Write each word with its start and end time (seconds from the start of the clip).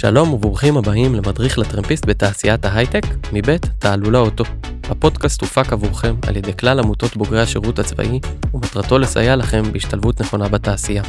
שלום 0.00 0.32
וברוכים 0.32 0.76
הבאים 0.76 1.14
למדריך 1.14 1.58
לטרמפיסט 1.58 2.06
בתעשיית 2.06 2.64
ההייטק, 2.64 3.02
מבית 3.32 3.66
תעלולה 3.78 4.18
אוטו. 4.18 4.44
הפודקאסט 4.82 5.40
הופק 5.40 5.72
עבורכם 5.72 6.14
על 6.28 6.36
ידי 6.36 6.56
כלל 6.56 6.78
עמותות 6.78 7.16
בוגרי 7.16 7.40
השירות 7.40 7.78
הצבאי, 7.78 8.20
ומטרתו 8.54 8.98
לסייע 8.98 9.36
לכם 9.36 9.62
בהשתלבות 9.72 10.20
נכונה 10.20 10.48
בתעשייה. 10.48 11.02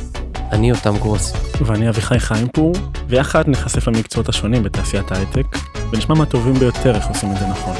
אני 0.52 0.70
יותם 0.70 0.98
גרוס. 0.98 1.34
ואני 1.66 1.89
אביחי 1.89 2.20
חיימפור, 2.20 2.73
ויחד 3.07 3.49
נחשף 3.49 3.88
למקצועות 3.88 4.30
השונים 4.30 4.63
בתעשיית 4.63 5.12
ההייטק, 5.12 5.45
ונשמע 5.91 6.16
מהטובים 6.16 6.53
ביותר 6.53 6.95
איך 6.95 7.08
עושים 7.08 7.31
את 7.31 7.38
זה 7.38 7.48
נכון. 7.48 7.76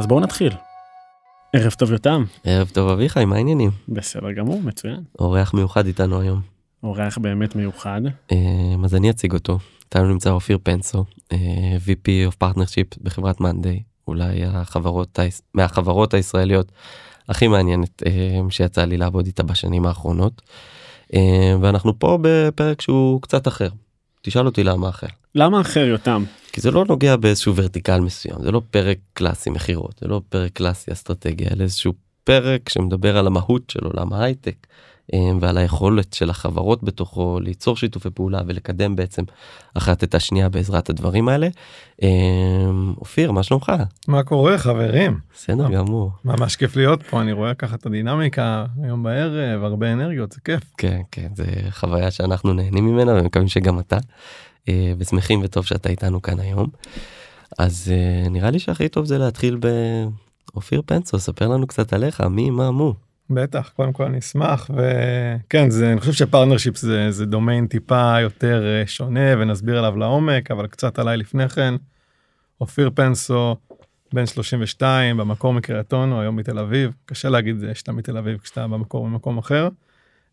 אז 0.00 0.06
בואו 0.06 0.20
נתחיל. 0.20 0.52
ערב 1.56 1.72
טוב 1.72 1.92
יותם. 1.92 2.24
ערב 2.44 2.68
טוב 2.68 2.90
אביחי, 2.90 3.24
מה 3.24 3.36
העניינים? 3.36 3.70
בסדר 3.88 4.32
גמור, 4.32 4.60
מצוין. 4.62 5.02
אורח 5.18 5.54
מיוחד 5.54 5.86
איתנו 5.86 6.20
היום. 6.20 6.40
אורח 6.82 7.18
באמת 7.18 7.56
מיוחד. 7.56 8.00
אה, 8.32 8.36
אז 8.84 8.94
אני 8.94 9.10
אציג 9.10 9.32
אותו. 9.32 9.58
איתנו 9.92 10.08
נמצא 10.08 10.30
אופיר 10.30 10.58
פנסו, 10.62 11.04
אה, 11.32 11.38
VP 11.86 12.30
of 12.30 12.44
Partnership 12.44 13.02
בחברת 13.02 13.40
מאנדיי, 13.40 13.82
אולי 14.08 14.44
החברות, 14.44 15.18
מהחברות 15.54 16.14
הישראליות 16.14 16.72
הכי 17.28 17.48
מעניינת 17.48 18.02
אה, 18.06 18.40
שיצא 18.50 18.84
לי 18.84 18.96
לעבוד 18.96 19.26
איתה 19.26 19.42
בשנים 19.42 19.86
האחרונות. 19.86 20.42
ואנחנו 21.60 21.98
פה 21.98 22.18
בפרק 22.22 22.80
שהוא 22.80 23.22
קצת 23.22 23.48
אחר. 23.48 23.68
תשאל 24.22 24.46
אותי 24.46 24.64
למה 24.64 24.88
אחר. 24.88 25.06
למה 25.34 25.60
אחר 25.60 25.80
יותם? 25.80 26.24
כי 26.52 26.60
זה 26.60 26.70
לא 26.70 26.84
נוגע 26.88 27.16
באיזשהו 27.16 27.56
ורטיקל 27.56 28.00
מסוים, 28.00 28.42
זה 28.42 28.50
לא 28.50 28.62
פרק 28.70 28.98
קלאסי 29.12 29.50
מכירות, 29.50 29.98
זה 30.00 30.08
לא 30.08 30.20
פרק 30.28 30.52
קלאסי 30.52 30.92
אסטרטגיה, 30.92 31.48
אלא 31.52 31.62
איזשהו 31.62 31.92
פרק 32.24 32.68
שמדבר 32.68 33.16
על 33.18 33.26
המהות 33.26 33.70
של 33.70 33.84
עולם 33.84 34.12
ההייטק. 34.12 34.66
אמ, 35.12 35.38
ועל 35.40 35.58
היכולת 35.58 36.12
של 36.12 36.30
החברות 36.30 36.84
בתוכו 36.84 37.40
ליצור 37.40 37.76
שיתופי 37.76 38.10
פעולה 38.10 38.40
ולקדם 38.46 38.96
בעצם 38.96 39.22
אחת 39.74 40.04
את 40.04 40.14
השנייה 40.14 40.48
בעזרת 40.48 40.90
הדברים 40.90 41.28
האלה. 41.28 41.48
אמ, 42.02 42.94
אופיר 42.98 43.32
מה 43.32 43.42
שלומך? 43.42 43.72
מה 44.08 44.22
קורה 44.22 44.58
חברים? 44.58 45.18
בסדר 45.34 45.70
גמור. 45.70 46.10
ממש 46.24 46.56
כיף 46.56 46.76
להיות 46.76 47.02
פה 47.02 47.20
אני 47.20 47.32
רואה 47.32 47.54
ככה 47.54 47.74
את 47.74 47.86
הדינמיקה 47.86 48.66
היום 48.82 49.02
בערב 49.02 49.64
הרבה 49.64 49.92
אנרגיות 49.92 50.32
זה 50.32 50.40
כיף. 50.44 50.62
כן 50.78 51.00
כן 51.10 51.28
זה 51.34 51.44
חוויה 51.70 52.10
שאנחנו 52.10 52.52
נהנים 52.52 52.86
ממנה 52.86 53.12
ומקווים 53.14 53.48
שגם 53.48 53.78
אתה. 53.78 53.98
אה, 54.68 54.92
ושמחים 54.98 55.40
וטוב 55.44 55.66
שאתה 55.66 55.88
איתנו 55.88 56.22
כאן 56.22 56.40
היום. 56.40 56.68
אז 57.58 57.92
אה, 57.94 58.28
נראה 58.28 58.50
לי 58.50 58.58
שהכי 58.58 58.88
טוב 58.88 59.04
זה 59.04 59.18
להתחיל 59.18 59.58
באופיר 60.52 60.82
פנסו 60.86 61.18
ספר 61.18 61.48
לנו 61.48 61.66
קצת 61.66 61.92
עליך 61.92 62.20
מי 62.20 62.50
מה 62.50 62.70
מו. 62.70 62.94
בטח 63.30 63.72
קודם 63.76 63.92
כל 63.92 64.04
אני 64.04 64.18
אשמח 64.18 64.70
וכן 64.70 65.70
זה 65.70 65.92
אני 65.92 66.00
חושב 66.00 66.12
ש 66.12 66.22
partnership 66.22 66.76
זה 66.76 67.10
זה 67.10 67.26
דומיין 67.26 67.66
טיפה 67.66 68.20
יותר 68.20 68.64
אה, 68.66 68.86
שונה 68.86 69.38
ונסביר 69.38 69.78
עליו 69.78 69.96
לעומק 69.96 70.50
אבל 70.50 70.66
קצת 70.66 70.98
עליי 70.98 71.16
לפני 71.16 71.48
כן. 71.48 71.74
אופיר 72.60 72.90
פנסו 72.94 73.56
בן 74.12 74.26
32 74.26 75.16
במקור 75.16 75.52
מקריית 75.52 75.92
אונו 75.92 76.20
היום 76.20 76.36
מתל 76.36 76.58
אביב 76.58 76.92
קשה 77.04 77.28
להגיד 77.28 77.56
שאתה 77.74 77.92
מתל 77.92 78.16
אביב 78.16 78.38
כשאתה 78.38 78.68
במקור 78.68 79.08
ממקום 79.08 79.38
אחר. 79.38 79.68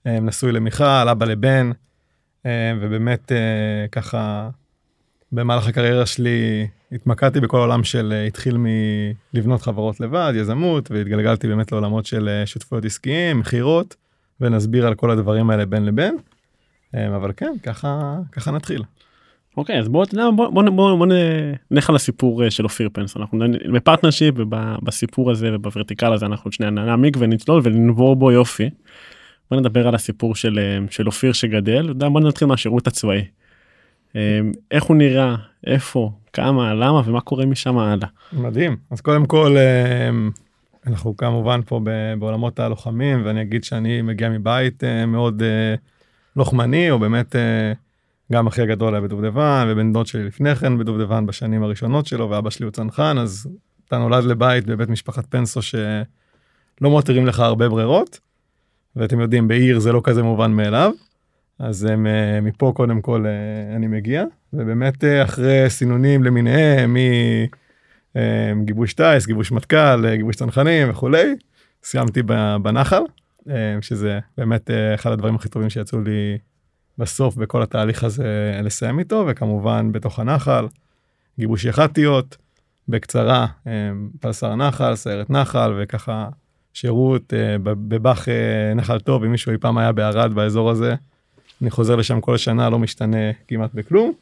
אה, 0.07 0.19
נשוי 0.19 0.51
למיכל 0.51 0.83
אבא 1.11 1.25
לבן 1.25 1.71
אה, 2.45 2.73
ובאמת 2.81 3.31
ככה 3.91 4.49
במהלך 5.31 5.67
הקריירה 5.67 6.05
שלי 6.05 6.67
התמקדתי 6.91 7.39
בכל 7.39 7.57
העולם 7.57 7.83
של 7.83 8.13
אה, 8.15 8.25
התחיל 8.25 8.57
מלבנות 9.33 9.61
חברות 9.61 9.99
לבד, 9.99 10.33
יזמות, 10.35 10.91
והתגלגלתי 10.91 11.47
באמת 11.47 11.71
לעולמות 11.71 12.05
של 12.05 12.29
אה, 12.29 12.45
שותפויות 12.45 12.85
עסקיים, 12.85 13.39
מכירות, 13.39 13.95
ונסביר 14.41 14.87
על 14.87 14.95
כל 14.95 15.11
הדברים 15.11 15.49
האלה 15.49 15.65
בין 15.65 15.85
לבין. 15.85 16.17
אה, 16.95 17.15
אבל 17.15 17.31
כן, 17.37 17.53
ככה, 17.63 18.15
ככה 18.31 18.51
נתחיל. 18.51 18.83
אוקיי, 19.57 19.79
אז 19.79 19.87
בוא, 19.87 20.05
בוא, 20.35 20.49
בוא, 20.49 20.63
בוא, 20.63 20.95
בוא 20.97 21.07
נלך 21.71 21.89
על 21.89 21.95
הסיפור 21.95 22.49
של 22.49 22.63
אופיר 22.63 22.89
פנסו, 22.93 23.17
אנחנו 23.17 23.39
ב 23.73 23.78
partnership 23.78 24.35
ובסיפור 24.37 25.31
הזה 25.31 25.49
וב 25.53 25.65
vertical 25.65 26.13
הזה 26.13 26.25
אנחנו 26.25 26.51
שנייה 26.51 26.71
נעמיק 26.71 27.17
ונצלול 27.19 27.61
וננבור 27.63 28.15
בו 28.15 28.31
יופי. 28.31 28.69
בוא 29.51 29.59
נדבר 29.59 29.87
על 29.87 29.95
הסיפור 29.95 30.35
של, 30.35 30.59
של 30.89 31.07
אופיר 31.07 31.33
שגדל, 31.33 31.93
בוא 31.93 32.21
נתחיל 32.21 32.47
מהשירות 32.47 32.87
הצבאי. 32.87 33.25
אמ, 34.15 34.51
איך 34.71 34.83
הוא 34.83 34.97
נראה, 34.97 35.35
איפה, 35.67 36.11
כמה, 36.33 36.73
למה 36.73 37.01
ומה 37.05 37.21
קורה 37.21 37.45
משם 37.45 37.77
הלאה. 37.77 38.07
מדהים. 38.33 38.77
אז 38.91 39.01
קודם 39.01 39.25
כל, 39.25 39.55
אמ, 39.57 40.31
אנחנו 40.87 41.17
כמובן 41.17 41.61
פה 41.65 41.81
בעולמות 42.19 42.59
הלוחמים, 42.59 43.25
ואני 43.25 43.41
אגיד 43.41 43.63
שאני 43.63 44.01
מגיע 44.01 44.29
מבית 44.29 44.83
אה, 44.83 45.05
מאוד 45.05 45.41
אה, 45.41 45.75
לוחמני, 46.35 46.91
או 46.91 46.99
באמת 46.99 47.35
אה, 47.35 47.73
גם 48.31 48.47
אחי 48.47 48.61
הגדול 48.61 48.93
היה 48.93 49.01
בדובדבן, 49.01 49.67
ובן 49.69 49.93
דוד 49.93 50.07
שלי 50.07 50.23
לפני 50.23 50.55
כן 50.55 50.77
בדובדבן 50.77 51.25
בשנים 51.25 51.63
הראשונות 51.63 52.05
שלו, 52.05 52.29
ואבא 52.29 52.49
שלי 52.49 52.63
הוא 52.63 52.71
צנחן, 52.71 53.17
אז 53.17 53.49
אתה 53.87 53.97
נולד 53.97 54.23
לבית 54.23 54.65
בבית 54.65 54.89
משפחת 54.89 55.25
פנסו 55.29 55.61
שלא 55.61 56.89
מותירים 56.89 57.25
לך 57.25 57.39
הרבה 57.39 57.69
ברירות, 57.69 58.19
ואתם 58.95 59.19
יודעים, 59.19 59.47
בעיר 59.47 59.79
זה 59.79 59.91
לא 59.91 60.01
כזה 60.03 60.23
מובן 60.23 60.51
מאליו. 60.51 60.91
אז 61.59 61.83
הם, 61.83 62.07
אה, 62.07 62.41
מפה 62.41 62.71
קודם 62.75 63.01
כל 63.01 63.25
אה, 63.25 63.75
אני 63.75 63.87
מגיע, 63.87 64.23
ובאמת 64.53 65.03
אה, 65.03 65.23
אחרי 65.23 65.69
סינונים 65.69 66.23
למיניהם, 66.23 66.97
מגיבוש 68.55 68.93
טיס, 68.93 69.27
גיבוש 69.27 69.51
מטכ"ל, 69.51 70.15
גיבוש 70.15 70.35
צנחנים 70.35 70.89
וכולי, 70.89 71.35
סיימתי 71.83 72.21
בנחל, 72.61 73.01
שזה 73.81 74.19
באמת 74.37 74.69
אחד 74.95 75.11
הדברים 75.11 75.35
הכי 75.35 75.49
טובים 75.49 75.69
שיצאו 75.69 76.01
לי 76.01 76.37
בסוף 76.97 77.35
בכל 77.35 77.61
התהליך 77.61 78.03
הזה 78.03 78.59
לסיים 78.63 78.99
איתו, 78.99 79.25
וכמובן 79.27 79.91
בתוך 79.91 80.19
הנחל, 80.19 80.67
גיבוש 81.39 81.65
יח"טיות, 81.65 82.37
בקצרה, 82.87 83.47
פלסר 84.19 84.55
נחל, 84.55 84.95
סיירת 84.95 85.29
נחל, 85.29 85.73
וככה 85.77 86.29
שירות 86.73 87.33
בבאח 87.63 88.27
נחל 88.75 88.99
טוב, 88.99 89.23
אם 89.23 89.31
מישהו 89.31 89.51
אי 89.51 89.57
פעם 89.57 89.77
היה 89.77 89.91
בערד 89.91 90.33
באזור 90.33 90.69
הזה. 90.69 90.95
אני 91.61 91.69
חוזר 91.69 91.95
לשם 91.95 92.21
כל 92.21 92.37
שנה 92.37 92.69
לא 92.69 92.79
משתנה 92.79 93.31
כמעט 93.47 93.73
בכלום. 93.73 94.13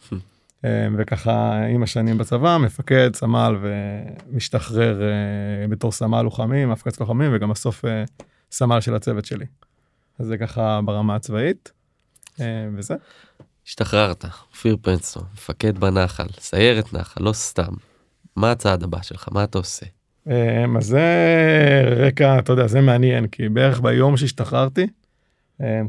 אה, 0.66 0.88
וככה 0.98 1.64
עם 1.66 1.84
השנים 1.84 2.18
בצבא 2.18 2.58
מפקד 2.58 3.16
סמל 3.16 3.56
ומשתחרר 3.62 5.02
אה, 5.02 5.68
בתור 5.68 5.92
סמל 5.92 6.22
לוחמים 6.22 6.70
מפקד 6.70 6.92
לוחמים 7.00 7.32
וגם 7.34 7.50
בסוף 7.50 7.86
אה, 7.86 8.04
סמל 8.52 8.82
של 8.82 8.96
הצוות 8.96 9.26
שלי. 9.26 9.46
אז 10.20 10.28
זה 10.28 10.38
ככה 10.38 10.80
ברמה 10.86 11.16
הצבאית 11.16 11.72
וזה. 12.76 12.96
השתחררת 13.68 14.26
אופיר 14.52 14.78
פנסו 14.82 15.20
מפקד 15.34 15.78
בנחל 15.78 16.28
סיירת 16.40 16.94
נחל 16.94 17.24
לא 17.24 17.34
סתם. 17.34 17.74
מה 18.36 18.52
הצעד 18.52 18.84
הבא 18.84 19.02
שלך 19.02 19.28
מה 19.32 19.44
אתה 19.44 19.58
עושה. 19.58 19.86
אז 20.78 20.86
זה 20.86 21.06
רקע 21.98 22.40
אתה 22.40 22.52
יודע 22.52 22.68
זה 22.68 22.82
מעניין 22.82 23.28
כי 23.28 23.50
בערך 23.50 23.82
ביום 23.82 24.18
שהשתחררתי 24.18 24.88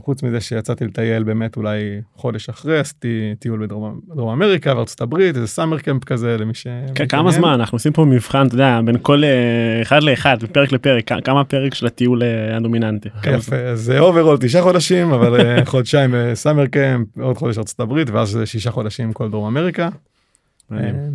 חוץ 0.02 0.22
מזה 0.22 0.40
שיצאתי 0.40 0.84
לטייל 0.84 1.22
באמת 1.22 1.56
אולי 1.56 2.00
חודש 2.14 2.48
אחרי 2.48 2.78
עשיתי 2.78 3.34
טיול 3.38 3.66
בדרום 3.66 4.28
אמריקה 4.32 4.76
וארצות 4.76 5.00
הברית 5.00 5.36
איזה 5.36 5.46
summer 5.46 5.78
camp 5.78 6.04
כזה 6.04 6.36
למי 6.38 6.54
ש... 6.54 6.66
כמה 7.08 7.30
זמן 7.30 7.48
אנחנו 7.48 7.76
עושים 7.76 7.92
פה 7.92 8.04
מבחן 8.04 8.46
אתה 8.46 8.54
יודע 8.54 8.80
בין 8.84 8.96
כל 9.02 9.24
אה, 9.24 9.82
אחד 9.82 10.02
לאחד 10.02 10.36
פרק 10.52 10.72
לפרק 10.72 11.10
כמה 11.24 11.44
פרק 11.44 11.74
של 11.74 11.86
הטיול 11.86 12.22
אה, 12.22 12.56
הדומיננטי. 12.56 13.08
יפה 13.26 13.74
זה 13.74 13.98
overall 13.98 14.38
תשעה 14.40 14.62
חודשים 14.62 15.12
אבל 15.12 15.40
אה, 15.40 15.64
חודשיים 15.72 16.14
summer 16.34 16.66
camp 16.66 17.06
עוד 17.18 17.36
חודש 17.36 17.58
ארצות 17.58 17.80
הברית 17.80 18.10
ואז 18.10 18.38
שישה 18.44 18.70
חודשים 18.70 19.12
כל 19.12 19.30
דרום 19.30 19.46
אמריקה. 19.46 19.88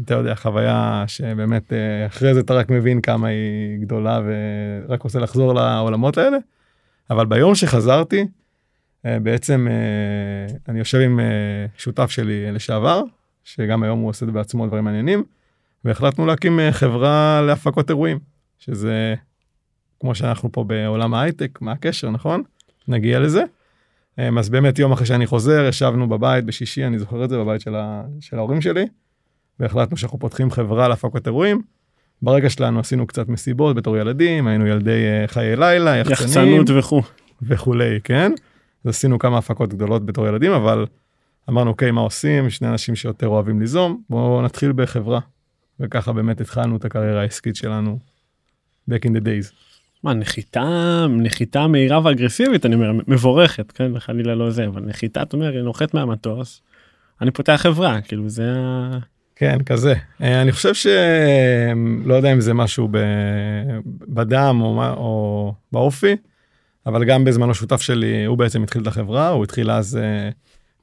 אתה 0.05 0.13
יודע 0.13 0.35
חוויה 0.35 1.03
שבאמת 1.07 1.73
אחרי 2.07 2.33
זה 2.33 2.39
אתה 2.39 2.53
רק 2.53 2.69
מבין 2.69 3.01
כמה 3.01 3.27
היא 3.27 3.79
גדולה 3.79 4.21
ורק 4.87 5.01
רוצה 5.01 5.19
לחזור 5.19 5.53
לעולמות 5.53 6.17
האלה. 6.17 6.37
אבל 7.09 7.25
ביום 7.25 7.55
שחזרתי 7.55 8.19
אה, 8.19 8.25
בעצם 9.05 9.67
אה, 9.69 10.55
אני 10.69 10.79
יושב 10.79 10.99
עם 10.99 11.19
אה, 11.19 11.25
שותף 11.77 12.11
שלי 12.11 12.51
לשעבר, 12.51 13.01
שגם 13.43 13.83
היום 13.83 13.99
הוא 13.99 14.09
עושה 14.09 14.25
בעצמו 14.25 14.67
דברים 14.67 14.83
מעניינים, 14.83 15.23
והחלטנו 15.85 16.25
להקים 16.25 16.59
חברה 16.71 17.41
להפקות 17.47 17.89
אירועים, 17.89 18.19
שזה 18.59 19.15
כמו 19.99 20.15
שאנחנו 20.15 20.51
פה 20.51 20.63
בעולם 20.63 21.13
ההייטק, 21.13 21.61
מה 21.61 21.71
הקשר, 21.71 22.09
נכון? 22.09 22.43
נגיע 22.87 23.19
לזה. 23.19 23.43
אז 24.17 24.49
באמת 24.49 24.79
יום 24.79 24.91
אחרי 24.91 25.05
שאני 25.05 25.25
חוזר, 25.25 25.65
ישבנו 25.69 26.09
בבית 26.09 26.45
בשישי, 26.45 26.85
אני 26.85 26.99
זוכר 26.99 27.23
את 27.23 27.29
זה, 27.29 27.37
בבית 27.37 27.61
של, 27.61 27.75
ה, 27.75 28.03
של 28.19 28.37
ההורים 28.37 28.61
שלי, 28.61 28.87
והחלטנו 29.59 29.97
שאנחנו 29.97 30.19
פותחים 30.19 30.51
חברה 30.51 30.87
להפקות 30.87 31.27
אירועים. 31.27 31.61
ברגע 32.21 32.49
שלנו 32.49 32.79
עשינו 32.79 33.07
קצת 33.07 33.29
מסיבות 33.29 33.75
בתור 33.75 33.97
ילדים, 33.97 34.47
היינו 34.47 34.67
ילדי 34.67 35.01
חיי 35.27 35.55
לילה, 35.55 35.97
יחצנים. 35.97 36.27
יחצנות 36.27 36.69
וכו'. 36.69 37.01
וכולי, 37.41 37.99
כן? 38.03 38.31
עשינו 38.89 39.19
כמה 39.19 39.37
הפקות 39.37 39.73
גדולות 39.73 40.05
בתור 40.05 40.27
ילדים, 40.27 40.51
אבל 40.51 40.85
אמרנו, 41.49 41.69
אוקיי, 41.69 41.91
מה 41.91 42.01
עושים? 42.01 42.49
שני 42.49 42.67
אנשים 42.67 42.95
שיותר 42.95 43.27
אוהבים 43.27 43.59
ליזום, 43.59 44.01
בואו 44.09 44.41
נתחיל 44.41 44.71
בחברה. 44.75 45.19
וככה 45.79 46.13
באמת 46.13 46.41
התחלנו 46.41 46.75
את 46.77 46.85
הקריירה 46.85 47.21
העסקית 47.21 47.55
שלנו 47.55 47.99
back 48.89 49.03
in 49.05 49.09
the 49.09 49.21
days. 49.21 49.53
מה, 50.03 50.13
נחיתה, 50.13 51.05
נחיתה 51.09 51.67
מהירה 51.67 51.99
ואגרסיבית, 52.03 52.65
אני 52.65 52.75
אומר, 52.75 52.91
מבורכת, 53.07 53.71
כן, 53.71 53.99
חלילה 53.99 54.35
לא 54.35 54.51
זה, 54.51 54.67
אבל 54.67 54.81
נחיתה, 54.81 55.21
אתה 55.21 55.37
אומר, 55.37 55.63
נוחת 55.63 55.93
מהמטוס, 55.93 56.61
אני 57.21 57.31
פותח 57.31 57.59
חברה 57.63 58.01
כאילו 58.01 58.29
זה 58.29 58.53
ה- 58.57 58.97
כן, 59.35 59.57
כזה. 59.65 59.93
אה, 60.21 60.41
אני 60.41 60.51
חושב 60.51 60.73
ש... 60.73 60.87
לא 62.05 62.13
יודע 62.13 62.33
אם 62.33 62.41
זה 62.41 62.53
משהו 62.53 62.87
ב... 62.91 62.97
בדם 63.85 64.59
או. 64.61 64.83
או 64.97 65.53
באופי, 65.71 66.15
אבל 66.85 67.05
גם 67.05 67.23
בזמנו 67.23 67.53
שותף 67.53 67.81
שלי, 67.81 68.25
הוא 68.25 68.37
בעצם 68.37 68.63
התחיל 68.63 68.81
את 68.81 68.87
החברה, 68.87 69.29
הוא 69.29 69.43
התחיל 69.43 69.71
אז, 69.71 69.97
אה, 69.97 70.29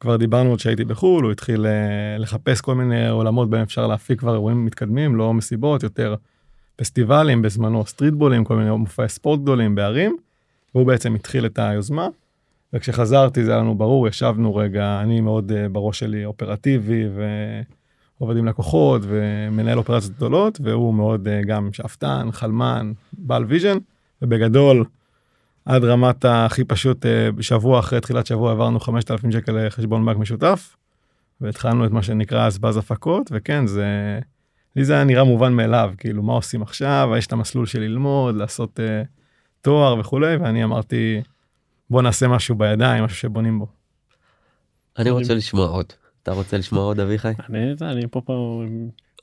כבר 0.00 0.16
דיברנו 0.16 0.50
עוד 0.50 0.60
שהייתי 0.60 0.84
בחו"ל, 0.84 1.24
הוא 1.24 1.32
התחיל 1.32 1.66
אה, 1.66 2.18
לחפש 2.18 2.60
כל 2.60 2.74
מיני 2.74 3.08
עולמות 3.08 3.50
בהם 3.50 3.62
אפשר 3.62 3.86
להפיק 3.86 4.20
כבר 4.20 4.32
אירועים 4.32 4.64
מתקדמים, 4.64 5.16
לא 5.16 5.34
מסיבות, 5.34 5.82
יותר 5.82 6.14
פסטיבלים, 6.76 7.42
בזמנו 7.42 7.86
סטריטבולים, 7.86 8.44
כל 8.44 8.56
מיני 8.56 8.70
מופעי 8.70 9.08
ספורט 9.08 9.40
גדולים 9.40 9.74
בערים, 9.74 10.16
והוא 10.74 10.86
בעצם 10.86 11.14
התחיל 11.14 11.46
את 11.46 11.58
היוזמה. 11.58 12.08
וכשחזרתי 12.72 13.44
זה 13.44 13.50
היה 13.50 13.60
לנו 13.60 13.74
ברור, 13.74 14.08
ישבנו 14.08 14.56
רגע, 14.56 15.00
אני 15.02 15.20
מאוד 15.20 15.50
uh, 15.50 15.68
בראש 15.72 15.98
שלי 15.98 16.24
אופרטיבי 16.24 17.04
ועובד 18.18 18.36
עם 18.36 18.46
לקוחות 18.46 19.02
ומנהל 19.04 19.78
אופרציות 19.78 20.16
גדולות, 20.16 20.60
והוא 20.62 20.94
מאוד 20.94 21.28
גם 21.46 21.72
שאפתן, 21.72 22.28
חלמן, 22.32 22.92
בעל 23.12 23.44
vision, 23.44 23.78
ובגדול, 24.22 24.84
עד 25.64 25.84
רמת 25.84 26.24
הכי 26.24 26.64
פשוט, 26.64 27.04
uh, 27.04 27.32
בשבוע 27.32 27.80
אחרי 27.80 28.00
תחילת 28.00 28.26
שבוע 28.26 28.52
עברנו 28.52 28.80
5,000 28.80 29.32
שקל 29.32 29.66
לחשבון 29.66 30.06
בנק 30.06 30.16
משותף, 30.16 30.76
והתחלנו 31.40 31.86
את 31.86 31.90
מה 31.90 32.02
שנקרא 32.02 32.46
אז 32.46 32.58
באז 32.58 32.76
הפקות, 32.76 33.30
וכן, 33.32 33.66
זה, 33.66 34.18
לי 34.76 34.84
זה 34.84 34.94
היה 34.94 35.04
נראה 35.04 35.24
מובן 35.24 35.52
מאליו, 35.52 35.92
כאילו 35.98 36.22
מה 36.22 36.32
עושים 36.32 36.62
עכשיו, 36.62 37.10
יש 37.18 37.26
את 37.26 37.32
המסלול 37.32 37.66
של 37.66 37.80
ללמוד, 37.80 38.36
לעשות 38.36 38.80
uh, 38.80 39.06
תואר 39.60 39.98
וכולי, 40.00 40.36
ואני 40.36 40.64
אמרתי, 40.64 41.20
בוא 41.90 42.02
נעשה 42.02 42.28
משהו 42.28 42.54
בידיים, 42.54 43.04
משהו 43.04 43.18
שבונים 43.18 43.58
בו. 43.58 43.66
אני 44.98 45.10
רוצה 45.10 45.34
לשמוע 45.34 45.66
עוד. 45.66 45.86
אתה 46.22 46.32
רוצה 46.32 46.58
לשמוע 46.58 46.84
עוד 46.84 47.00
אביחי? 47.00 47.32
אני, 47.48 47.74
אני 47.80 48.06
פה 48.10 48.20
פה 48.20 48.62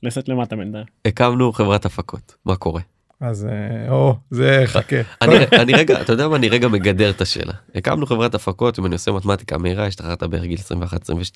לסת 0.04 0.30
למטה 0.30 0.56
בינתיים. 0.56 0.86
הקמנו 1.06 1.52
חברת 1.52 1.86
הפקות, 1.86 2.36
מה 2.46 2.56
קורה? 2.56 2.82
אז 3.22 3.48
אה, 3.52 3.92
או, 3.92 4.16
זה 4.30 4.64
חכה. 4.66 4.96
אני, 5.22 5.36
אני 5.62 5.74
רגע, 5.74 6.02
אתה 6.02 6.14
יודע 6.14 6.28
מה, 6.28 6.36
אני 6.36 6.50
רגע 6.50 6.68
מגדר 6.68 7.10
את 7.10 7.22
השאלה. 7.22 7.54
הקמנו 7.76 8.06
חברת 8.06 8.36
הפקות, 8.36 8.80
אם 8.80 8.86
אני 8.86 8.94
עושה 8.94 9.12
מתמטיקה 9.12 9.58
מהירה, 9.58 9.88
השתחררת 9.88 10.24
בערך 10.24 10.44
גיל 10.44 10.60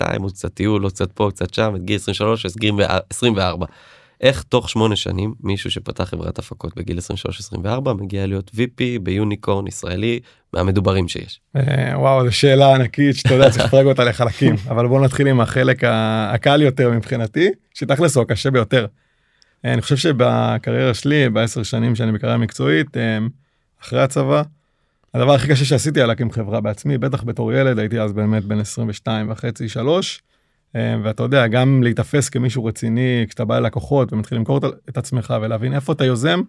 21-22, 0.01 0.21
עוד 0.21 0.31
קצת 0.31 0.53
טיול, 0.53 0.83
עוד 0.83 0.91
קצת 0.91 1.11
פה, 1.11 1.29
קצת 1.31 1.53
שם, 1.53 1.75
את 1.75 1.85
גיל 1.85 1.95
23, 1.95 2.45
אז 2.45 2.55
גיל 2.57 2.73
24. 3.09 3.65
איך 4.21 4.43
תוך 4.43 4.69
שמונה 4.69 4.95
שנים 4.95 5.33
מישהו 5.43 5.71
שפתח 5.71 6.03
חברת 6.03 6.39
הפקות 6.39 6.75
בגיל 6.75 6.97
23-24 7.55 7.93
מגיע 7.93 8.27
להיות 8.27 8.51
VP 8.55 8.99
ביוניקורן 9.03 9.67
ישראלי 9.67 10.19
מהמדוברים 10.53 11.07
שיש. 11.07 11.41
אה, 11.55 11.99
וואו, 11.99 12.25
זו 12.25 12.31
שאלה 12.31 12.75
ענקית 12.75 13.15
שאתה 13.15 13.33
יודע, 13.33 13.49
צריך 13.49 13.65
לפרק 13.65 13.85
אותה 13.85 14.03
לחלקים, 14.03 14.55
אבל 14.69 14.87
בוא 14.87 15.01
נתחיל 15.01 15.27
עם 15.27 15.41
החלק 15.41 15.83
הקל 16.33 16.61
יותר 16.61 16.89
מבחינתי, 16.89 17.49
שתכלס 17.73 18.15
הוא 18.15 18.21
הקשה 18.21 18.51
ביותר. 18.51 18.85
אה, 19.65 19.73
אני 19.73 19.81
חושב 19.81 19.97
שבקריירה 19.97 20.93
שלי, 20.93 21.29
בעשר 21.29 21.63
שנים 21.63 21.95
שאני 21.95 22.11
בקריירה 22.11 22.37
מקצועית, 22.37 22.97
אה, 22.97 23.17
אחרי 23.81 24.01
הצבא, 24.01 24.41
הדבר 25.13 25.33
הכי 25.33 25.47
קשה 25.47 25.65
שעשיתי 25.65 25.99
היה 25.99 26.07
להקים 26.07 26.31
חברה 26.31 26.61
בעצמי, 26.61 26.97
בטח 26.97 27.23
בתור 27.23 27.53
ילד, 27.53 27.79
הייתי 27.79 27.99
אז 27.99 28.13
באמת 28.13 28.45
בן 28.45 28.59
22 28.59 29.31
וחצי, 29.31 29.69
3. 29.69 30.21
ואתה 31.03 31.23
יודע, 31.23 31.47
גם 31.47 31.83
להיתפס 31.83 32.29
כמישהו 32.29 32.65
רציני, 32.65 33.25
כשאתה 33.27 33.45
בא 33.45 33.59
ללקוחות 33.59 34.13
ומתחיל 34.13 34.37
למכור 34.37 34.57
את- 34.89 34.97
עצמך 34.97 35.33
ולהבין 35.41 35.73
איפה 35.73 35.93
אתה 35.93 36.05
יוזם, 36.05 36.41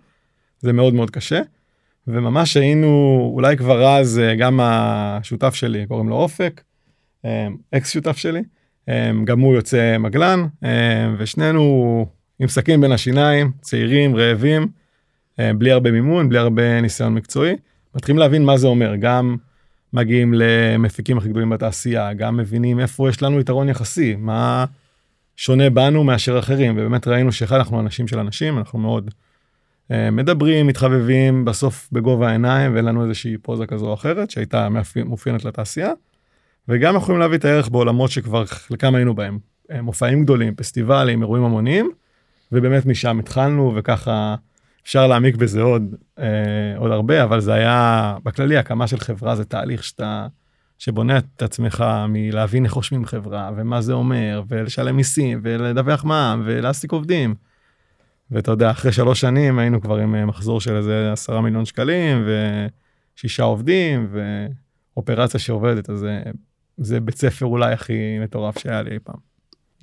זה 0.61 0.73
מאוד 0.73 0.95
מאוד 0.95 1.11
קשה. 1.11 1.41
וממש 2.07 2.57
היינו, 2.57 3.21
אולי 3.35 3.57
כבר 3.57 3.87
אז, 3.89 4.19
אה, 4.19 4.35
גם 4.35 4.61
השותף 4.63 5.55
שלי, 5.55 5.87
קוראים 5.87 6.09
לו 6.09 6.17
אופק, 6.17 6.61
אה, 7.25 7.49
אקס 7.75 7.91
שותף 7.93 8.17
שלי, 8.17 8.43
אה, 8.89 9.11
גם 9.25 9.41
הוא 9.41 9.55
יוצא 9.55 9.99
מגלן, 9.99 10.47
אה, 10.65 11.11
ושנינו 11.19 12.07
עם 12.43 12.49
סכין 12.49 12.81
בין 12.81 12.93
השיניים, 12.93 13.53
צעירים, 13.61 14.17
רעבים, 14.17 14.69
אה, 15.41 15.51
בלי 15.53 15.71
הרבה 15.71 15.93
מימון, 15.93 16.29
בלי 16.29 16.39
הרבה 16.39 16.81
ניסיון 16.81 17.15
מקצועי, 17.15 17.57
מתחילים 17.95 18.19
להבין 18.19 18.45
מה 18.45 18.57
זה 18.57 18.67
אומר, 18.67 18.97
גם 18.97 19.37
מגיעים 19.93 20.35
למפיקים 20.37 21.19
הכי 21.19 21.29
גדולים 21.29 21.51
בתעשייה, 21.51 22.15
גם 22.15 22.37
מבינים 22.37 22.81
איפה 22.81 23.09
יש 23.09 23.23
לנו 23.23 23.41
יתרון 23.41 23.69
יחסי, 23.69 24.17
מה 24.19 24.65
שונה 25.37 25.71
בנו 25.71 26.05
מאשר 26.05 26.39
אחרים, 26.39 26.75
ובאמת 26.77 27.09
ראינו 27.09 27.33
שאחד 27.33 27.57
אנחנו 27.57 27.81
אנשים 27.81 28.09
של 28.09 28.19
אנשים, 28.19 28.59
אנחנו 28.59 28.79
מאוד 28.79 29.11
אה, 29.91 30.11
מדברים, 30.11 30.67
מתחבבים, 30.67 31.45
בסוף 31.45 31.89
בגובה 31.93 32.29
העיניים, 32.29 32.75
ואין 32.75 32.85
לנו 32.85 33.05
איזושהי 33.05 33.37
פוזה 33.39 33.67
כזו 33.67 33.87
או 33.87 33.95
אחרת, 33.95 34.31
שהייתה 34.31 34.69
מאופיינת 35.05 35.45
לתעשייה, 35.45 35.93
וגם 36.69 36.97
יכולים 36.97 37.21
להביא 37.21 37.39
את 37.39 37.45
הערך 37.45 37.69
בעולמות 37.69 38.11
שכבר 38.11 38.47
חלקם 38.47 38.95
היינו 38.95 39.15
בהם, 39.15 39.39
אה, 39.73 39.83
מופעים 39.83 40.25
גדולים, 40.25 40.55
פסטיבלים, 40.55 41.23
אירועים 41.23 41.45
המוניים, 41.45 41.91
ובאמת 42.53 42.87
משם 42.87 43.19
התחלנו, 43.19 43.73
וככה 43.77 44.35
אפשר 44.83 45.07
להעמיק 45.07 45.37
בזה 45.37 45.63
עוד, 45.63 45.95
אה, 46.19 46.75
עוד 46.77 46.91
הרבה, 46.91 47.25
אבל 47.25 47.41
זה 47.41 47.53
היה, 47.55 48.17
בכללי, 48.25 48.57
הקמה 48.57 48.87
של 48.87 49.01
חברה 49.01 49.37
זה 49.37 49.45
תהליך 49.45 49.85
שאתה, 49.85 50.27
שבונה 50.79 51.19
את 51.19 51.43
עצמך 51.43 51.85
מלהבין 52.09 52.65
איך 52.65 52.73
רושמים 52.73 53.05
חברה, 53.05 53.51
ומה 53.57 53.81
זה 53.81 53.93
אומר, 53.93 54.43
ולשלם 54.49 54.97
מיסים, 54.97 55.41
ולדווח 55.43 56.05
מע"מ, 56.05 56.43
ולהעסיק 56.45 56.93
עובדים. 56.93 57.35
ואתה 58.31 58.51
יודע, 58.51 58.71
אחרי 58.71 58.93
שלוש 58.93 59.21
שנים 59.21 59.59
היינו 59.59 59.81
כבר 59.81 59.97
עם 59.97 60.15
אה, 60.15 60.27
מחזור 60.27 60.61
של 60.61 60.77
איזה 60.77 61.13
עשרה 61.13 61.41
מיליון 61.41 61.65
שקלים, 61.65 62.25
ושישה 63.17 63.43
עובדים, 63.43 64.09
ואופרציה 64.97 65.41
שעובדת, 65.41 65.91
אז 65.91 65.99
זה, 65.99 66.23
זה 66.77 67.01
בית 67.01 67.17
ספר 67.19 67.47
אולי 67.47 67.73
הכי 67.73 68.19
מטורף 68.19 68.59
שהיה 68.59 68.83
לי 68.83 68.91
אי 68.91 68.99
פעם. 68.99 69.32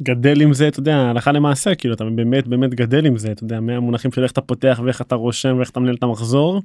גדל 0.03 0.41
עם 0.41 0.53
זה 0.53 0.67
אתה 0.67 0.79
יודע 0.79 0.97
הלכה 0.97 1.31
למעשה 1.31 1.75
כאילו 1.75 1.93
אתה 1.93 2.03
באמת 2.15 2.47
באמת 2.47 2.73
גדל 2.73 3.05
עם 3.05 3.17
זה 3.17 3.31
אתה 3.31 3.43
יודע 3.43 3.59
מהמונחים 3.59 4.11
של 4.11 4.23
איך 4.23 4.31
אתה 4.31 4.41
פותח 4.41 4.81
ואיך 4.83 5.01
אתה 5.01 5.15
רושם 5.15 5.57
ואיך 5.57 5.69
אתה 5.69 5.79
מנהל 5.79 5.95
את 5.95 6.03
המחזור. 6.03 6.61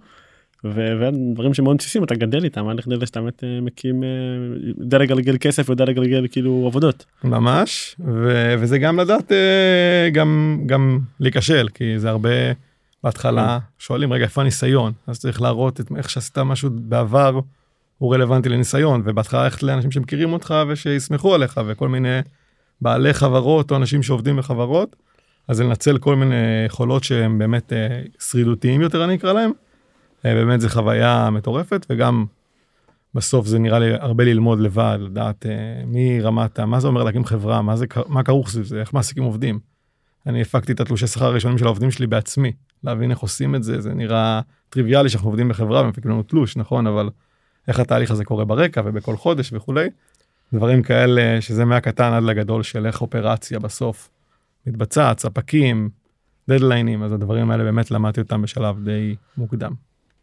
ודברים 0.65 1.55
שמאוד 1.55 1.77
בסיסיים 1.77 2.05
אתה 2.05 2.15
גדל 2.15 2.45
איתם 2.45 2.69
עד 2.69 2.77
לכדי 2.77 3.07
שאתה 3.07 3.21
באמת 3.21 3.45
אה, 3.45 3.61
מקים 3.61 4.05
אה, 4.05 4.09
יודע 4.79 4.99
לגלגל 4.99 5.37
כסף 5.41 5.69
ויודע 5.69 5.85
לגלגל 5.85 6.27
כאילו 6.31 6.65
עבודות. 6.67 7.05
ממש, 7.25 7.97
ו- 7.99 8.55
וזה 8.59 8.79
גם 8.79 9.01
לדעת 9.01 9.33
אה, 9.33 10.11
גם, 10.13 10.61
גם 10.67 10.99
להיכשל, 11.21 11.69
כי 11.75 11.99
זה 11.99 12.09
הרבה, 12.11 12.31
בהתחלה 13.05 13.59
שואלים, 13.79 14.13
רגע, 14.13 14.25
איפה 14.25 14.41
הניסיון? 14.41 14.93
אז 15.07 15.21
צריך 15.21 15.43
להראות 15.43 15.81
את 15.81 15.93
איך 15.97 16.11
שעשית 16.11 16.39
משהו 16.39 16.71
בעבר, 16.75 17.41
הוא 17.99 18.15
רלוונטי 18.15 18.49
לניסיון, 18.49 19.03
ובהתחלה 19.05 19.45
ללכת 19.45 19.63
לאנשים 19.63 19.91
שמכירים 19.91 20.33
אותך 20.33 20.55
ושיסמכו 20.69 21.35
עליך, 21.35 21.61
וכל 21.67 21.89
מיני 21.89 22.21
בעלי 22.85 23.15
חברות 23.15 23.71
או 23.71 23.77
אנשים 23.77 24.03
שעובדים 24.03 24.37
בחברות, 24.37 24.97
אז 25.49 25.61
לנצל 25.61 25.99
כל 25.99 26.17
מיני 26.17 26.35
יכולות 26.67 27.05
שהם 27.05 27.39
באמת 27.39 27.73
אה, 27.73 28.03
שרידותיים 28.21 28.81
יותר, 28.81 29.05
אני 29.05 29.15
אקרא 29.15 29.33
להם. 29.33 29.51
אה, 30.25 30.35
באמת 30.35 30.61
זו 30.61 30.69
חוויה 30.69 31.31
מטורפת, 31.33 31.87
וגם 31.91 32.25
בסוף 33.15 33.47
זה 33.47 33.59
נראה 33.59 33.79
לי 33.79 33.95
הרבה 33.95 34.25
ללמוד 34.25 34.61
לבד, 34.61 34.99
לדעת 35.01 35.47
אה, 35.47 35.83
מרמת, 35.87 36.61
מה 36.61 36.81
זה 36.81 36.89
אומר 36.89 37.03
להקים 37.03 37.25
חברה, 37.25 37.63
מה, 37.63 37.77
זה, 37.77 37.87
מה 38.09 38.23
כרוך 38.23 38.51
סביב 38.51 38.65
זה, 38.65 38.81
איך 38.81 38.95
מעסיקים 38.95 39.23
עובדים. 39.23 39.59
אני 40.27 40.41
הפקתי 40.41 40.73
את 40.73 40.81
התלושי 40.81 41.07
שכר 41.07 41.25
הראשונים 41.25 41.59
של 41.59 41.65
העובדים 41.65 41.91
שלי 41.91 42.07
בעצמי, 42.07 42.53
להבין 42.85 43.11
איך 43.11 43.19
עושים 43.19 43.55
את 43.55 43.63
זה, 43.63 43.81
זה 43.81 43.95
נראה 43.95 44.41
טריוויאלי 44.69 45.09
שאנחנו 45.09 45.29
עובדים 45.29 45.49
בחברה 45.49 45.83
ומפיקים 45.83 46.11
לנו 46.11 46.23
תלוש, 46.23 46.57
נכון, 46.57 46.87
אבל 46.87 47.11
איך 47.69 47.81
התהליך 47.81 48.11
הזה 48.11 48.25
קורה 48.25 48.45
ברקע 48.45 48.83
ובכל 48.85 49.17
חודש 49.17 49.53
וכולי. 49.53 49.89
דברים 50.53 50.83
כאלה 50.83 51.41
שזה 51.41 51.65
מהקטן 51.65 52.13
עד 52.13 52.23
לגדול 52.23 52.63
של 52.63 52.87
איך 52.87 53.01
אופרציה 53.01 53.59
בסוף 53.59 54.11
מתבצעת, 54.67 55.19
ספקים, 55.19 55.91
דדליינים, 56.49 57.03
אז 57.03 57.13
הדברים 57.13 57.51
האלה 57.51 57.65
באמת 57.65 57.91
למדתי 57.91 58.21
אותם 58.21 58.43
בשלב 58.43 58.85
די 58.85 59.17
מוקדם. 59.37 59.73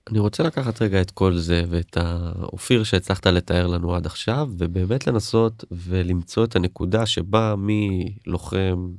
אני 0.10 0.20
רוצה 0.20 0.44
לקחת 0.44 0.82
רגע 0.82 1.02
את 1.02 1.12
כל 1.12 1.34
זה 1.34 1.64
ואת 1.70 1.98
האופיר 1.98 2.84
שהצלחת 2.84 3.28
לתאר 3.28 3.68
לנו 3.68 3.96
עד 3.96 4.06
עכשיו 4.06 4.50
ובאמת 4.58 5.08
לנסות 5.08 5.66
ולמצוא 5.72 6.46
את 6.46 6.56
הנקודה 6.56 7.06
שבה 7.06 7.56
מלוחם 7.58 8.90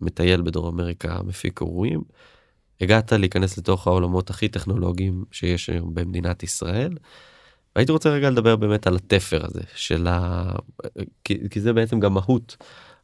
מטייל 0.00 0.42
בדרום 0.42 0.80
אמריקה 0.80 1.22
מפיק 1.22 1.60
אירועים 1.60 2.00
הגעת 2.80 3.12
להיכנס 3.12 3.58
לתוך 3.58 3.86
העולמות 3.86 4.30
הכי 4.30 4.48
טכנולוגיים 4.48 5.24
שיש 5.32 5.70
היום 5.70 5.94
במדינת 5.94 6.42
ישראל. 6.42 6.92
והייתי 7.76 7.92
רוצה 7.92 8.10
רגע 8.10 8.30
לדבר 8.30 8.56
באמת 8.56 8.86
על 8.86 8.96
התפר 8.96 9.46
הזה 9.46 9.60
של 9.74 10.06
ה... 10.06 10.52
כי, 11.24 11.38
כי 11.50 11.60
זה 11.60 11.72
בעצם 11.72 12.00
גם 12.00 12.14
מהות 12.14 12.56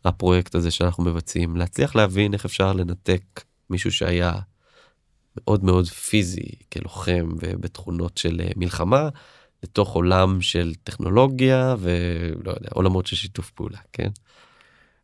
הפרויקט 0.04 0.54
הזה 0.54 0.70
שאנחנו 0.70 1.04
מבצעים 1.04 1.56
להצליח 1.56 1.96
להבין 1.96 2.34
איך 2.34 2.44
אפשר 2.44 2.72
לנתק 2.72 3.44
מישהו 3.70 3.92
שהיה 3.92 4.32
מאוד 5.36 5.64
מאוד 5.64 5.86
פיזי 5.86 6.50
כלוחם 6.72 7.28
ובתכונות 7.40 8.18
של 8.18 8.40
אה, 8.40 8.50
מלחמה 8.56 9.08
לתוך 9.62 9.94
עולם 9.94 10.40
של 10.40 10.74
טכנולוגיה 10.84 11.76
ולא 11.78 12.50
יודע 12.50 12.68
עולמות 12.72 13.06
של 13.06 13.16
שיתוף 13.16 13.50
פעולה 13.50 13.78
כן 13.92 14.08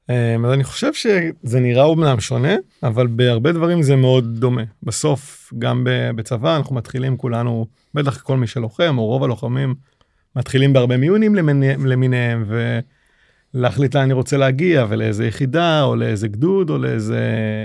אז 0.08 0.52
אני 0.52 0.64
חושב 0.64 0.94
שזה 0.94 1.60
נראה 1.60 1.84
אומנם 1.84 2.20
שונה, 2.20 2.54
אבל 2.82 3.06
בהרבה 3.06 3.52
דברים 3.52 3.82
זה 3.82 3.96
מאוד 3.96 4.38
דומה. 4.38 4.62
בסוף, 4.82 5.52
גם 5.58 5.86
בצבא 6.16 6.56
אנחנו 6.56 6.74
מתחילים 6.74 7.16
כולנו, 7.16 7.66
בטח 7.94 8.20
כל 8.20 8.36
מי 8.36 8.46
שלוחם, 8.46 8.94
או 8.98 9.06
רוב 9.06 9.24
הלוחמים, 9.24 9.74
מתחילים 10.36 10.72
בהרבה 10.72 10.96
מיונים 10.96 11.34
למיני- 11.34 11.76
למיניהם, 11.86 12.44
להחליט 13.54 13.94
לאן 13.94 14.02
אני 14.04 14.12
רוצה 14.12 14.36
להגיע 14.36 14.86
ולאיזה 14.88 15.26
יחידה 15.26 15.82
או 15.82 15.96
לאיזה 15.96 16.28
גדוד 16.28 16.70
או 16.70 16.78
לאיזה, 16.78 17.20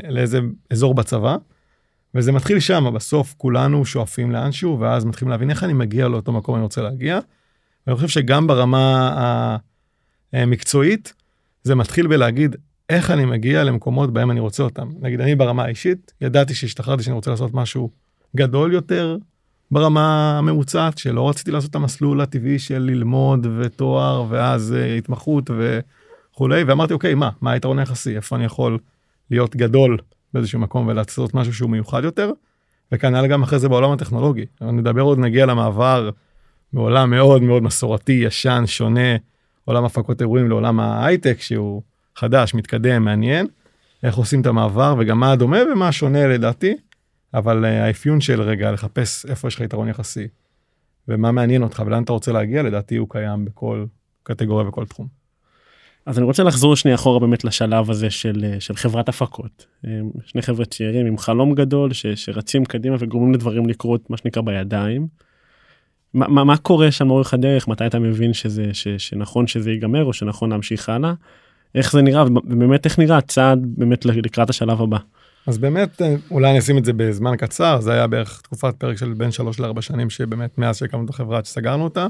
לאיזה 0.09 0.39
אזור 0.71 0.93
בצבא. 0.93 1.35
וזה 2.15 2.31
מתחיל 2.31 2.59
שם, 2.59 2.85
בסוף 2.93 3.33
כולנו 3.37 3.85
שואפים 3.85 4.31
לאנשהו 4.31 4.79
ואז 4.79 5.05
מתחילים 5.05 5.31
להבין 5.31 5.49
איך 5.49 5.63
אני 5.63 5.73
מגיע 5.73 6.07
לאותו 6.07 6.31
מקום 6.31 6.55
אני 6.55 6.63
רוצה 6.63 6.81
להגיע. 6.81 7.19
ואני 7.87 7.95
חושב 7.95 8.07
שגם 8.07 8.47
ברמה 8.47 9.57
המקצועית 10.33 11.13
זה 11.67 11.75
מתחיל 11.75 12.07
בלהגיד 12.07 12.55
איך 12.89 13.11
אני 13.11 13.25
מגיע 13.25 13.63
למקומות 13.63 14.13
בהם 14.13 14.31
אני 14.31 14.39
רוצה 14.39 14.63
אותם. 14.63 14.89
נגיד 14.99 15.21
אני 15.21 15.35
ברמה 15.35 15.63
האישית 15.63 16.13
ידעתי 16.21 16.53
שהשתחררתי 16.53 17.03
שאני 17.03 17.15
רוצה 17.15 17.31
לעשות 17.31 17.53
משהו 17.53 17.89
גדול 18.35 18.73
יותר 18.73 19.17
ברמה 19.71 20.37
הממוצעת 20.37 20.97
שלא 20.97 21.29
רציתי 21.29 21.51
לעשות 21.51 21.69
את 21.69 21.75
המסלול 21.75 22.21
הטבעי 22.21 22.59
של 22.59 22.79
ללמוד 22.79 23.47
ותואר 23.59 24.25
ואז 24.29 24.75
uh, 24.77 24.97
התמחות 24.97 25.49
וכולי 26.33 26.63
ואמרתי 26.63 26.93
אוקיי 26.93 27.15
מה 27.15 27.29
מה 27.41 27.51
היתרון 27.51 27.79
היחסי 27.79 28.15
איפה 28.15 28.35
אני 28.35 28.45
יכול 28.45 28.77
להיות 29.31 29.55
גדול 29.55 29.97
באיזשהו 30.33 30.59
מקום 30.59 30.87
ולעשות 30.87 31.33
משהו 31.33 31.53
שהוא 31.53 31.69
מיוחד 31.69 32.03
יותר. 32.03 32.31
וכנ"ל 32.91 33.27
גם 33.27 33.43
אחרי 33.43 33.59
זה 33.59 33.69
בעולם 33.69 33.91
הטכנולוגי 33.91 34.45
נדבר 34.61 35.01
עוד 35.01 35.19
נגיע 35.19 35.45
למעבר 35.45 36.09
מעולם 36.73 37.09
מאוד 37.09 37.41
מאוד 37.41 37.63
מסורתי 37.63 38.13
ישן 38.13 38.63
שונה 38.65 39.15
עולם 39.67 39.85
הפקות 39.85 40.21
אירועים 40.21 40.49
לעולם 40.49 40.79
ההייטק 40.79 41.41
שהוא 41.41 41.81
חדש 42.15 42.53
מתקדם 42.53 43.05
מעניין 43.05 43.47
איך 44.03 44.15
עושים 44.15 44.41
את 44.41 44.45
המעבר 44.45 44.95
וגם 44.99 45.19
מה 45.19 45.31
הדומה 45.31 45.57
ומה 45.73 45.91
שונה 45.91 46.27
לדעתי 46.27 46.75
אבל 47.33 47.65
uh, 47.65 47.67
האפיון 47.67 48.21
של 48.21 48.41
רגע 48.41 48.71
לחפש 48.71 49.25
איפה 49.25 49.47
יש 49.47 49.55
לך 49.55 49.61
יתרון 49.61 49.87
יחסי 49.87 50.27
ומה 51.07 51.31
מעניין 51.31 51.63
אותך 51.63 51.83
ולאן 51.85 52.03
אתה 52.03 52.13
רוצה 52.13 52.31
להגיע 52.31 52.63
לדעתי 52.63 52.95
הוא 52.95 53.07
קיים 53.09 53.45
בכל 53.45 53.85
קטגוריה 54.23 54.67
וכל 54.67 54.85
תחום. 54.85 55.07
אז 56.05 56.17
אני 56.17 56.25
רוצה 56.25 56.43
לחזור 56.43 56.75
שנייה 56.75 56.95
אחורה 56.95 57.19
באמת 57.19 57.43
לשלב 57.43 57.91
הזה 57.91 58.09
של, 58.09 58.45
אה, 58.45 58.59
של 58.59 58.75
חברת 58.75 59.09
הפקות. 59.09 59.65
אה, 59.85 59.99
שני 60.25 60.41
חבר'ה 60.41 60.65
צעירים 60.65 61.05
עם 61.05 61.17
חלום 61.17 61.55
גדול 61.55 61.93
ש, 61.93 62.05
שרצים 62.07 62.65
קדימה 62.65 62.95
וגורמים 62.99 63.33
לדברים 63.33 63.67
לקרות 63.67 64.09
מה 64.09 64.17
שנקרא 64.17 64.41
בידיים. 64.41 65.07
מה, 66.13 66.27
מה, 66.27 66.43
מה 66.43 66.57
קורה 66.57 66.91
שם 66.91 67.07
לאורך 67.07 67.33
הדרך 67.33 67.67
מתי 67.67 67.85
אתה 67.85 67.99
מבין 67.99 68.33
שזה 68.33 68.69
ש, 68.73 68.87
שנכון 68.87 69.47
שזה 69.47 69.71
ייגמר 69.71 70.05
או 70.05 70.13
שנכון 70.13 70.49
להמשיך 70.49 70.89
הלאה. 70.89 71.13
איך 71.75 71.91
זה 71.91 72.01
נראה 72.01 72.23
ובאמת 72.23 72.85
איך 72.85 72.99
נראה 72.99 73.17
הצעד 73.17 73.59
באמת 73.77 74.05
לקראת 74.05 74.49
השלב 74.49 74.81
הבא. 74.81 74.97
אז 75.47 75.57
באמת 75.57 76.01
אה, 76.01 76.15
אולי 76.31 76.49
אני 76.49 76.59
אשים 76.59 76.77
את 76.77 76.85
זה 76.85 76.93
בזמן 76.93 77.35
קצר 77.35 77.81
זה 77.81 77.93
היה 77.93 78.07
בערך 78.07 78.41
תקופת 78.41 78.75
פרק 78.77 78.97
של 78.97 79.13
בין 79.13 79.31
שלוש 79.31 79.59
לארבע 79.59 79.81
שנים 79.81 80.09
שבאמת 80.09 80.57
מאז 80.57 80.77
שהקמנו 80.77 81.05
את 81.05 81.09
החברה 81.09 81.43
שסגרנו 81.43 81.83
אותה. 81.83 82.07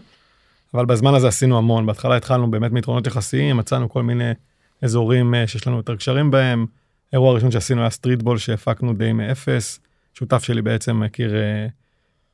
אבל 0.74 0.86
בזמן 0.86 1.14
הזה 1.14 1.28
עשינו 1.28 1.58
המון 1.58 1.86
בהתחלה 1.86 2.18
התחלנו 2.18 2.52
באמת 2.52 2.72
מיתרונות 2.72 3.08
יחסיים 3.08 3.58
מצאנו 3.58 3.90
כל 3.90 4.04
מיני 4.04 4.32
אזורים 4.82 5.36
אה, 5.36 5.48
שיש 5.48 5.68
לנו 5.68 5.78
יותר 5.78 5.96
קשרים 5.96 6.32
בהם. 6.32 6.66
אירוע 7.14 7.34
ראשון 7.34 7.52
שעשינו 7.52 7.82
היה 7.82 7.90
streetball 7.90 8.38
שהפקנו 8.38 8.94
די 8.94 9.14
מאפס 9.14 9.80
שותף 10.14 10.44
שלי 10.44 10.62
בעצם 10.62 11.00
מכיר 11.00 11.32
uh, 11.32 11.72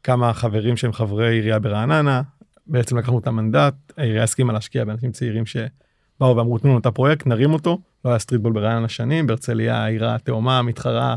כמה 0.04 0.34
חברים 0.34 0.78
שהם 0.78 0.94
חברי 0.94 1.34
עירייה 1.34 1.60
ברעננה 1.60 2.22
בעצם 2.68 2.98
לקחנו 2.98 3.20
את 3.20 3.28
המנדט 3.28 3.74
העירייה 3.98 4.24
הסכימה 4.24 4.54
להשקיע 4.54 4.86
באנשים 4.86 5.12
צעירים 5.12 5.46
שבאו 5.46 6.36
ואמרו 6.36 6.58
תנו 6.58 6.70
לנו 6.70 6.80
את 6.80 6.86
הפרויקט 6.86 7.28
נרים 7.28 7.54
אותו 7.54 7.80
לא 8.06 8.10
היה 8.10 8.20
streetball 8.20 8.54
ברעננה 8.54 8.90
שנים 8.90 9.28
בהרצליה 9.28 9.84
העיר 9.84 10.10
התאומה 10.10 10.60
המתחרה 10.60 11.16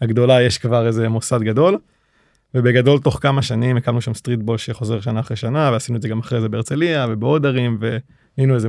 הגדולה 0.00 0.42
יש 0.42 0.58
כבר 0.58 0.86
איזה 0.86 1.08
מוסד 1.08 1.42
גדול. 1.42 1.78
ובגדול 2.54 2.98
תוך 2.98 3.18
כמה 3.22 3.42
שנים 3.42 3.76
הקמנו 3.76 4.00
שם 4.00 4.14
streetball 4.14 4.58
שחוזר 4.58 5.00
שנה 5.00 5.20
אחרי 5.20 5.36
שנה 5.36 5.70
ועשינו 5.72 5.96
את 5.96 6.02
זה 6.02 6.08
גם 6.08 6.18
אחרי 6.18 6.40
זה 6.40 6.48
בהרצליה 6.48 7.06
ובעוד 7.08 7.46
ערים 7.46 7.78
והיינו 7.80 8.54
איזה 8.54 8.68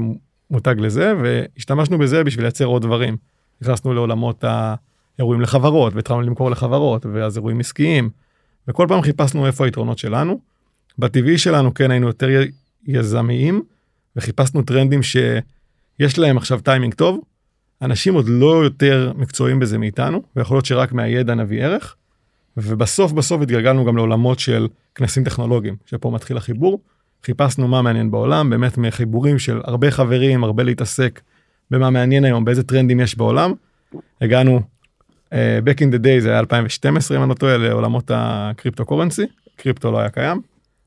מותג 0.51 0.75
לזה 0.77 1.13
והשתמשנו 1.22 1.98
בזה 1.98 2.24
בשביל 2.24 2.46
לייצר 2.46 2.65
עוד 2.65 2.82
דברים. 2.82 3.17
נכנסנו 3.62 3.93
לעולמות 3.93 4.43
האירועים 4.43 5.41
לחברות 5.41 5.93
והתחלנו 5.93 6.22
למכור 6.22 6.51
לחברות 6.51 7.05
ואז 7.05 7.38
אירועים 7.38 7.60
עסקיים 7.60 8.10
וכל 8.67 8.86
פעם 8.89 9.01
חיפשנו 9.01 9.46
איפה 9.48 9.65
היתרונות 9.65 9.98
שלנו. 9.98 10.39
בטבעי 11.00 11.38
שלנו 11.38 11.74
כן 11.74 11.91
היינו 11.91 12.08
יותר 12.08 12.27
יזמיים 12.88 13.63
וחיפשנו 14.15 14.62
טרנדים 14.62 15.03
שיש 15.03 16.20
להם 16.20 16.38
עכשיו 16.38 16.60
טיימינג 16.60 16.93
טוב. 16.93 17.20
אנשים 17.82 18.13
עוד 18.13 18.25
לא 18.29 18.63
יותר 18.63 19.12
מקצועיים 19.15 19.60
בזה 19.60 19.77
מאיתנו 19.77 20.24
ויכול 20.36 20.58
להיות 20.58 20.65
שרק 20.65 20.91
מהידע 20.93 21.36
נביא 21.36 21.63
ערך. 21.63 21.96
ובסוף 22.58 23.12
בסוף 23.12 23.41
התגלגלנו 23.41 23.86
גם 23.86 23.98
לעולמות 23.98 24.39
של 24.39 24.67
כנסים 24.96 25.24
טכנולוגיים 25.24 25.75
שפה 25.86 26.12
מתחיל 26.12 26.38
החיבור 26.38 26.79
חיפשנו 27.25 27.67
מה 27.67 27.82
מעניין 27.82 28.12
בעולם 28.12 28.50
באמת 28.50 28.77
מחיבורים 28.77 29.39
של 29.39 29.62
הרבה 29.63 29.91
חברים 29.91 30.43
הרבה 30.43 30.63
להתעסק 30.63 31.22
במה 31.72 31.89
מעניין 31.89 32.25
היום 32.25 32.46
באיזה 32.46 32.63
טרנדים 32.63 33.00
יש 33.00 33.17
בעולם. 33.17 33.53
הגענו 34.22 34.62
back 35.66 35.78
in 35.78 35.94
the 35.96 36.04
day 36.04 36.20
זה 36.20 36.30
היה 36.30 36.40
2012 36.40 37.18
אם 37.18 37.24
אני 37.24 37.30
לא 37.30 37.36
טועה 37.36 37.58
לעולמות 37.58 38.12
ה 38.13 38.86
cryptocurrency 38.86 39.25
קריפטו 39.56 39.92
לא 39.92 40.00
היה 40.00 40.10
קיים 40.10 40.42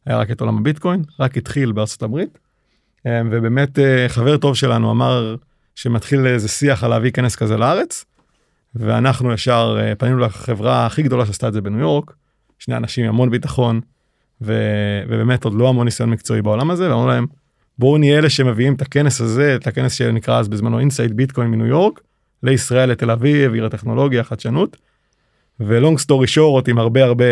היה 0.07 0.19
רק 0.19 0.31
את 0.31 0.41
עולם 0.41 0.59
הביטקוין 0.59 1.03
רק 1.21 1.37
התחיל 1.37 1.73
בארצות 1.73 2.03
הברית. 2.03 2.38
Um, 2.99 3.09
ובאמת 3.31 3.79
uh, 3.79 3.83
חבר 4.09 4.37
טוב 4.37 4.55
שלנו 4.55 4.91
אמר 4.91 5.37
שמתחיל 5.75 6.26
איזה 6.26 6.49
שיח 6.49 6.85
על 6.85 6.91
להביא 6.91 7.11
כנס 7.11 7.37
כזה 7.37 7.57
לארץ. 7.57 8.05
ואנחנו 8.79 9.33
ישר 9.33 9.79
אה, 9.81 9.95
פנינו 9.95 10.19
לחברה 10.19 10.87
הכי 10.87 11.03
גדולה 11.03 11.26
שעשתה 11.26 11.49
את 11.49 11.53
זה 11.53 11.61
בניו 11.61 11.81
יורק, 11.81 12.12
שני 12.59 12.76
אנשים 12.76 13.05
עם 13.05 13.11
המון 13.11 13.31
ביטחון, 13.31 13.81
ו... 14.43 14.55
ובאמת 15.09 15.45
עוד 15.45 15.55
לא 15.55 15.69
המון 15.69 15.85
ניסיון 15.85 16.11
מקצועי 16.11 16.43
בעולם 16.43 16.71
הזה, 16.71 16.91
ואמרנו 16.91 17.09
להם, 17.09 17.26
בואו 17.79 17.99
נהיה 17.99 18.19
אלה 18.19 18.31
שמביאים 18.31 18.75
את 18.75 18.83
הכנס 18.83 19.21
הזה, 19.21 19.57
את 19.57 19.67
הכנס 19.67 19.93
שנקרא 19.93 20.38
אז 20.38 20.49
בזמנו 20.49 20.79
Inside 20.79 21.17
Bitcoins 21.17 21.49
מניו 21.49 21.67
יורק, 21.67 22.00
לישראל, 22.43 22.90
לתל 22.90 23.11
אביב, 23.11 23.55
עיר 23.55 23.66
הטכנולוגיה, 23.66 24.25
חדשנות. 24.25 24.76
ו 25.61 25.68
long 25.68 25.99
story 25.99 26.26
short 26.26 26.69
עם 26.69 26.78
הרבה 26.78 27.05
הרבה 27.05 27.25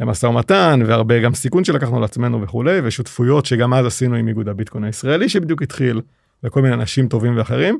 משא 0.00 0.26
ומתן 0.26 0.80
והרבה 0.86 1.20
גם 1.20 1.34
סיכון 1.34 1.64
שלקחנו 1.64 1.96
על 1.96 2.04
עצמנו 2.04 2.42
וכולי 2.42 2.80
ושותפויות 2.84 3.46
שגם 3.46 3.74
אז 3.74 3.86
עשינו 3.86 4.16
עם 4.16 4.28
איגוד 4.28 4.48
הביטקוין 4.48 4.84
הישראלי 4.84 5.28
שבדיוק 5.28 5.62
התחיל 5.62 6.00
וכל 6.44 6.62
מיני 6.62 6.74
אנשים 6.74 7.08
טובים 7.08 7.36
ואחרים. 7.36 7.78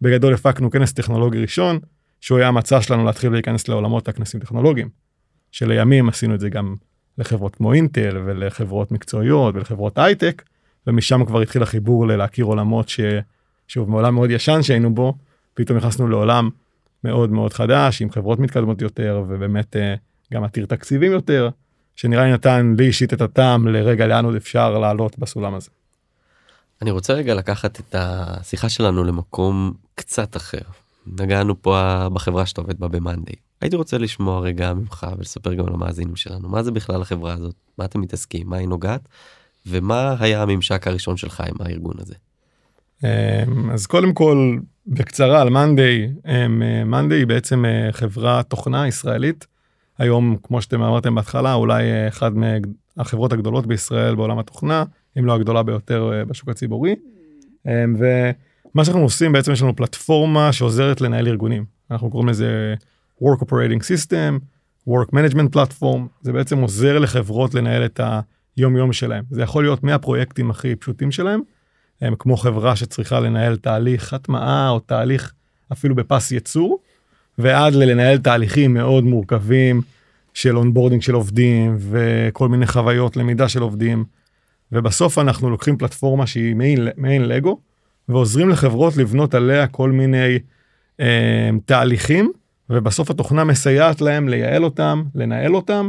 בגדול 0.00 0.34
הפקנו 0.34 0.70
כנס 0.70 0.92
טכנולוגי 0.92 1.38
ראשון 1.38 1.78
שהוא 2.20 2.38
היה 2.38 2.48
המצע 2.48 2.82
שלנו 2.82 3.04
להתחיל 3.04 3.32
להיכנס 3.32 3.68
לעולמות 3.68 4.08
הכנסים 4.08 4.40
טכנולוגיים. 4.40 4.88
שלימים 5.52 6.08
עשינו 6.08 6.34
את 6.34 6.40
זה 6.40 6.48
גם 6.48 6.74
לחברות 7.18 7.56
כמו 7.56 7.72
אינטל 7.72 8.22
ולחברות 8.24 8.92
מקצועיות 8.92 9.54
ולחברות 9.54 9.98
הייטק, 9.98 10.42
ומשם 10.86 11.24
כבר 11.24 11.40
התחיל 11.40 11.62
החיבור 11.62 12.06
ללהכיר 12.06 12.44
עולמות 12.44 12.88
ששוב 12.88 13.90
מעולם 13.90 14.14
מאוד 14.14 14.30
ישן 14.30 14.62
שהיינו 14.62 14.94
בו, 14.94 15.14
פתאום 15.54 15.78
נכנסנו 15.78 16.08
לעולם 16.08 16.50
מאוד 17.04 17.30
מאוד 17.30 17.52
חדש 17.52 18.02
עם 18.02 18.10
חברות 18.10 18.38
מתקדמות 18.38 18.82
יותר 18.82 19.24
ובאמת 19.28 19.76
אה, 19.76 19.94
גם 20.32 20.44
עתיר 20.44 20.66
תקציבים 20.66 21.12
יותר, 21.12 21.48
שנראה 21.96 22.24
לי 22.24 22.32
נתן 22.32 22.74
לי 22.78 22.86
אישית 22.86 23.14
את 23.14 23.20
הטעם 23.20 23.68
לרגע 23.68 24.06
לאן 24.06 24.24
עוד 24.24 24.34
אפשר 24.34 24.78
לעלות 24.78 25.18
בסולם 25.18 25.54
הזה. 25.54 25.70
אני 26.82 26.90
רוצה 26.90 27.12
רגע 27.12 27.34
לקחת 27.34 27.80
את 27.80 27.94
השיחה 27.98 28.68
שלנו 28.68 29.04
למקום 29.04 29.72
קצת 29.94 30.36
אחר 30.36 30.58
נגענו 31.06 31.62
פה 31.62 32.06
בחברה 32.12 32.46
שאתה 32.46 32.60
עובד 32.60 32.78
בה 32.78 32.88
במאנדיי. 32.88 33.34
הייתי 33.60 33.76
רוצה 33.76 33.98
לשמוע 33.98 34.40
רגע 34.40 34.74
ממך 34.74 35.06
ולספר 35.18 35.54
גם 35.54 35.66
למאזינים 35.66 36.16
שלנו 36.16 36.48
מה 36.48 36.62
זה 36.62 36.70
בכלל 36.70 37.02
החברה 37.02 37.32
הזאת 37.32 37.54
מה 37.78 37.84
אתם 37.84 38.00
מתעסקים 38.00 38.48
מה 38.48 38.56
היא 38.56 38.68
נוגעת 38.68 39.08
ומה 39.66 40.16
היה 40.20 40.42
הממשק 40.42 40.86
הראשון 40.86 41.16
שלך 41.16 41.40
עם 41.40 41.54
הארגון 41.60 41.94
הזה. 41.98 42.14
אמ, 43.04 43.70
אז 43.70 43.86
קודם 43.86 44.12
כל 44.14 44.56
בקצרה 44.86 45.40
על 45.40 45.48
מאנדיי 45.48 46.12
מאנדיי 46.86 47.18
היא 47.18 47.26
בעצם 47.26 47.64
אה, 47.64 47.92
חברה 47.92 48.42
תוכנה 48.42 48.88
ישראלית. 48.88 49.46
היום 49.98 50.36
כמו 50.42 50.62
שאתם 50.62 50.82
אמרתם 50.82 51.14
בהתחלה 51.14 51.54
אולי 51.54 51.82
אה, 51.82 52.08
אחד 52.08 52.32
מהחברות 52.36 53.32
הגדולות 53.32 53.66
בישראל 53.66 54.14
בעולם 54.14 54.38
התוכנה 54.38 54.84
אם 55.18 55.24
לא 55.24 55.34
הגדולה 55.34 55.62
ביותר 55.62 56.12
אה, 56.12 56.24
בשוק 56.24 56.48
הציבורי. 56.48 56.94
אמ, 57.66 57.96
ו... 57.98 58.30
מה 58.74 58.84
שאנחנו 58.84 59.02
עושים 59.02 59.32
בעצם 59.32 59.52
יש 59.52 59.62
לנו 59.62 59.76
פלטפורמה 59.76 60.52
שעוזרת 60.52 61.00
לנהל 61.00 61.28
ארגונים. 61.28 61.64
אנחנו 61.90 62.10
קוראים 62.10 62.28
לזה 62.28 62.74
work 63.22 63.40
operating 63.40 63.80
system 63.80 64.40
work 64.88 65.08
management 65.12 65.56
platform. 65.56 66.00
זה 66.20 66.32
בעצם 66.32 66.58
עוזר 66.58 66.98
לחברות 66.98 67.54
לנהל 67.54 67.84
את 67.84 68.00
היום 68.56 68.76
יום 68.76 68.92
שלהם. 68.92 69.24
זה 69.30 69.42
יכול 69.42 69.64
להיות 69.64 69.84
מהפרויקטים 69.84 70.50
הכי 70.50 70.76
פשוטים 70.76 71.10
שלהם 71.10 71.40
הם 72.04 72.14
כמו 72.18 72.36
חברה 72.36 72.76
שצריכה 72.76 73.20
לנהל 73.20 73.56
תהליך 73.56 74.12
הטמעה 74.12 74.70
או 74.70 74.80
תהליך 74.80 75.32
אפילו 75.72 75.94
בפס 75.94 76.32
ייצור 76.32 76.78
ועד 77.38 77.74
ללנהל 77.74 78.18
תהליכים 78.18 78.74
מאוד 78.74 79.04
מורכבים 79.04 79.80
של 80.34 80.56
onboarding 80.56 81.02
של 81.02 81.14
עובדים 81.14 81.76
וכל 81.78 82.48
מיני 82.48 82.66
חוויות 82.66 83.16
למידה 83.16 83.48
של 83.48 83.62
עובדים 83.62 84.04
ובסוף 84.72 85.18
אנחנו 85.18 85.50
לוקחים 85.50 85.76
פלטפורמה 85.76 86.26
שהיא 86.26 86.54
מעין, 86.54 86.88
מעין 86.96 87.28
לגו 87.28 87.58
ועוזרים 88.08 88.48
לחברות 88.48 88.96
לבנות 88.96 89.34
עליה 89.34 89.66
כל 89.66 89.90
מיני 89.90 90.38
אה, 91.00 91.50
תהליכים, 91.64 92.32
ובסוף 92.70 93.10
התוכנה 93.10 93.44
מסייעת 93.44 94.00
להם 94.00 94.28
לייעל 94.28 94.64
אותם, 94.64 95.02
לנהל 95.14 95.56
אותם, 95.56 95.88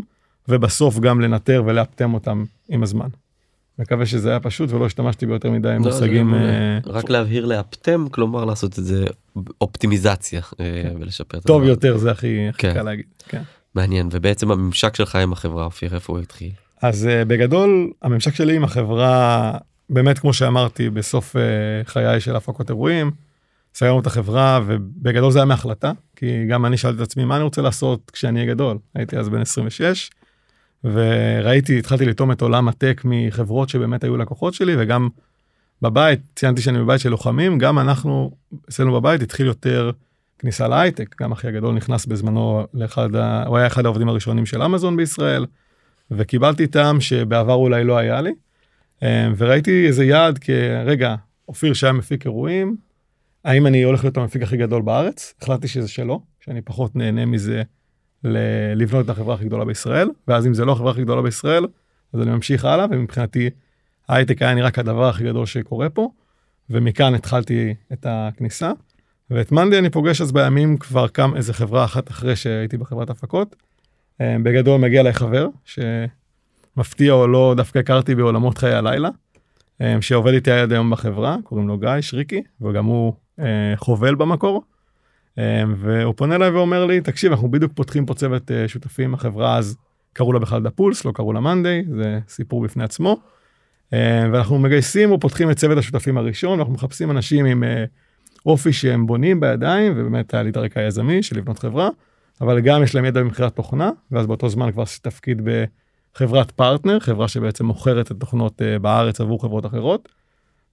ובסוף 0.50 1.00
גם 1.00 1.22
לנטר 1.22 1.64
ולאפטם 1.66 2.14
אותם 2.14 2.44
עם 2.70 2.84
הזמן. 2.84 3.08
מקווה 3.80 4.06
שזה 4.06 4.30
היה 4.30 4.40
פשוט 4.40 4.72
ולא 4.72 4.86
השתמשתי 4.86 5.26
ביותר 5.26 5.52
מדי 5.52 5.68
לא, 5.68 5.78
מושגים. 5.78 6.34
אה. 6.34 6.80
רק 6.86 7.10
להבהיר 7.10 7.46
לאפטם 7.46 8.06
כלומר 8.12 8.46
לעשות 8.46 8.80
את 8.80 8.84
זה 8.84 9.06
אופטימיזציה 9.62 10.42
אה, 10.60 10.66
ולשפר 11.00 11.38
את 11.38 11.44
טוב. 11.44 11.64
יותר 11.64 11.98
זה 11.98 12.12
הכי 12.12 12.38
כן. 12.58 12.74
קל 12.74 12.84
להגיד. 12.84 13.06
כן. 13.28 13.42
מעניין 13.76 14.10
ובעצם 14.12 14.52
הממשק 14.52 14.96
שלך 14.96 15.16
עם 15.16 15.34
החברה 15.34 15.66
אופיר 15.66 15.96
איפה 15.96 16.14
הוא 16.14 16.22
התחיל. 16.22 16.52
אז 16.82 17.06
uh, 17.06 17.26
בגדול 17.26 17.92
הממשק 18.02 18.36
שלי 18.36 18.56
עם 18.56 18.64
החברה 18.64 19.52
באמת 19.90 20.20
כמו 20.20 20.34
שאמרתי 20.34 20.90
בסוף 20.90 21.36
חיי 21.86 22.20
של 22.20 22.36
הפקות 22.36 22.70
אירועים. 22.70 23.12
סגרנו 23.76 24.00
את 24.00 24.08
החברה 24.08 24.60
ובגדול 24.66 25.32
זה 25.32 25.40
היה 25.40 25.46
מהחלטה 25.46 25.92
כי 26.16 26.46
גם 26.48 26.66
אני 26.66 26.78
שאלתי 26.78 26.98
את 26.98 27.02
עצמי 27.02 27.26
מה 27.26 27.36
אני 27.36 27.44
רוצה 27.44 27.62
לעשות 27.62 28.12
כשאני 28.14 28.40
אהיה 28.40 28.54
גדול 28.54 28.78
הייתי 28.96 29.18
אז 29.18 29.30
בן 29.30 29.42
26 29.42 30.10
וראיתי 30.84 31.80
התחלתי 31.80 32.06
לטעום 32.06 32.32
את 32.32 32.42
עולם 32.42 32.68
הטק 32.68 33.02
מחברות 33.06 33.70
שבאמת 33.70 34.04
היו 34.04 34.18
לקוחות 34.18 34.54
שלי 34.54 34.76
וגם 34.80 35.10
בבית 35.82 36.20
ציינתי 36.36 36.62
שאני 36.62 36.80
בבית 36.80 37.00
של 37.00 37.10
לוחמים 37.10 37.58
גם 37.58 37.80
אנחנו 37.80 38.32
אצלנו 38.70 38.94
בבית 38.94 39.22
התחיל 39.22 39.46
יותר 39.46 39.92
כניסה 40.40 40.68
להייטק 40.68 41.22
גם 41.22 41.32
אחי 41.32 41.48
הגדול 41.48 41.76
נכנס 41.76 42.06
בזמנו 42.06 42.68
לאחד 42.74 43.16
ה... 43.16 43.44
הוא 43.48 43.58
היה 43.58 43.68
אחד 43.68 43.86
העובדים 43.86 44.10
הראשונים 44.10 44.46
של 44.46 44.62
אמזון 44.62 44.98
בישראל. 44.98 45.46
וקיבלתי 46.12 46.68
טעם 46.68 47.02
שבעבר 47.02 47.54
אולי 47.54 47.84
לא 47.84 47.98
היה 47.98 48.22
לי. 48.22 48.32
אה, 49.04 49.28
וראיתי 49.38 49.88
איזה 49.88 50.06
יעד 50.06 50.38
כרגע 50.38 51.16
אופיר 51.48 51.74
שהיה 51.74 51.94
מפיק 51.94 52.26
אירועים 52.26 52.76
האם 53.46 53.68
אני 53.68 53.84
הולך 53.84 54.04
להיות 54.04 54.18
המפיק 54.18 54.42
הכי 54.42 54.58
גדול 54.58 54.82
בארץ 54.82 55.34
החלטתי 55.42 55.68
שזה 55.68 55.88
שלא 55.88 56.20
שאני 56.40 56.62
פחות 56.62 56.96
נהנה 56.96 57.26
מזה 57.26 57.64
לבנות 58.76 59.06
את 59.06 59.10
החברה 59.10 59.36
הכי 59.36 59.46
גדולה 59.46 59.66
בישראל 59.66 60.10
ואז 60.28 60.48
אם 60.48 60.54
זה 60.54 60.66
לא 60.66 60.72
החברה 60.72 60.92
הכי 60.92 61.02
גדולה 61.02 61.22
בישראל 61.22 61.66
אז 62.14 62.22
אני 62.22 62.32
ממשיך 62.32 62.66
הלאה 62.66 62.86
ומבחינתי 62.92 63.50
ההייטק 64.10 64.42
היה 64.42 64.54
נראה 64.54 64.72
כדבר 64.72 65.10
הכי 65.10 65.24
גדול 65.24 65.46
שקורה 65.46 65.90
פה 65.90 66.10
ומכאן 66.70 67.16
התחלתי 67.16 67.74
את 67.94 68.06
הכניסה. 68.10 68.72
ואת 69.30 69.52
מאנדי 69.52 69.80
אני 69.80 69.90
פוגש 69.90 70.22
אז 70.22 70.32
בימים 70.32 70.78
כבר 70.78 71.08
קם 71.08 71.36
איזה 71.36 71.54
חברה 71.54 71.86
אחת 71.86 72.10
אחרי 72.10 72.36
שהייתי 72.36 72.78
בחברת 72.78 73.10
הפקות. 73.10 73.56
אה, 74.22 74.36
בגדול 74.44 74.82
מגיע 74.82 75.02
אליי 75.02 75.14
חבר 75.14 75.48
שמפתיע 75.66 77.14
או 77.14 77.28
לא 77.28 77.54
דווקא 77.58 77.80
הכרתי 77.80 78.16
בעולמות 78.16 78.58
חיי 78.58 78.74
הלילה 78.74 79.10
אה, 79.82 80.02
שעובד 80.02 80.34
איתי 80.34 80.52
עד 80.52 80.72
היום 80.72 80.92
בחברה 80.92 81.38
קוראים 81.44 81.68
לו 81.68 81.78
גיא 81.78 82.02
שריקי 82.02 82.44
וגם 82.62 82.86
הוא 82.86 83.14
אה, 83.40 83.74
חובל 83.76 84.16
במקור. 84.16 84.64
אה, 85.40 85.64
והוא 85.78 86.14
פונה 86.18 86.36
אליי 86.36 86.50
ואומר 86.50 86.86
לי 86.86 87.02
תקשיב 87.02 87.32
אנחנו 87.32 87.52
בדיוק 87.52 87.72
פותחים 87.76 88.06
פה 88.06 88.14
צוות 88.14 88.52
אה, 88.52 88.68
שותפים 88.68 89.14
החברה 89.14 89.58
אז 89.58 89.78
קראו 90.14 90.34
לה 90.34 90.40
בכלל 90.40 90.64
daPulse 90.64 91.06
לא 91.06 91.12
קראו 91.12 91.34
לה 91.34 91.40
Monday 91.40 91.84
זה 91.90 92.20
סיפור 92.28 92.64
בפני 92.64 92.84
עצמו. 92.84 93.20
אה, 93.94 94.28
ואנחנו 94.32 94.60
מגייסים 94.60 95.12
ופותחים 95.12 95.52
את 95.52 95.58
צוות 95.58 95.78
השותפים 95.78 96.18
הראשון 96.18 96.60
אנחנו 96.60 96.74
מחפשים 96.74 97.12
אנשים 97.12 97.46
עם 97.46 97.64
אה, 97.64 97.86
אופי 98.46 98.74
שהם 98.74 99.06
בונים 99.06 99.40
בידיים 99.40 99.94
ובאמת 99.96 100.34
היה 100.34 100.44
לי 100.44 100.50
את 100.50 100.58
הרקע 100.58 100.80
היזמי 100.80 101.24
של 101.24 101.38
לבנות 101.38 101.60
חברה. 101.60 101.90
אבל 102.42 102.60
גם 102.60 102.84
יש 102.84 102.96
להם 102.96 103.06
ידע 103.06 103.22
במכירת 103.22 103.56
תוכנה 103.56 103.92
ואז 104.12 104.28
באותו 104.28 104.50
זמן 104.50 104.72
כבר 104.72 104.84
עשיתי 104.84 105.10
תפקיד 105.10 105.42
בחברת 106.16 106.52
פרטנר 106.52 107.00
חברה 107.00 107.28
שבעצם 107.28 107.66
מוכרת 107.66 108.12
את 108.12 108.20
תוכנות 108.20 108.62
אה, 108.62 108.80
בארץ 108.80 109.22
עבור 109.22 109.42
חברות 109.42 109.66
אחרות. 109.66 110.10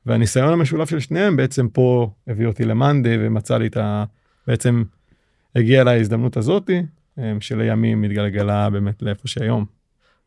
והניסיון 0.07 0.52
המשולב 0.52 0.87
של 0.87 1.00
שניהם 1.00 1.37
בעצם 1.37 1.69
פה 1.69 2.11
הביא 2.28 2.47
אותי 2.47 2.64
למאנדי 2.64 3.16
ומצא 3.21 3.59
לי 3.59 3.66
את 3.66 3.76
ה... 3.76 4.04
בעצם 4.46 4.82
הגיעה 5.56 5.82
אליי 5.82 5.99
ההזדמנות 5.99 6.37
הזאתי 6.37 6.82
אה, 7.18 7.32
שלימים 7.40 8.00
מתגלגלה 8.02 8.70
באמת 8.70 9.02
לאיפה 9.02 9.28
שהיום. 9.28 9.64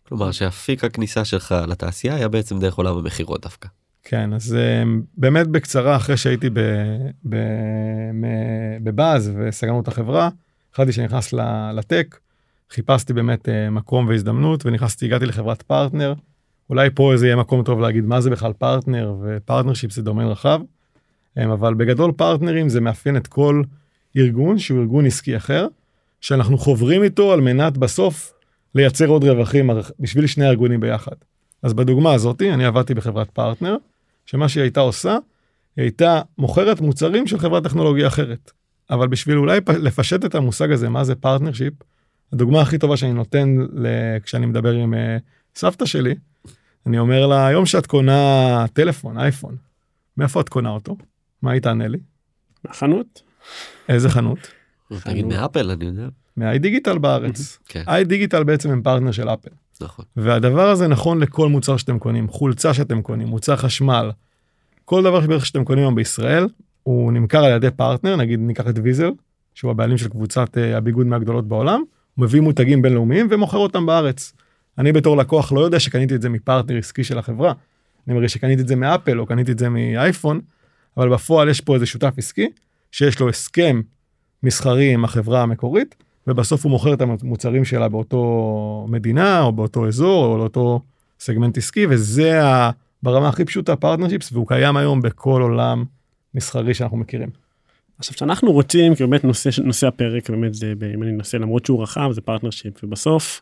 כלומר 0.08 0.32
שאפיק 0.32 0.84
הכניסה 0.84 1.26
שלך 1.26 1.56
לתעשייה 1.68 2.16
היה 2.16 2.28
בעצם 2.28 2.60
דרך 2.60 2.76
עולם 2.76 2.98
המכירות 2.98 3.42
דווקא. 3.42 3.68
כן 4.04 4.34
אז 4.34 4.56
אה, 4.56 4.84
באמת 5.18 5.48
בקצרה 5.48 5.96
אחרי 5.96 6.18
שהייתי 6.18 6.50
בבאז 8.84 9.32
וסגרנו 9.38 9.82
את 9.82 9.88
החברה 9.88 10.30
החלטתי 10.74 10.92
שאני 10.92 11.08
נכנס 11.08 11.34
ל- 11.34 11.72
לטק 11.72 12.20
חיפשתי 12.72 13.14
באמת 13.14 13.50
אה, 13.50 13.70
מקום 13.70 14.08
והזדמנות 14.08 14.66
ונכנסתי 14.66 15.06
הגעתי 15.06 15.26
לחברת 15.26 15.62
פרטנר 15.62 16.14
אולי 16.70 16.90
פה 16.96 17.14
זה 17.16 17.26
יהיה 17.26 17.36
מקום 17.36 17.64
טוב 17.64 17.80
להגיד 17.80 18.06
מה 18.06 18.22
זה 18.22 18.30
בכלל 18.30 18.54
פרטנר 18.54 19.16
ו 19.22 19.27
partnership 19.27 19.92
זה 19.92 20.02
דומיין 20.02 20.30
רחב. 20.30 20.62
אה, 21.38 21.54
אבל 21.54 21.74
בגדול 21.74 22.12
פרטנרים 22.12 22.70
זה 22.70 22.82
מאפיין 22.82 23.18
את 23.18 23.28
כל 23.28 23.62
ארגון 24.18 24.60
שהוא 24.60 24.80
ארגון 24.80 25.06
עסקי 25.06 25.38
אחר 25.38 25.68
שאנחנו 26.22 26.58
חוברים 26.58 27.04
איתו 27.04 27.34
על 27.34 27.42
מנת 27.42 27.78
בסוף 27.78 28.34
לייצר 28.76 29.08
עוד 29.08 29.24
רווחים 29.24 29.70
בשביל 30.00 30.28
שני 30.28 30.46
הארגונים 30.46 30.80
ביחד. 30.80 31.16
אז 31.64 31.74
בדוגמה 31.74 32.14
הזאתי 32.14 32.54
אני 32.54 32.66
עבדתי 32.66 32.94
בחברת 32.94 33.30
פרטנר 33.30 33.78
שמה 34.26 34.50
שהיא 34.50 34.62
הייתה 34.62 34.80
עושה 34.80 35.18
היא 35.78 35.84
הייתה 35.84 36.22
מוכרת 36.38 36.82
מוצרים 36.82 37.28
של 37.28 37.40
חברת 37.40 37.64
טכנולוגיה 37.64 38.08
אחרת. 38.08 38.52
אבל 38.90 39.08
בשביל 39.08 39.38
אולי 39.38 39.60
לפשט 39.80 40.26
את 40.26 40.36
המושג 40.36 40.72
הזה 40.72 40.90
מה 40.90 41.04
זה 41.04 41.16
partnership 41.16 41.74
הדוגמה 42.34 42.62
הכי 42.62 42.78
טובה 42.78 42.98
שאני 42.98 43.14
נותן 43.14 43.56
כשאני 44.24 44.46
מדבר 44.46 44.72
עם 44.72 44.94
אה, 44.94 44.98
סבתא 45.56 45.86
שלי 45.86 46.16
אני 46.88 47.00
אומר 47.00 47.28
לה 47.28 47.48
היום 47.48 47.66
שאת 47.66 47.86
קונה 47.86 48.66
טלפון 48.74 49.18
אייפון 49.18 49.56
מאיפה 50.18 50.42
את 50.42 50.50
קונה 50.50 50.70
אותו 50.70 50.98
מה 51.42 51.52
היא 51.52 51.62
תענה 51.62 51.88
לי 51.88 51.98
החנות 52.66 53.22
איזה 53.90 54.10
חנות 54.10 54.40
תגיד 55.04 55.26
מאפל 55.26 55.72
אני 55.72 55.86
יודע. 55.86 56.08
מה 56.38 56.60
iDigital 56.60 56.98
בארץ 56.98 57.60
כן 57.70 57.84
iDigital 57.88 58.44
בעצם 58.44 58.72
הם 58.72 58.82
פרטנר 58.82 59.12
של 59.12 59.30
אפל. 59.30 59.50
נכון. 59.82 60.06
והדבר 60.16 60.70
הזה 60.70 60.88
נכון 60.88 61.20
לכל 61.20 61.50
מוצר 61.50 61.78
שאתם 61.78 62.00
קונים 62.00 62.28
חולצה 62.28 62.74
שאתם 62.74 63.02
קונים 63.02 63.28
מוצר 63.28 63.56
חשמל 63.56 64.12
כל 64.86 65.04
דבר 65.04 65.22
שבערך 65.22 65.46
שאתם 65.46 65.64
קונים 65.64 65.84
היום 65.84 65.96
בישראל 65.96 66.48
הוא 66.84 67.12
נמכר 67.12 67.44
על 67.44 67.56
ידי 67.56 67.72
פרטנר 67.72 68.16
נגיד 68.16 68.40
ניקח 68.40 68.68
את 68.68 68.76
ויזל 68.84 69.10
שהוא 69.54 69.72
הבעלים 69.72 69.98
של 69.98 70.10
קבוצת 70.10 70.58
אה, 70.58 70.78
הביגוד 70.78 71.08
מהגדולות 71.08 71.48
בעולם 71.48 71.84
הוא 72.16 72.24
מביא 72.24 72.42
מותגים 72.42 72.82
בינלאומיים 72.82 73.28
ומוכר 73.32 73.58
אותם 73.58 73.86
בארץ. 73.86 74.34
אני 74.78 74.92
בתור 74.92 75.18
לקוח 75.18 75.52
לא 75.52 75.60
יודע 75.60 75.80
שקניתי 75.80 76.16
את 76.16 76.22
זה 76.22 76.30
מפרטנר 76.30 76.78
עסקי 76.78 77.04
של 77.04 77.18
החברה. 77.18 77.54
אני 78.08 78.16
מרגיש 78.16 78.34
שקניתי 78.34 78.62
את 78.62 78.68
זה 78.68 78.76
מאפל 78.76 79.20
או 79.20 79.26
קניתי 79.26 79.52
את 79.52 79.60
זה 79.60 79.70
מאייפון 79.70 80.42
אבל 80.98 81.10
בפועל 81.10 81.50
יש 81.50 81.62
פה 81.62 81.76
איזה 81.76 81.86
שותף 81.86 82.14
עסקי 82.18 82.50
שיש 82.96 83.20
לו 83.20 83.30
הסכם 83.30 83.82
מסחרי 84.44 84.94
עם 84.94 85.06
החברה 85.06 85.42
המקורית 85.42 85.96
ובסוף 86.28 86.64
הוא 86.64 86.70
מוכר 86.72 86.94
את 86.94 87.02
המוצרים 87.02 87.66
שלה 87.66 87.90
באותו 87.90 88.86
מדינה 88.90 89.42
או 89.42 89.52
באותו 89.52 89.88
אזור 89.88 90.26
או 90.26 90.38
לאותו 90.38 90.82
סגמנט 91.20 91.58
עסקי 91.58 91.86
וזה 91.90 92.44
ה... 92.44 92.72
ברמה 93.04 93.30
הכי 93.30 93.46
פשוטה 93.46 93.76
partnerships 93.76 94.32
והוא 94.32 94.48
קיים 94.48 94.78
היום 94.78 95.02
בכל 95.02 95.42
עולם 95.42 95.86
מסחרי 96.36 96.74
שאנחנו 96.74 96.98
מכירים. 96.98 97.30
עכשיו 98.00 98.18
שאנחנו 98.18 98.52
רוצים 98.52 98.96
כי 98.96 99.04
באמת 99.04 99.24
נושא 99.24 99.50
נושא 99.64 99.88
הפרק 99.88 100.30
באמת 100.30 100.54
זה 100.54 100.74
אם 100.94 101.04
אני 101.04 101.12
אנסה 101.12 101.38
למרות 101.38 101.66
שהוא 101.66 101.84
רחב 101.84 102.12
זה 102.12 102.22
partnership 102.22 102.84
ובסוף. 102.84 103.42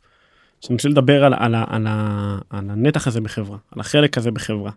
שאני 0.61 0.75
רוצה 0.75 0.89
לדבר 0.89 1.23
על, 1.23 1.33
על, 1.33 1.55
על, 1.67 1.87
ה- 1.87 2.37
על 2.49 2.69
הנתח 2.69 3.07
הזה 3.07 3.21
בחברה 3.21 3.57
על 3.71 3.79
החלק 3.79 4.17
הזה 4.17 4.31
בחברה. 4.31 4.71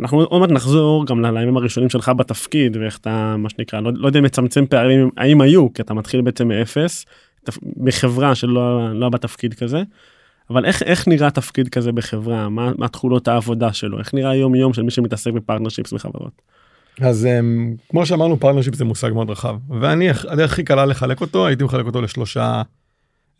אנחנו 0.00 0.22
עוד 0.22 0.40
מעט 0.40 0.50
נחזור 0.50 1.06
גם 1.06 1.24
לימים 1.24 1.56
הראשונים 1.56 1.90
שלך 1.90 2.12
בתפקיד 2.16 2.76
ואיך 2.76 2.98
אתה 2.98 3.36
מה 3.38 3.50
שנקרא 3.50 3.80
לא, 3.80 3.90
לא 3.94 4.06
יודע 4.06 4.18
אם 4.18 4.24
מצמצם 4.24 4.66
פערים 4.66 5.10
האם 5.16 5.40
היו 5.40 5.72
כי 5.72 5.82
אתה 5.82 5.94
מתחיל 5.94 6.20
בעצם 6.20 6.48
מאפס 6.48 7.04
בחברה 7.76 8.34
שלא 8.34 8.94
לא 8.94 9.08
בתפקיד 9.08 9.54
כזה. 9.54 9.82
אבל 10.50 10.64
איך 10.64 10.82
איך 10.82 11.08
נראה 11.08 11.30
תפקיד 11.30 11.68
כזה 11.68 11.92
בחברה 11.92 12.48
מה 12.48 12.72
מה 12.78 12.88
תכולות 12.88 13.28
העבודה 13.28 13.72
שלו 13.72 13.98
איך 13.98 14.14
נראה 14.14 14.34
יום 14.34 14.54
יום 14.54 14.72
של 14.72 14.82
מי 14.82 14.90
שמתעסק 14.90 15.32
ב 15.32 15.37
partnerships 15.37 15.92
בחברות. 15.92 16.42
אז 17.00 17.28
אמ, 17.40 17.88
כמו 17.90 18.06
שאמרנו 18.06 18.40
partnership 18.40 18.74
זה 18.74 18.84
מושג 18.84 19.10
מאוד 19.12 19.30
רחב 19.30 19.56
ואני 19.80 20.10
הדרך 20.10 20.52
הכי 20.52 20.64
קלה 20.64 20.86
לחלק 20.86 21.20
אותו 21.20 21.46
הייתי 21.46 21.64
מחלק 21.64 21.86
אותו 21.86 22.00
לשלושה 22.02 22.62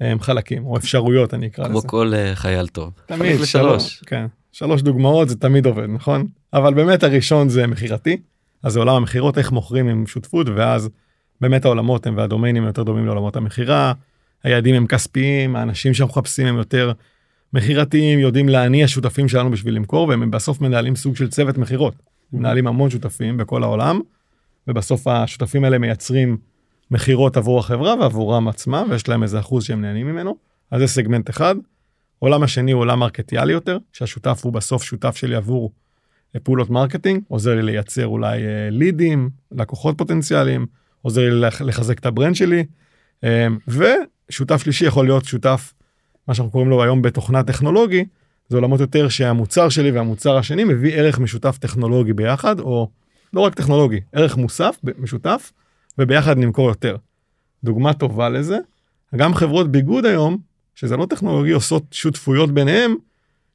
אמ, 0.02 0.04
חלקים 0.20 0.66
או 0.66 0.76
אפשרויות 0.76 1.34
אני 1.34 1.46
אקרא 1.46 1.68
כמו 1.68 1.78
לזה. 1.78 1.88
כל 1.88 2.12
אה, 2.14 2.34
חייל 2.34 2.66
טוב. 2.66 2.92
תמיד 3.06 3.36
חלק 3.36 3.44
שלוש. 3.44 3.82
לשלוש. 3.82 4.02
כן. 4.06 4.26
שלוש 4.54 4.82
דוגמאות 4.82 5.28
זה 5.28 5.36
תמיד 5.36 5.66
עובד 5.66 5.86
נכון 5.88 6.26
אבל 6.52 6.74
באמת 6.74 7.02
הראשון 7.02 7.48
זה 7.48 7.66
מכירתי 7.66 8.16
אז 8.62 8.72
זה 8.72 8.78
עולם 8.78 8.94
המכירות 8.94 9.38
איך 9.38 9.52
מוכרים 9.52 9.88
עם 9.88 10.06
שותפות 10.06 10.46
ואז 10.54 10.90
באמת 11.40 11.64
העולמות 11.64 12.06
הם 12.06 12.16
והדומיינים 12.16 12.64
יותר 12.64 12.82
דומים 12.82 13.06
לעולמות 13.06 13.36
המכירה. 13.36 13.92
היעדים 14.44 14.74
הם 14.74 14.86
כספיים 14.86 15.56
האנשים 15.56 15.94
שאנחנו 15.94 16.20
מחפשים 16.20 16.46
הם 16.46 16.56
יותר 16.56 16.92
מכירתיים 17.52 18.18
יודעים 18.18 18.48
להניע 18.48 18.88
שותפים 18.88 19.28
שלנו 19.28 19.50
בשביל 19.50 19.76
למכור 19.76 20.08
והם 20.08 20.30
בסוף 20.30 20.60
מנהלים 20.60 20.96
סוג 20.96 21.16
של 21.16 21.28
צוות 21.28 21.58
מכירות. 21.58 21.94
מנהלים 22.32 22.66
המון 22.66 22.90
שותפים 22.90 23.36
בכל 23.36 23.62
העולם 23.62 24.00
ובסוף 24.68 25.06
השותפים 25.06 25.64
האלה 25.64 25.78
מייצרים 25.78 26.36
מכירות 26.90 27.36
עבור 27.36 27.58
החברה 27.58 27.94
ועבורם 28.00 28.48
עצמם 28.48 28.86
ויש 28.90 29.08
להם 29.08 29.22
איזה 29.22 29.38
אחוז 29.38 29.64
שהם 29.64 29.80
נהנים 29.80 30.06
ממנו 30.06 30.36
אז 30.70 30.80
זה 30.80 30.86
סגמנט 30.86 31.30
אחד. 31.30 31.54
עולם 32.24 32.42
השני 32.42 32.72
הוא 32.72 32.80
עולם 32.80 32.98
מרקטיאלי 32.98 33.52
יותר 33.52 33.78
שהשותף 33.92 34.40
הוא 34.44 34.52
בסוף 34.52 34.82
שותף 34.82 35.16
שלי 35.16 35.34
עבור 35.34 35.72
אה, 36.34 36.40
פעולות 36.40 36.70
marketing 36.70 37.22
עוזר 37.28 37.54
לי 37.54 37.62
לייצר 37.62 38.06
אולי 38.06 38.46
אה, 38.46 38.68
לידים 38.70 39.30
לקוחות 39.52 39.98
פוטנציאליים 39.98 40.66
עוזר 41.02 41.20
לי 41.20 41.40
לח- 41.40 41.62
לחזק 41.62 41.98
את 41.98 42.06
ה 42.06 42.11
brand 42.11 42.34
שלי 42.34 42.64
אה, 43.24 43.46
ושותף 43.68 44.62
שלישי 44.62 44.86
יכול 44.86 45.06
להיות 45.06 45.24
שותף 45.24 45.72
מה 46.28 46.34
שאנחנו 46.34 46.50
קוראים 46.52 46.70
לו 46.70 46.82
היום 46.82 47.02
בתוכנה 47.02 47.42
טכנולוגי 47.42 48.04
זה 48.48 48.56
עולמות 48.56 48.80
יותר 48.80 49.08
שהמוצר 49.08 49.68
שלי 49.68 49.90
והמוצר 49.90 50.36
השני 50.36 50.64
מביא 50.64 50.94
ערך 50.94 51.18
משותף 51.18 51.58
טכנולוגי 51.60 52.12
ביחד, 52.12 52.60
או 52.60 52.88
לא 53.32 53.40
רק 53.40 53.54
טכנולוגי, 53.54 54.00
ערך 54.12 54.36
מוסף 54.36 54.76
משותף, 54.98 55.52
וביחד 55.98 56.38
נמכור 56.38 56.68
יותר. 56.68 56.96
דוגמה 57.64 57.92
טובה 57.92 58.28
לזה, 58.28 58.58
גם 59.16 59.34
חברות 59.34 59.70
ביגוד 59.72 60.04
היום, 60.06 60.38
שזה 60.74 60.96
לא 60.96 61.06
טכנולוגי, 61.06 61.50
עושות 61.50 61.82
שותפויות 61.90 62.50
ביניהם, 62.50 62.94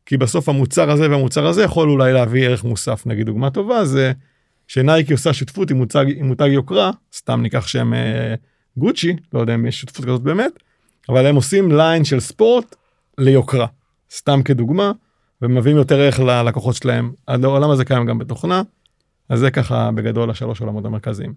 כי 0.06 0.18
בסוף 0.18 0.50
המוצר 0.50 0.92
הזה 0.92 1.10
והמוצר 1.10 1.48
הזה 1.48 1.64
יכול 1.64 1.90
אולי 1.90 2.14
להביא 2.14 2.46
ערך 2.46 2.64
מוסף. 2.64 3.04
נגיד 3.06 3.26
דוגמה 3.26 3.50
טובה 3.50 3.86
זה 3.86 4.12
שנייקי 4.68 5.14
עושה 5.14 5.34
שותפות 5.34 5.72
עם 5.72 5.78
מותג, 5.78 6.06
עם 6.16 6.28
מותג 6.28 6.50
יוקרה, 6.52 6.92
סתם 7.14 7.42
ניקח 7.42 7.68
שם 7.68 7.94
אה, 7.94 8.36
גוצ'י, 8.78 9.16
לא 9.34 9.40
יודע 9.40 9.56
אם 9.56 9.66
יש 9.66 9.82
שותפות 9.82 10.06
כזאת 10.06 10.22
באמת, 10.22 10.52
אבל 11.10 11.26
הם 11.26 11.36
עושים 11.36 11.72
ליין 11.72 12.06
של 12.06 12.20
ספורט 12.20 12.76
ליוקרה, 13.18 13.68
סתם 14.12 14.44
כדוגמה, 14.44 14.92
ומביאים 15.42 15.78
יותר 15.78 16.00
ערך 16.00 16.20
ללקוחות 16.20 16.76
שלהם. 16.76 17.12
העולם 17.28 17.70
הזה 17.70 17.86
קיים 17.86 18.06
גם 18.06 18.18
בתוכנה, 18.18 18.62
אז 19.30 19.40
זה 19.40 19.52
ככה 19.52 19.92
בגדול 19.96 20.30
השלוש 20.30 20.62
עולמות 20.62 20.86
המרכזיים. 20.86 21.34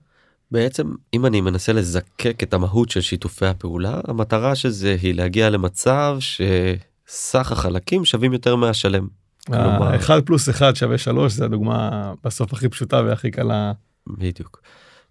בעצם 0.53 0.87
אם 1.15 1.27
אני 1.27 1.41
מנסה 1.41 1.73
לזקק 1.73 2.43
את 2.43 2.55
המהות 2.55 2.91
של 2.91 3.01
שיתופי 3.01 3.47
הפעולה 3.47 4.01
המטרה 4.09 4.55
של 4.55 4.69
זה 4.69 4.97
היא 5.03 5.15
להגיע 5.15 5.51
למצב 5.51 6.19
שסך 6.21 7.53
החלקים 7.53 8.05
שווים 8.05 8.33
יותר 8.33 8.57
מהשלם. 8.57 9.07
כלומר... 9.47 9.97
אחד 9.97 10.21
פלוס 10.27 10.49
אחד 10.49 10.77
שווה 10.77 10.99
שלוש 10.99 11.33
זה 11.33 11.45
הדוגמה 11.45 12.13
בסוף 12.25 12.53
הכי 12.53 12.69
פשוטה 12.69 13.03
והכי 13.07 13.31
קלה. 13.31 13.73
בדיוק. 14.07 14.61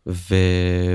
ו... 0.08 0.36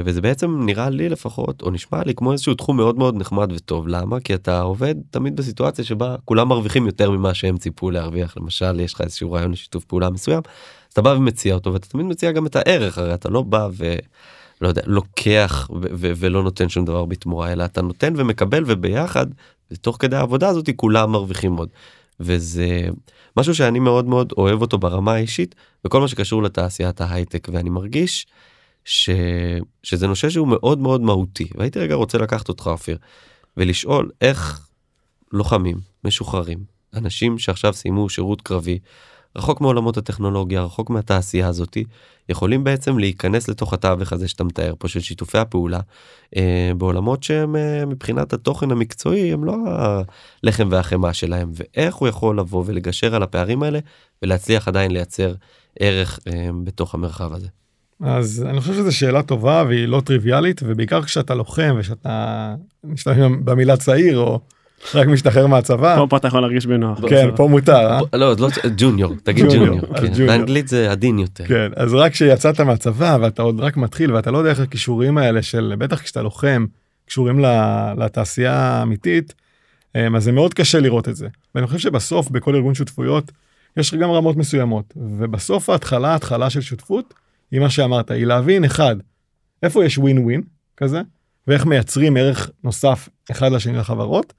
וזה 0.05 0.21
בעצם 0.21 0.63
נראה 0.67 0.91
לי 0.91 1.09
לפחות 1.09 1.63
או 1.63 1.71
נשמע 1.71 2.03
לי 2.05 2.15
כמו 2.15 2.33
איזשהו 2.33 2.55
תחום 2.55 2.77
מאוד 2.77 2.99
מאוד 2.99 3.17
נחמד 3.17 3.53
וטוב 3.53 3.89
למה 3.89 4.21
כי 4.21 4.35
אתה 4.35 4.61
עובד 4.61 4.95
תמיד 5.11 5.37
בסיטואציה 5.37 5.85
שבה 5.85 6.17
כולם 6.25 6.49
מרוויחים 6.49 6.87
יותר 6.87 7.11
ממה 7.11 7.35
שהם 7.35 7.59
ציפו 7.59 7.91
להרוויח 7.91 8.37
למשל 8.37 8.81
יש 8.81 8.95
לך 8.95 9.01
איזשהו 9.01 9.33
רעיון 9.33 9.53
לשיתוף 9.53 9.85
פעולה 9.85 10.11
מסוים 10.11 10.43
אתה 10.97 11.03
בא 11.03 11.11
ומציע 11.11 11.55
אותו 11.55 11.73
ואתה 11.73 11.89
תמיד 11.89 12.07
מציע 12.07 12.33
גם 12.33 12.47
את 12.47 12.57
הערך 12.57 12.99
הרי 12.99 13.15
אתה 13.15 13.29
לא 13.29 13.43
בא 13.43 13.69
ולא 13.77 14.69
יודע 14.69 14.83
לוקח 14.87 15.71
ו- 15.71 15.87
ו- 15.93 16.13
ולא 16.17 16.43
נותן 16.43 16.69
שום 16.69 16.85
דבר 16.85 17.05
בתמורה 17.05 17.53
אלא 17.53 17.65
אתה 17.65 17.83
נותן 17.83 18.15
ומקבל 18.17 18.65
וביחד 18.67 19.27
תוך 19.81 19.97
כדי 20.01 20.17
העבודה 20.17 20.49
הזאת 20.49 20.71
כולם 20.77 21.13
מרוויחים 21.13 21.57
עוד. 21.57 21.69
וזה 22.21 22.89
משהו 23.37 23.55
שאני 23.55 23.79
מאוד 23.79 24.07
מאוד 24.07 24.33
אוהב 24.37 24.61
אותו 24.61 24.79
ברמה 24.79 25.13
האישית 25.15 25.55
בכל 25.85 26.01
מה 26.01 26.09
שקשור 26.09 26.43
לתעשיית 26.43 27.01
ההייטק 27.01 27.49
ואני 27.53 27.71
מרגיש 27.71 28.27
ש... 28.85 29.11
שזה 29.83 30.07
נושא 30.07 30.31
שהוא 30.31 30.49
מאוד 30.49 30.79
מאוד 30.79 31.01
מהותי 31.01 31.49
והייתי 31.55 31.79
רגע 31.79 31.95
רוצה 31.95 32.19
לקחת 32.19 32.49
אותך 32.49 32.67
אופיר 32.67 32.99
ולשאול 33.57 34.11
איך 34.21 34.69
לוחמים 35.33 35.77
משוחררים 36.05 36.59
אנשים 36.95 37.39
שעכשיו 37.39 37.73
סיימו 37.73 38.09
שירות 38.09 38.43
קרבי 38.43 38.79
רחוק 39.37 39.61
מעולמות 39.61 39.97
הטכנולוגיה 39.97 40.63
רחוק 40.63 40.91
מהתעשייה 40.91 41.49
הזאתי 41.49 41.85
יכולים 42.29 42.65
בעצם 42.65 42.99
להיכנס 42.99 43.49
לתוך 43.49 43.73
התווך 43.73 44.13
הזה 44.13 44.29
שאתה 44.29 44.45
מתאר 44.45 44.75
פה 44.79 44.89
של 44.89 45.01
שיתופי 45.01 45.39
הפעולה 45.39 45.81
אה, 46.37 46.71
בעולמות 46.79 47.23
שהם 47.23 47.57
אה, 47.57 47.87
מבחינת 47.87 48.33
התוכן 48.33 48.71
המקצועי 48.71 49.33
הם 49.33 49.45
לא 49.45 49.57
הלחם 50.43 50.69
והחמאה 50.71 51.13
שלהם 51.13 51.51
ואיך 51.55 51.95
הוא 51.95 52.09
יכול 52.09 52.39
לבוא 52.39 52.65
ולגשר 52.67 53.15
על 53.15 53.23
הפערים 53.23 53.63
האלה 53.63 53.79
ולהצליח 54.23 54.69
עדיין 54.69 54.91
לייצר 54.91 55.35
ערך 55.81 56.21
אה, 56.27 56.49
בתוך 56.65 56.95
המרחב 56.95 57.33
הזה. 57.33 57.49
אז 58.03 58.47
אני 58.51 58.61
חושב 58.61 58.75
שזו 58.75 58.97
שאלה 58.97 59.23
טובה 59.23 59.65
והיא 59.69 59.89
לא 59.89 60.01
טריוויאלית 60.05 60.61
ובעיקר 60.65 61.03
כשאתה 61.03 61.35
לוחם 61.35 61.77
ושאתה 61.79 62.55
משתמש 62.85 63.19
במילה 63.45 63.77
צעיר 63.77 64.19
או 64.19 64.41
רק 64.95 65.07
משתחרר 65.07 65.47
מהצבא. 65.47 65.97
פה, 65.97 66.07
פה 66.11 66.17
אתה 66.17 66.29
יכול 66.29 66.41
להרגיש 66.41 66.67
בנוח. 66.67 67.01
כן, 67.09 67.29
פה 67.37 67.49
מותר. 67.49 67.91
אה? 67.91 68.01
לא, 68.13 68.35
לא, 68.39 68.49
ג'וניור, 68.77 69.15
תגיד 69.23 69.45
ג'וניור. 69.45 69.81
כן. 69.97 70.27
באנגלית 70.27 70.69
זה 70.69 70.91
עדין 70.91 71.19
יותר. 71.19 71.47
כן, 71.47 71.69
אז 71.77 71.95
רק 71.95 72.13
כשיצאת 72.13 72.61
מהצבא 72.61 73.19
ואתה 73.21 73.43
עוד 73.43 73.61
רק 73.61 73.77
מתחיל 73.77 74.13
ואתה 74.13 74.31
לא 74.31 74.39
יודע 74.39 74.51
איך 74.51 74.61
הכישורים 74.61 75.19
האלה 75.19 75.43
של 75.43 75.75
בטח 75.79 76.03
כשאתה 76.03 76.23
לוחם 76.23 76.67
קשורים 77.07 77.45
לתעשייה 77.99 78.55
האמיתית, 78.55 79.35
אז 79.95 80.25
זה 80.25 80.33
מאוד 80.33 80.55
קשה 80.55 80.81
לראות 80.81 81.09
את 81.09 81.17
זה. 81.17 81.29
ואני 81.55 81.67
חושב 81.67 81.79
שבסוף 81.79 82.31
בכל 82.31 82.55
ארגון 82.55 82.75
שותפויות 82.75 83.33
יש 83.77 83.95
גם 83.95 84.11
רמות 84.11 84.37
מסוימות 84.37 84.95
ובסוף 84.97 85.71
ההתחלה 85.71 86.15
התחלה 86.15 86.51
של 86.51 86.61
שותפות 86.61 87.15
היא 87.51 87.61
מה 87.61 87.71
שאמרת 87.71 88.11
היא 88.11 88.27
להבין 88.27 88.65
אחד 88.65 88.97
איפה 89.63 89.85
יש 89.85 89.99
ווין 89.99 90.19
ווין 90.19 90.43
כזה 90.77 91.01
ואיך 91.47 91.67
מייצרים 91.67 92.17
ערך 92.17 92.51
נוסף 92.65 93.09
אחד 93.31 93.53
לשני 93.53 93.77
לחברות. 93.77 94.33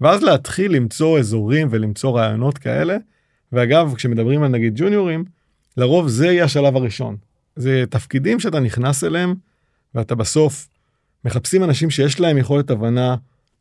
ואז 0.00 0.22
להתחיל 0.22 0.72
למצוא 0.72 1.18
אזורים 1.18 1.68
ולמצוא 1.70 2.18
רעיונות 2.18 2.58
כאלה. 2.58 2.96
ואגב, 3.52 3.94
כשמדברים 3.96 4.42
על 4.42 4.48
נגיד 4.48 4.72
ג'וניורים, 4.76 5.24
לרוב 5.76 6.08
זה 6.08 6.26
יהיה 6.26 6.44
השלב 6.44 6.76
הראשון. 6.76 7.16
זה 7.56 7.84
תפקידים 7.90 8.40
שאתה 8.40 8.60
נכנס 8.60 9.04
אליהם, 9.04 9.34
ואתה 9.94 10.14
בסוף 10.14 10.68
מחפשים 11.24 11.64
אנשים 11.64 11.90
שיש 11.90 12.20
להם 12.20 12.38
יכולת 12.38 12.70
הבנה 12.70 13.16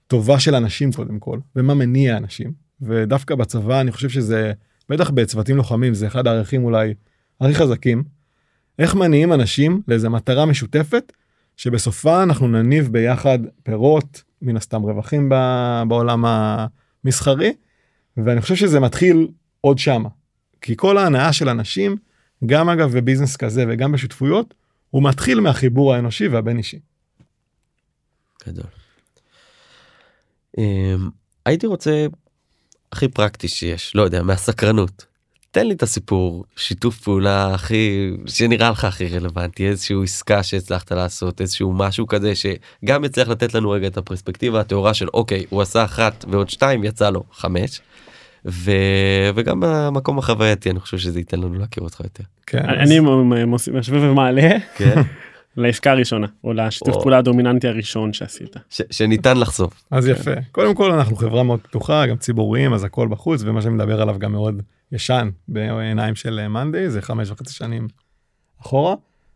טובה 0.08 0.40
של 0.40 0.56
אנשים 0.56 0.92
קודם 0.92 1.20
כל, 1.20 1.40
ומה 1.56 1.74
מניע 1.74 2.18
אנשים. 2.18 2.54
ודווקא 2.82 3.36
בצבא 3.36 3.82
אני 3.82 3.92
חושב 3.92 4.10
שזה, 4.10 4.54
בטח 4.90 5.10
בצוותים 5.10 5.58
לוחמים, 5.58 5.94
זה 5.94 6.08
אחד 6.08 6.28
הערכים 6.28 6.64
אולי 6.64 6.94
הכי 7.42 7.56
חזקים. 7.56 8.04
איך 8.80 8.96
מניעים 8.96 9.34
אנשים 9.34 9.82
לאיזה 9.88 10.10
מטרה 10.10 10.46
משותפת, 10.46 11.12
שבסופה 11.58 12.24
אנחנו 12.24 12.48
נניב 12.48 12.90
ביחד 12.92 13.40
פירות, 13.64 14.24
מן 14.44 14.58
הסתם 14.58 14.82
רווחים 14.82 15.30
בעולם 15.88 16.26
המסחרי, 16.26 17.54
ואני 18.18 18.42
חושב 18.42 18.56
שזה 18.56 18.80
מתחיל 18.80 19.28
עוד 19.62 19.78
שמה. 19.78 20.10
כי 20.62 20.74
כל 20.78 20.98
ההנאה 20.98 21.34
של 21.34 21.50
אנשים, 21.50 21.96
גם 22.46 22.70
אגב 22.70 22.98
בביזנס 22.98 23.38
כזה 23.38 23.66
וגם 23.70 23.92
בשותפויות, 23.92 24.54
הוא 24.90 25.04
מתחיל 25.04 25.40
מהחיבור 25.40 25.94
האנושי 25.94 26.28
והבין 26.28 26.58
אישי. 26.58 26.80
גדול. 28.48 28.66
אמ, 30.58 31.10
הייתי 31.46 31.68
רוצה 31.68 32.06
הכי 32.92 33.08
פרקטי 33.08 33.48
שיש, 33.48 33.96
לא 33.96 34.02
יודע, 34.02 34.24
מהסקרנות. 34.24 35.13
תן 35.54 35.68
לי 35.68 35.74
את 35.74 35.84
הסיפור 35.84 36.46
שיתוף 36.56 37.00
פעולה 37.00 37.54
הכי 37.54 38.12
שנראה 38.26 38.70
לך 38.70 38.86
הכי 38.86 39.08
רלוונטי 39.08 39.68
איזשהו 39.68 40.04
עסקה 40.04 40.44
שהצלחת 40.44 40.92
לעשות 40.92 41.42
איזשהו 41.42 41.74
משהו 41.74 42.08
כזה 42.08 42.34
שגם 42.36 43.04
יצליח 43.04 43.28
לתת 43.28 43.54
לנו 43.54 43.70
רגע 43.70 43.88
את 43.88 43.98
הפרספקטיבה 43.98 44.60
הטהורה 44.60 44.94
של 44.94 45.08
אוקיי 45.14 45.46
הוא 45.50 45.62
עשה 45.62 45.84
אחת 45.84 46.26
ועוד 46.30 46.50
שתיים 46.50 46.84
יצא 46.84 47.10
לו 47.10 47.24
חמש. 47.32 47.82
ו... 48.46 48.72
וגם 49.36 49.60
במקום 49.60 50.20
החווייתי 50.20 50.70
אני 50.70 50.80
חושב 50.80 50.98
שזה 50.98 51.20
ייתן 51.20 51.40
לנו 51.40 51.54
להכיר 51.54 51.84
אותך 51.84 52.00
יותר. 52.00 52.24
כן, 52.48 52.66
אני. 52.70 53.00
משווה 53.74 54.12
ומעלה. 54.12 54.50
כן. 55.56 55.62
לעסקה 55.62 55.92
הראשונה 55.92 56.28
או 56.44 56.54
לשיתוף 56.54 56.96
פעולה 56.96 57.18
הדומיננטי 57.18 57.68
הראשון 57.68 58.14
שעשית. 58.14 58.56
ש- 58.70 58.82
שניתן 58.92 59.38
לחשוף. 59.38 59.84
אז 59.92 60.08
יפה. 60.08 60.32
קודם 60.52 60.76
כל 60.76 60.92
אנחנו 60.92 61.16
חברה 61.16 61.44
מאוד 61.44 61.60
פתוחה 61.60 62.06
גם 62.08 62.18
ציבוריים 62.18 62.74
אז 62.74 62.84
הכל 62.84 63.08
בחוץ 63.08 63.42
ומה 63.46 63.62
שאני 63.62 63.74
מדבר 63.74 64.02
עליו 64.02 64.20
גם 64.20 64.32
מאוד 64.32 64.62
ישן 64.92 65.30
בעיניים 65.48 66.16
של 66.16 66.48
מאנדי 66.48 66.90
זה 66.90 67.02
חמש 67.02 67.30
וחצי 67.32 67.54
שנים 67.54 67.88
אחורה. 68.62 68.96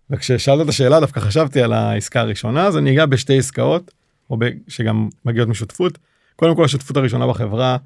וכששאלת 0.10 0.62
את 0.62 0.70
השאלה 0.70 1.00
דווקא 1.00 1.20
חשבתי 1.20 1.62
על 1.62 1.74
העסקה 1.74 2.22
הראשונה 2.22 2.66
אז 2.68 2.78
אני 2.78 2.92
אגע 2.94 3.06
בשתי 3.06 3.38
עסקאות 3.38 3.92
או 4.30 4.38
ב- 4.40 4.46
שגם 4.68 5.10
מגיעות 5.26 5.50
משותפות. 5.50 5.98
קודם 6.36 6.56
כל 6.56 6.66
השותפות 6.66 6.98
הראשונה 6.98 7.28
בחברה 7.28 7.78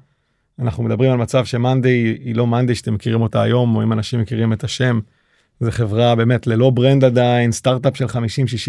אנחנו 0.58 0.82
מדברים 0.82 1.10
על 1.10 1.16
מצב 1.18 1.44
ש 1.44 1.62
Monday 1.62 2.16
היא 2.24 2.36
לא 2.36 2.46
Monday 2.46 2.74
שאתם 2.74 2.94
מכירים 2.94 3.20
אותה 3.22 3.42
היום 3.42 3.76
או 3.76 3.82
אם 3.82 3.92
אנשים 3.92 4.20
מכירים 4.20 4.52
את 4.52 4.64
השם. 4.64 5.00
זה 5.64 5.72
חברה 5.72 6.14
באמת 6.14 6.46
ללא 6.46 6.70
brand 6.70 7.04
עדיין 7.04 7.52
סטארט-אפ 7.52 7.96
של 7.96 8.04
50-60 8.04 8.16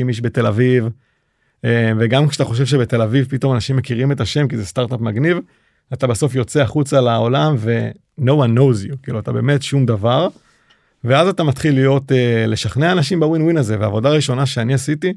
איש 0.08 0.22
בתל 0.22 0.48
אביב. 0.48 0.90
אה, 1.66 1.92
וגם 1.98 2.28
כשאתה 2.28 2.46
חושב 2.46 2.66
שבתל 2.66 3.02
אביב 3.02 3.28
פתאום 3.30 3.56
אנשים 3.56 3.76
מכירים 3.76 4.12
את 4.12 4.22
השם 4.22 4.48
כי 4.48 4.58
זה 4.58 4.66
סטארט-אפ 4.66 5.00
מגניב 5.00 5.38
אתה 5.94 6.08
בסוף 6.08 6.36
יוצא 6.36 6.62
החוצה 6.62 7.02
לעולם 7.02 7.56
ו 7.58 7.90
no 8.20 8.32
one 8.32 8.58
knows 8.58 8.90
you 8.90 8.96
כאילו 9.04 9.20
אתה 9.20 9.32
באמת 9.32 9.64
שום 9.64 9.86
דבר. 9.86 10.28
ואז 11.04 11.28
אתה 11.28 11.44
מתחיל 11.44 11.74
להיות 11.74 12.12
אה, 12.12 12.16
לשכנע 12.48 12.92
אנשים 12.92 13.20
בווין 13.20 13.42
ווין 13.42 13.58
הזה 13.58 13.80
והעבודה 13.80 14.10
הראשונה 14.10 14.46
שאני 14.46 14.74
עשיתי 14.74 15.14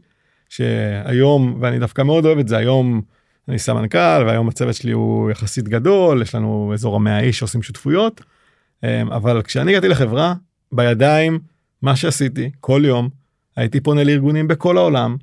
שהיום 0.48 1.58
ואני 1.60 1.78
דווקא 1.78 2.02
מאוד 2.02 2.24
אוהב 2.24 2.38
את 2.38 2.48
זה 2.48 2.56
היום 2.56 3.02
אני 3.48 3.58
סמנכ"ל 3.58 4.24
והיום 4.26 4.48
הצוות 4.48 4.74
שלי 4.74 4.92
הוא 4.92 5.30
יחסית 5.30 5.68
גדול 5.68 6.22
יש 6.22 6.34
לנו 6.34 6.70
אזור 6.74 6.96
המאה 6.96 7.20
איש 7.20 7.38
שעושים 7.38 7.62
שותפויות. 7.62 8.20
Um, 8.20 8.86
אבל 9.14 9.42
כשאני 9.42 9.70
הגעתי 9.70 9.88
לחברה 9.88 10.34
בידיים 10.72 11.38
מה 11.82 11.96
שעשיתי 11.96 12.50
כל 12.60 12.82
יום 12.84 13.08
הייתי 13.56 13.80
פונה 13.80 14.04
לארגונים 14.04 14.48
בכל 14.48 14.78
העולם 14.78 15.16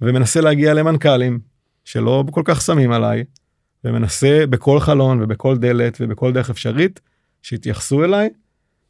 ומנסה 0.00 0.40
להגיע 0.40 0.74
למנכ"לים 0.74 1.40
שלא 1.84 2.24
כל 2.30 2.42
כך 2.44 2.60
שמים 2.60 2.92
עליי 2.92 3.24
ומנסה 3.84 4.44
בכל 4.50 4.80
חלון 4.80 5.22
ובכל 5.22 5.58
דלת 5.58 5.98
ובכל 6.00 6.32
דרך 6.32 6.50
אפשרית 6.50 7.00
שיתייחסו 7.42 8.04
אליי 8.04 8.28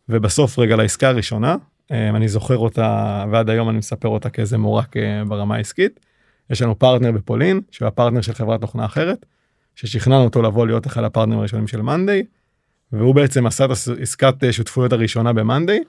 ובסוף 0.09 0.59
רגע 0.59 0.77
לעסקה 0.77 1.09
הראשונה 1.09 1.57
אמ, 1.91 2.17
אני 2.17 2.29
זוכר 2.29 2.59
אותה 2.59 3.25
ועד 3.31 3.51
היום 3.51 3.71
אני 3.71 3.79
מספר 3.79 4.09
אותה 4.09 4.31
כאיזה 4.31 4.59
מורק 4.59 4.97
אה, 4.97 5.25
ברמה 5.25 5.57
העסקית. 5.57 6.01
יש 6.51 6.63
לנו 6.63 6.79
פרטנר 6.79 7.13
בפולין 7.13 7.61
שהוא 7.71 7.89
הפרטנר 7.89 8.21
של 8.21 8.33
חברת 8.33 8.61
תוכנה 8.61 8.85
אחרת 8.85 9.27
ששכנענו 9.75 10.25
אותו 10.25 10.43
לבוא 10.43 10.67
להיות 10.67 10.87
אחד 10.87 11.05
הפרטנרים 11.05 11.39
הראשונים 11.39 11.67
של 11.67 11.83
Monday 11.83 12.25
והוא 12.93 13.15
בעצם 13.15 13.47
עשה 13.47 13.65
את 13.65 13.71
עסקת 14.01 14.45
אה, 14.45 14.53
שותפויות 14.53 14.93
הראשונה 14.93 15.33
ב 15.33 15.39
Monday, 15.39 15.81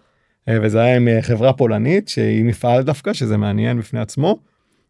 וזה 0.50 0.82
היה 0.82 0.96
עם 0.96 1.08
אה, 1.08 1.22
חברה 1.22 1.54
פולנית 1.54 2.08
שהיא 2.08 2.46
מפעל 2.46 2.84
דווקא, 2.84 3.14
שזה 3.14 3.38
מעניין 3.38 3.80
בפני 3.80 4.00
עצמו. 4.00 4.40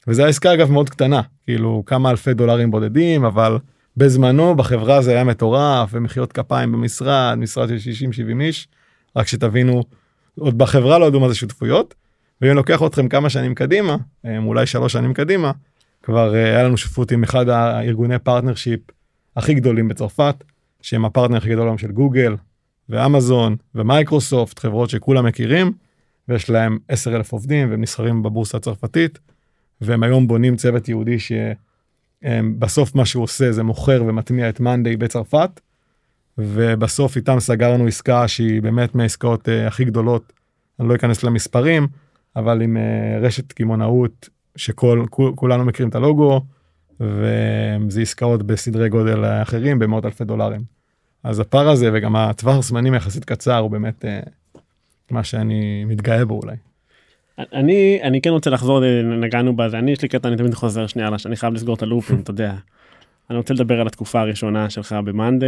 וזו 0.07 0.25
עסקה 0.25 0.53
אגב 0.53 0.71
מאוד 0.71 0.89
קטנה, 0.89 1.21
כאילו 1.45 1.83
כמה 1.85 2.09
אלפי 2.09 2.33
דולרים 2.33 2.71
בודדים, 2.71 3.25
אבל 3.25 3.57
בזמנו 3.97 4.55
בחברה 4.55 5.01
זה 5.01 5.11
היה 5.11 5.23
מטורף, 5.23 5.89
ומחיאות 5.93 6.33
כפיים 6.33 6.71
במשרד, 6.71 7.35
משרד 7.37 7.69
של 7.79 8.07
60-70 8.37 8.41
איש, 8.41 8.67
רק 9.15 9.27
שתבינו, 9.27 9.83
עוד 10.39 10.57
בחברה 10.57 10.99
לא 10.99 11.05
ידעו 11.05 11.19
מה 11.19 11.29
זה 11.29 11.35
שותפויות, 11.35 11.95
ואם 12.41 12.49
אני 12.49 12.57
לוקח 12.57 12.83
אתכם 12.83 13.07
כמה 13.07 13.29
שנים 13.29 13.55
קדימה, 13.55 13.95
אולי 14.37 14.65
שלוש 14.65 14.93
שנים 14.93 15.13
קדימה, 15.13 15.51
כבר 16.03 16.33
היה 16.33 16.63
לנו 16.63 16.77
שותפות 16.77 17.11
עם 17.11 17.23
אחד 17.23 17.49
הארגוני 17.49 18.19
partnership 18.19 18.79
הכי 19.35 19.53
גדולים 19.53 19.87
בצרפת, 19.87 20.35
שהם 20.81 21.05
הפרטנר 21.05 21.37
הכי 21.37 21.49
גדול 21.49 21.67
היום 21.67 21.77
של 21.77 21.91
גוגל 21.91 22.35
ואמזון 22.91 23.56
ומייקרוסופט, 23.75 24.60
חברות 24.60 24.89
שכולם 24.89 25.25
מכירים, 25.25 25.71
ויש 26.27 26.49
להם 26.49 26.77
10 26.88 27.15
אלף 27.15 27.32
עובדים 27.32 27.69
והם 27.69 27.82
נסחרים 27.82 28.23
בבורסה 28.23 28.58
הצרפתית, 28.58 29.19
והם 29.82 30.04
היום 30.04 30.27
בונים 30.27 30.56
צוות 30.56 30.89
ייעודי 30.89 31.17
שבסוף 32.23 32.95
מה 32.95 33.06
שהוא 33.06 33.23
עושה 33.23 33.51
זה 33.51 33.63
מוכר 33.63 34.04
ומטמיע 34.08 34.49
את 34.49 34.60
Monday 34.60 34.97
בצרפת, 34.97 35.62
ובסוף 36.38 37.15
איתם 37.15 37.39
סגרנו 37.39 37.88
עסקה 37.88 38.27
שהיא 38.27 38.62
באמת 38.62 38.95
מהעסקאות 38.95 39.47
אה, 39.47 39.51
הכי 39.67 39.86
גדולות, 39.86 40.34
אני 40.80 40.89
לא 40.89 40.95
אכנס 40.95 41.23
למספרים, 41.23 41.88
אבל 42.36 42.62
עם 42.62 42.77
uh, 42.77 43.25
רשת 43.25 43.51
קמעונאות 43.51 44.30
שכולנו 44.56 45.06
כול, 45.36 45.58
מכירים 45.58 45.89
את 45.89 45.95
הלוגו, 45.95 46.41
וזה 46.99 48.01
עסקאות 48.01 48.43
בסדרי 48.43 48.89
גודל 48.89 49.25
אחרים 49.25 49.80
במאות 49.80 50.06
אלפי 50.06 50.23
דולרים. 50.23 50.80
אז 51.23 51.39
הפער 51.39 51.69
הזה 51.69 51.89
וגם 51.93 52.15
הטווח 52.15 52.63
זמנים 52.63 52.93
יחסית 52.93 53.25
קצר 53.25 53.57
הוא 53.57 53.71
באמת 53.71 54.05
אה, 54.05 54.19
מה 55.12 55.23
שאני 55.23 55.86
מתגאה 55.86 56.25
בו 56.25 56.39
אולי. 56.43 56.55
אני 57.53 57.99
אני 58.03 58.21
כן 58.21 58.29
רוצה 58.29 58.49
לחזור 58.49 58.81
נגענו 59.03 59.55
בזה 59.55 59.79
אני 59.79 59.91
יש 59.91 60.01
לי 60.01 60.07
קטע 60.07 60.27
אני 60.27 60.38
תמיד 60.38 60.53
חוזר 60.53 60.88
שנייה 60.88 61.10
אני 61.25 61.36
חייב 61.36 61.53
לסגור 61.53 61.75
את 61.75 61.81
הלופים 61.81 62.19
אתה 62.19 62.31
יודע. 62.31 62.53
אני 63.29 63.38
רוצה 63.38 63.53
לדבר 63.53 63.81
על 63.81 63.88
התקופה 63.88 64.21
הראשונה 64.21 64.69
שלך 64.69 64.95
במאנדה 65.05 65.47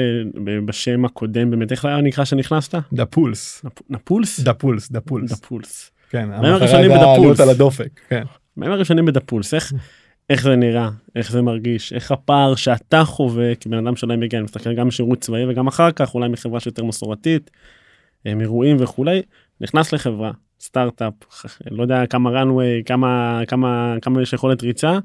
בשם 0.66 1.06
הקודם 1.06 1.52
באמת 1.52 1.72
איך 1.72 1.86
היה 1.86 2.02
נקרא 2.02 2.26
שנכנסת? 2.26 2.76
דפולס. 2.94 3.66
נפולס? 3.90 4.40
דפולס 4.40 4.92
דפולס. 4.92 5.32
דפולס. 5.32 5.92
כן. 6.10 6.30
המחרה 6.32 6.80
הייתה 6.80 7.44
על 7.44 7.50
הדופק. 7.50 8.00
כן. 8.10 8.24
בימים 8.58 8.74
הראשונים 8.74 9.06
ב 9.06 9.12
dapulse 9.12 9.54
איך 9.54 9.74
איך 10.30 10.44
זה 10.44 10.56
נראה, 10.56 10.90
איך 11.16 11.32
זה 11.32 11.42
מרגיש, 11.42 11.94
איך 11.94 12.12
הפער 12.12 12.56
שאתה 12.56 13.04
חווה 13.06 13.56
כבן 13.56 13.78
אדם 13.78 13.96
שאולי 13.96 14.18
מגיע, 14.18 14.40
אני 14.40 14.44
מסתכל 14.44 14.74
גם 14.74 14.88
משירות 14.88 15.22
צבאי 15.22 15.46
וגם 15.50 15.68
אחר 15.68 15.92
כך 15.92 16.16
אולי 16.16 16.30
מחברה 16.30 16.60
שיותר 16.60 16.84
מסורתית, 16.84 17.52
אירועים 18.26 18.78
וכולי, 18.80 19.22
נכנס 19.62 19.94
לחברה, 19.94 20.32
סטארט-אפ, 20.60 21.14
לא 21.72 21.82
יודע 21.82 22.06
כמה 22.06 22.42
runway, 22.42 22.84
כמה, 22.86 23.42
כמה, 23.48 23.96
כמה 24.02 24.22
יש 24.22 24.34
יכולת 24.34 24.64
ריצה, 24.64 25.00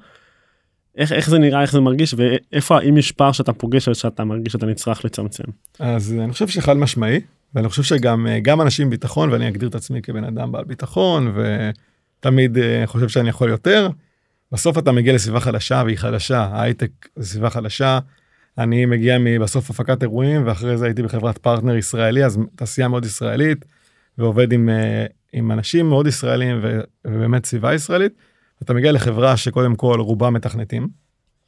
איך, 0.97 1.13
איך 1.13 1.31
זה 1.31 1.39
נראה, 1.39 1.63
איך 1.63 1.73
זה 1.73 1.81
מרגיש, 1.81 2.15
ואיפה, 2.17 2.79
האם 2.79 2.97
יש 2.97 3.13
פער 3.13 3.33
שאתה 3.33 3.53
פוגש 3.53 3.89
שאתה 3.89 4.25
מרגיש 4.25 4.53
שאתה 4.53 4.67
נצטרך 4.67 5.05
לצמצם. 5.05 5.45
אז 5.79 6.15
אני 6.19 6.33
חושב 6.33 6.49
שחד 6.49 6.77
משמעי, 6.77 7.21
ואני 7.55 7.69
חושב 7.69 7.83
שגם 7.83 8.27
גם 8.43 8.61
אנשים 8.61 8.91
ביטחון, 8.91 9.31
ואני 9.31 9.49
אגדיר 9.49 9.69
את 9.69 9.75
עצמי 9.75 10.03
כבן 10.03 10.25
אדם 10.25 10.53
בעל 10.53 10.65
ביטחון, 10.65 11.35
ותמיד 11.37 12.59
אה, 12.59 12.83
חושב 12.87 13.09
שאני 13.09 13.29
יכול 13.29 13.49
יותר. 13.49 13.89
בסוף 14.53 14.79
אתה 14.79 14.93
מגיע 14.93 15.15
לסביבה 15.15 15.41
חדשה 15.41 15.83
והיא 15.85 15.99
חדשה, 15.99 16.41
ההייטק 16.41 16.91
זה 17.17 17.29
סביבה 17.29 17.51
חדשה. 17.51 17.99
אני 18.59 18.87
מגיע 18.87 19.19
מבסוף 19.21 19.71
הפקת 19.71 20.03
אירועים 20.03 20.47
ואחרי 20.47 20.77
זה 20.77 20.85
הייתי 20.85 21.03
בחברת 21.03 21.39
פרטנר 21.39 21.77
ישראלי 21.77 22.25
אז 22.25 22.39
תעשייה 22.57 22.89
מאוד 22.89 23.05
ישראלית 23.05 23.65
ועובד 24.19 24.53
עם, 24.53 24.69
אה, 24.69 25.07
עם 25.33 25.53
אנשים 25.53 25.89
מאוד 25.89 26.07
ישראלים 26.07 26.61
ובאמת 27.07 27.47
סביבה 27.47 27.75
ישראלית. 27.75 28.13
אתה 28.63 28.75
מגיע 28.75 28.93
לחברה 28.93 29.37
שקודם 29.37 29.75
כל 29.75 30.01
רובה 30.01 30.31
מתכנתים. 30.31 30.89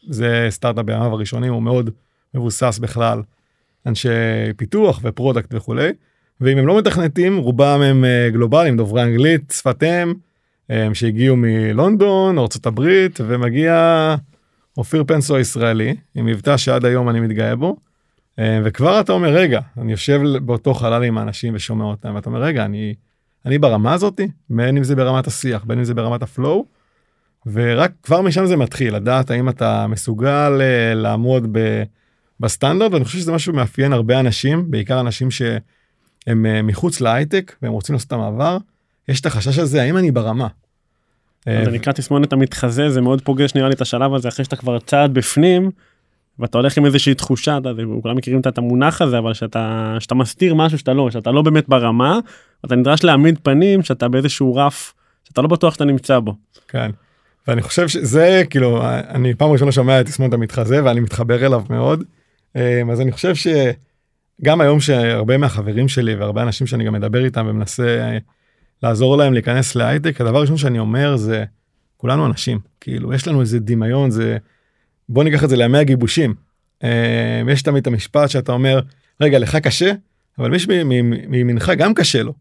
זה 0.08 0.46
סטארט-אפ 0.50 0.84
בימיו 0.84 1.12
הראשונים 1.12 1.52
הוא 1.52 1.62
מאוד 1.62 1.90
מבוסס 2.34 2.78
בכלל 2.78 3.22
אנשי 3.86 4.08
פיתוח 4.56 5.00
ו 5.02 5.09
product 5.09 5.54
וכולי. 5.54 5.92
ואם 6.40 6.58
הם 6.58 6.66
לא 6.66 6.78
מתכנתים 6.78 7.36
רובם 7.36 7.80
הם 7.82 8.04
אה, 8.04 8.28
גלובליים 8.32 8.76
דוברי 8.76 9.02
אנגלית 9.02 9.52
שפת 9.56 9.82
אם. 9.82 10.14
שהגיעו 10.94 11.36
מלונדון, 11.36 12.38
ארה"ב, 12.38 12.80
ומגיע 13.26 14.14
אופיר 14.76 15.04
פנסו 15.06 15.36
הישראלי, 15.36 15.96
עם 16.14 16.26
מבטא 16.26 16.56
שעד 16.56 16.84
היום 16.84 17.08
אני 17.08 17.20
מתגאה 17.20 17.56
בו, 17.56 17.76
וכבר 18.38 19.00
אתה 19.00 19.12
אומר, 19.12 19.28
רגע, 19.28 19.60
אני 19.78 19.92
יושב 19.92 20.20
באותו 20.42 20.74
חלל 20.74 21.04
עם 21.04 21.18
האנשים 21.18 21.54
ושומע 21.54 21.84
אותם, 21.84 22.14
ואתה 22.14 22.28
אומר, 22.28 22.42
רגע, 22.42 22.64
אני, 22.64 22.94
אני 23.46 23.58
ברמה 23.58 23.92
הזאתי, 23.92 24.28
בין 24.50 24.76
אם 24.76 24.84
זה 24.84 24.96
ברמת 24.96 25.26
השיח, 25.26 25.64
בין 25.64 25.78
אם 25.78 25.84
זה 25.84 25.94
ברמת 25.94 26.22
הפלואו, 26.22 26.64
ורק 27.46 27.92
כבר 28.02 28.20
משם 28.20 28.46
זה 28.46 28.56
מתחיל, 28.56 28.96
לדעת 28.96 29.30
האם 29.30 29.48
אתה 29.48 29.86
מסוגל 29.86 30.60
אה, 30.60 30.94
לעמוד 30.94 31.48
ב, 31.52 31.82
בסטנדרט, 32.40 32.92
ואני 32.92 33.04
חושב 33.04 33.18
שזה 33.18 33.32
משהו 33.32 33.52
שמאפיין 33.52 33.92
הרבה 33.92 34.20
אנשים, 34.20 34.70
בעיקר 34.70 35.00
אנשים 35.00 35.30
שהם 35.30 36.46
אה, 36.46 36.62
מחוץ 36.62 37.00
להייטק, 37.00 37.56
והם 37.62 37.72
רוצים 37.72 37.92
לעשות 37.92 38.06
את 38.06 38.12
המעבר, 38.12 38.58
יש 39.10 39.20
את 39.20 39.26
החשש 39.26 39.58
הזה, 39.58 39.82
האם 39.82 39.96
אני 39.96 40.10
ברמה? 40.10 40.46
זה 41.44 41.52
אה, 41.52 41.70
נקרא 41.70 41.92
תסמונת 41.92 42.32
המתחזה 42.32 42.90
זה 42.90 43.00
מאוד 43.00 43.22
פוגש 43.22 43.54
נראה 43.54 43.68
לי 43.68 43.74
את 43.74 43.80
השלב 43.80 44.14
הזה 44.14 44.28
אחרי 44.28 44.44
שאתה 44.44 44.56
כבר 44.56 44.78
צעד 44.78 45.14
בפנים. 45.14 45.70
ואתה 46.40 46.58
הולך 46.58 46.78
עם 46.78 46.86
איזושהי 46.86 47.14
תחושה 47.14 47.58
אתה, 47.58 47.70
כולם 48.02 48.16
מכירים 48.16 48.40
את 48.40 48.58
המונח 48.58 49.02
הזה 49.02 49.18
אבל 49.18 49.34
שאתה 49.34 49.96
שאתה 50.00 50.14
מסתיר 50.14 50.54
משהו 50.54 50.78
שאתה 50.78 50.92
לא 50.92 51.10
שאתה 51.10 51.30
לא 51.30 51.42
באמת 51.42 51.68
ברמה 51.68 52.18
אתה 52.66 52.76
נדרש 52.76 53.04
להעמיד 53.04 53.38
פנים 53.42 53.82
שאתה 53.82 54.08
באיזשהו 54.08 54.54
רף 54.54 54.94
שאתה 55.24 55.42
לא 55.42 55.48
בטוח 55.48 55.74
שאתה 55.74 55.84
נמצא 55.84 56.18
בו. 56.18 56.34
כן. 56.68 56.90
ואני 57.48 57.62
חושב 57.62 57.88
שזה 57.88 58.42
כאילו 58.50 58.82
אני 59.08 59.34
פעם 59.34 59.50
ראשונה 59.50 59.72
שומע 59.72 60.00
את 60.00 60.06
תסמונת 60.06 60.32
המתחזה 60.32 60.84
ואני 60.84 61.00
מתחבר 61.00 61.46
אליו 61.46 61.62
מאוד. 61.70 62.04
אה, 62.56 62.82
אז 62.92 63.00
אני 63.00 63.12
חושב 63.12 63.34
שגם 63.34 64.60
היום 64.60 64.80
שהרבה 64.80 65.36
מהחברים 65.36 65.88
שלי 65.88 66.14
והרבה 66.14 66.42
אנשים 66.42 66.66
שאני 66.66 66.84
גם 66.84 66.92
מדבר 66.92 67.24
איתם 67.24 67.46
ומנסה 67.48 68.18
לעזור 68.82 69.16
להם 69.16 69.32
להיכנס 69.32 69.74
להייטק, 69.74 70.20
הדבר 70.20 70.38
הראשון 70.38 70.56
שאני 70.56 70.78
אומר 70.78 71.16
זה, 71.16 71.44
כולנו 71.96 72.26
אנשים, 72.26 72.58
כאילו, 72.80 73.12
יש 73.12 73.28
לנו 73.28 73.40
איזה 73.40 73.58
דמיון, 73.60 74.10
זה, 74.10 74.38
בוא 75.08 75.24
ניקח 75.24 75.44
את 75.44 75.48
זה 75.48 75.56
לימי 75.56 75.78
הגיבושים. 75.78 76.34
אה, 76.84 77.42
יש 77.48 77.62
תמיד 77.62 77.80
את 77.80 77.86
המשפט 77.86 78.30
שאתה 78.30 78.52
אומר, 78.52 78.80
רגע, 79.20 79.38
לך 79.38 79.56
קשה, 79.56 79.92
אבל 80.38 80.50
מישהו 80.50 80.72
מימינך 81.28 81.72
גם 81.78 81.94
קשה 81.94 82.22
לו. 82.22 82.32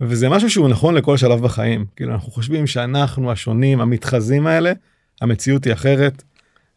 וזה 0.00 0.28
משהו 0.28 0.50
שהוא 0.50 0.68
נכון 0.68 0.94
לכל 0.94 1.16
שלב 1.16 1.42
בחיים. 1.42 1.84
כאילו, 1.96 2.12
אנחנו 2.12 2.32
חושבים 2.32 2.66
שאנחנו 2.66 3.32
השונים, 3.32 3.80
המתחזים 3.80 4.46
האלה, 4.46 4.72
המציאות 5.20 5.64
היא 5.64 5.72
אחרת. 5.72 6.22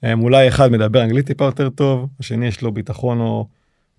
אה, 0.04 0.14
אולי 0.14 0.48
אחד 0.48 0.72
מדבר 0.72 1.04
אנגלית 1.04 1.26
טיפה 1.28 1.46
יותר 1.46 1.70
טוב, 1.70 2.10
השני 2.20 2.48
יש 2.48 2.62
לו 2.62 2.72
ביטחון 2.72 3.20
או 3.20 3.48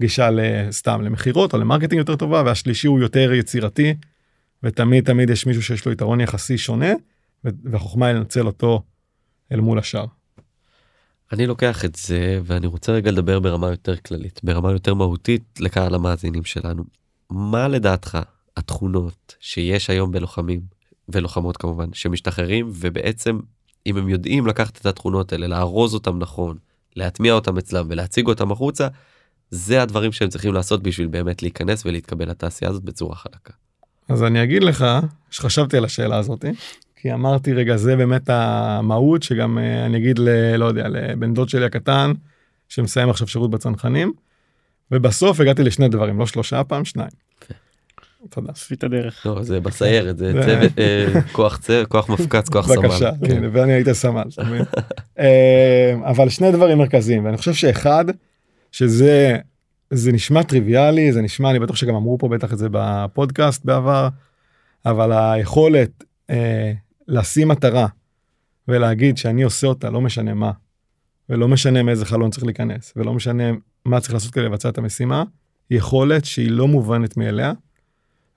גישה 0.00 0.28
סתם 0.70 1.02
למכירות 1.02 1.52
או 1.52 1.58
ל 1.58 1.62
marketing 1.62 1.98
יותר 1.98 2.16
טובה, 2.16 2.42
והשלישי 2.46 2.86
הוא 2.86 3.00
יותר 3.00 3.32
יצירתי, 3.32 3.94
ותמיד 4.62 5.04
תמיד 5.04 5.30
יש 5.30 5.46
מישהו 5.46 5.62
שיש 5.62 5.86
לו 5.86 5.92
יתרון 5.92 6.20
יחסי 6.20 6.58
שונה, 6.58 6.92
והחוכמה 7.44 8.06
היא 8.06 8.14
לנצל 8.14 8.46
אותו 8.46 8.82
אל 9.52 9.60
מול 9.60 9.78
השאר. 9.78 10.06
אני 11.32 11.46
לוקח 11.46 11.84
את 11.84 11.94
זה 11.94 12.40
ואני 12.44 12.66
רוצה 12.66 12.92
רגע 12.92 13.10
לדבר 13.10 13.40
ברמה 13.40 13.70
יותר 13.70 13.96
כללית, 13.96 14.40
ברמה 14.42 14.72
יותר 14.72 14.94
מהותית 14.94 15.42
לקהל 15.60 15.94
המאזינים 15.94 16.44
שלנו. 16.44 16.84
מה 17.30 17.68
לדעתך 17.68 18.18
התכונות 18.56 19.34
שיש 19.40 19.90
היום 19.90 20.12
בלוחמים 20.12 20.60
ולוחמות 21.08 21.56
כמובן 21.56 21.92
שמשתחררים 21.92 22.70
ובעצם 22.72 23.38
אם 23.86 23.96
הם 23.96 24.08
יודעים 24.08 24.46
לקחת 24.46 24.80
את 24.80 24.86
התכונות 24.86 25.32
האלה 25.32 25.46
לארוז 25.46 25.94
אותם 25.94 26.18
נכון 26.18 26.56
להטמיע 26.96 27.32
אותם 27.32 27.58
אצלם 27.58 27.86
ולהציג 27.90 28.26
אותם 28.26 28.52
החוצה 28.52 28.88
זה 29.50 29.82
הדברים 29.82 30.12
שהם 30.12 30.28
צריכים 30.28 30.52
לעשות 30.52 30.82
בשביל 30.82 31.06
באמת 31.06 31.42
להיכנס 31.42 31.86
ולהתקבל 31.86 32.30
לתעשייה 32.30 32.70
הזאת 32.70 32.82
בצורה 32.82 33.16
חלקה. 33.16 33.52
אז 34.12 34.22
אני 34.22 34.42
אגיד 34.42 34.64
לך 34.64 34.86
שחשבתי 35.30 35.76
על 35.76 35.84
השאלה 35.84 36.16
הזאתי, 36.16 36.50
כי 36.96 37.12
אמרתי 37.12 37.52
רגע 37.52 37.76
זה 37.76 37.96
באמת 37.96 38.30
המהות 38.30 39.22
שגם 39.22 39.58
אה, 39.58 39.86
אני 39.86 39.98
אגיד 39.98 40.18
ל... 40.18 40.56
לא 40.56 40.64
יודע 40.64 40.88
לבן 40.88 41.34
דוד 41.34 41.48
שלי 41.48 41.64
הקטן 41.64 42.12
שמסיים 42.68 43.10
עכשיו 43.10 43.28
שירות 43.28 43.50
בצנחנים. 43.50 44.12
ובסוף 44.90 45.40
הגעתי 45.40 45.62
לשני 45.62 45.88
דברים 45.88 46.18
לא 46.18 46.26
שלושה 46.26 46.64
פעם 46.64 46.84
שניים. 46.84 47.10
תודה. 48.30 48.52
עשית 48.52 48.84
דרך. 48.84 49.26
לא, 49.26 49.42
זה 49.42 49.60
בסיירת 49.60 50.18
זה 50.18 50.32
צוות 50.44 50.78
אה, 50.78 51.20
כוח 51.32 51.58
צוות 51.58 51.86
כוח 51.86 52.08
מפקץ 52.08 52.48
כוח 52.48 52.66
סמל. 52.66 52.76
בבקשה, 52.76 53.10
כן, 53.26 53.42
ואני 53.52 53.72
הייתי 53.72 53.94
סמל. 53.94 54.24
אה, 55.18 55.94
אבל 56.04 56.28
שני 56.28 56.52
דברים 56.52 56.78
מרכזיים 56.78 57.24
ואני 57.24 57.36
חושב 57.36 57.54
שאחד 57.54 58.04
שזה 58.72 59.38
זה 59.92 60.12
נשמע 60.12 60.42
טריוויאלי 60.42 61.12
זה 61.12 61.22
נשמע 61.22 61.50
אני 61.50 61.58
בטוח 61.58 61.76
שגם 61.76 61.94
אמרו 61.94 62.18
פה 62.18 62.28
בטח 62.28 62.52
את 62.52 62.58
זה 62.58 62.68
בפודקאסט 62.70 63.64
בעבר 63.64 64.08
אבל 64.86 65.12
היכולת 65.12 66.04
אה, 66.30 66.72
לשים 67.08 67.48
מטרה 67.48 67.86
ולהגיד 68.68 69.16
שאני 69.16 69.42
עושה 69.42 69.66
אותה 69.66 69.90
לא 69.90 70.00
משנה 70.00 70.34
מה 70.34 70.50
ולא 71.28 71.48
משנה 71.48 71.82
מאיזה 71.82 72.06
חלון 72.06 72.30
צריך 72.30 72.44
להיכנס 72.44 72.92
ולא 72.96 73.14
משנה 73.14 73.44
מה 73.84 74.00
צריך 74.00 74.14
לעשות 74.14 74.32
כדי 74.32 74.44
לבצע 74.44 74.68
את 74.68 74.78
המשימה 74.78 75.24
יכולת 75.72 76.24
שהיא 76.24 76.50
לא 76.50 76.68
מובנת 76.68 77.16
מאליה, 77.16 77.52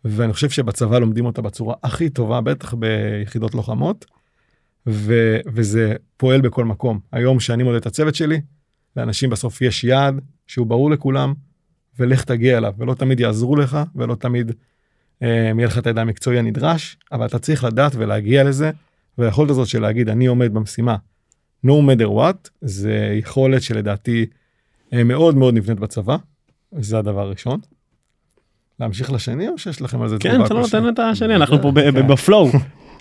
ואני 0.06 0.34
חושב 0.34 0.50
שבצבא 0.50 1.00
לומדים 1.00 1.26
אותה 1.26 1.42
בצורה 1.42 1.76
הכי 1.84 2.10
טובה, 2.10 2.42
בטח 2.42 2.74
ביחידות 2.74 3.56
לוחמות, 3.56 4.06
ו, 4.88 5.38
וזה 5.54 5.96
פועל 6.18 6.42
בכל 6.42 6.66
מקום. 6.66 7.00
היום 7.12 7.40
שאני 7.40 7.64
מודד 7.64 7.78
את 7.78 7.86
הצוות 7.86 8.16
שלי, 8.16 8.42
לאנשים 8.96 9.30
בסוף 9.30 9.62
יש 9.62 9.84
יעד 9.84 10.22
שהוא 10.48 10.68
ברור 10.68 10.92
לכולם, 10.92 11.34
ולך 12.00 12.24
תגיע 12.24 12.58
אליו, 12.58 12.74
ולא 12.78 12.94
תמיד 12.94 13.20
יעזרו 13.20 13.56
לך, 13.56 13.78
ולא 13.96 14.16
תמיד 14.16 14.52
אה, 15.24 15.52
יהיה 15.58 15.68
לך 15.68 15.78
את 15.78 15.88
הידע 15.88 16.02
המקצועי 16.02 16.40
הנדרש, 16.40 16.98
אבל 17.12 17.26
אתה 17.26 17.40
צריך 17.40 17.64
לדעת 17.64 17.92
ולהגיע 17.96 18.44
לזה, 18.44 18.72
והיכולת 19.18 19.50
הזאת 19.50 19.68
של 19.68 19.82
להגיד 19.82 20.10
אני 20.10 20.26
עומד 20.26 20.54
במשימה, 20.54 20.96
no 21.66 21.70
matter 21.70 22.08
what, 22.08 22.50
זה 22.62 23.16
יכולת 23.20 23.62
שלדעתי 23.62 24.26
אה, 24.94 25.04
מאוד 25.04 25.36
מאוד 25.36 25.54
נבנית 25.54 25.80
בצבא, 25.80 26.18
זה 26.72 26.98
הדבר 26.98 27.22
הראשון. 27.22 27.60
להמשיך 28.80 29.12
לשני 29.12 29.50
או 29.50 29.58
שיש 29.58 29.82
לכם 29.82 30.02
על 30.02 30.08
זה 30.08 30.16
כן, 30.20 30.46
אתה 30.46 30.54
לא 30.54 30.60
נותן 30.60 30.90
את 30.90 31.00
השני, 31.00 31.36
אנחנו 31.36 31.62
פה 31.62 31.72
כן. 31.76 32.08
בפלואו. 32.08 32.50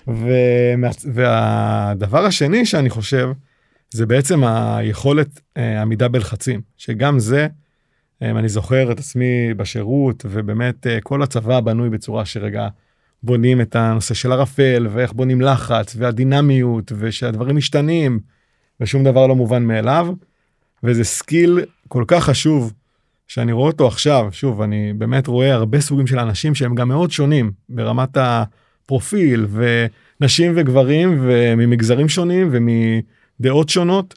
והדבר 1.13 2.25
השני 2.25 2.65
שאני 2.65 2.89
חושב, 2.89 3.31
זה 3.89 4.05
בעצם 4.05 4.43
היכולת 4.43 5.41
אה, 5.57 5.81
עמידה 5.81 6.07
בלחצים, 6.07 6.61
שגם 6.77 7.19
זה, 7.19 7.47
אה, 8.21 8.29
אני 8.29 8.49
זוכר 8.49 8.91
את 8.91 8.99
עצמי 8.99 9.53
בשירות, 9.53 10.25
ובאמת 10.29 10.87
אה, 10.87 11.01
כל 11.01 11.23
הצבא 11.23 11.59
בנוי 11.59 11.89
בצורה 11.89 12.25
שרגע 12.25 12.67
בונים 13.23 13.61
את 13.61 13.75
הנושא 13.75 14.13
של 14.13 14.31
ערפל, 14.31 14.87
ואיך 14.91 15.13
בונים 15.13 15.41
לחץ, 15.41 15.95
והדינמיות, 15.97 16.91
ושהדברים 16.97 17.55
משתנים, 17.55 18.19
ושום 18.79 19.03
דבר 19.03 19.27
לא 19.27 19.35
מובן 19.35 19.63
מאליו, 19.63 20.07
וזה 20.83 21.03
skill 21.03 21.59
כל 21.87 22.03
כך 22.07 22.23
חשוב, 22.23 22.73
שאני 23.27 23.51
רואה 23.51 23.67
אותו 23.67 23.87
עכשיו, 23.87 24.27
שוב, 24.31 24.61
אני 24.61 24.93
באמת 24.93 25.27
רואה 25.27 25.53
הרבה 25.53 25.81
סוגים 25.81 26.07
של 26.07 26.19
אנשים 26.19 26.55
שהם 26.55 26.75
גם 26.75 26.87
מאוד 26.87 27.11
שונים 27.11 27.51
ברמת 27.69 28.17
הפרופיל, 28.17 29.47
ונשים 29.49 30.53
וגברים, 30.55 31.17
וממגזרים 31.21 32.09
שונים, 32.09 32.49
ומדעות 33.39 33.69
שונות. 33.69 34.15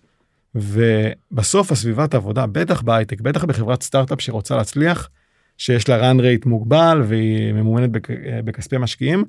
ובסוף 0.54 1.72
הסביבת 1.72 2.14
עבודה, 2.14 2.46
בטח 2.46 2.82
בהייטק, 2.82 3.20
בטח 3.20 3.44
בחברת 3.44 3.82
סטארט-אפ 3.82 4.20
שרוצה 4.20 4.56
להצליח, 4.56 5.08
שיש 5.58 5.88
לה 5.88 6.12
run 6.12 6.16
rate 6.16 6.48
מוגבל 6.48 7.02
והיא 7.08 7.52
ממומנת 7.52 7.90
בכ... 7.90 8.10
בכספי 8.44 8.78
משקיעים, 8.78 9.24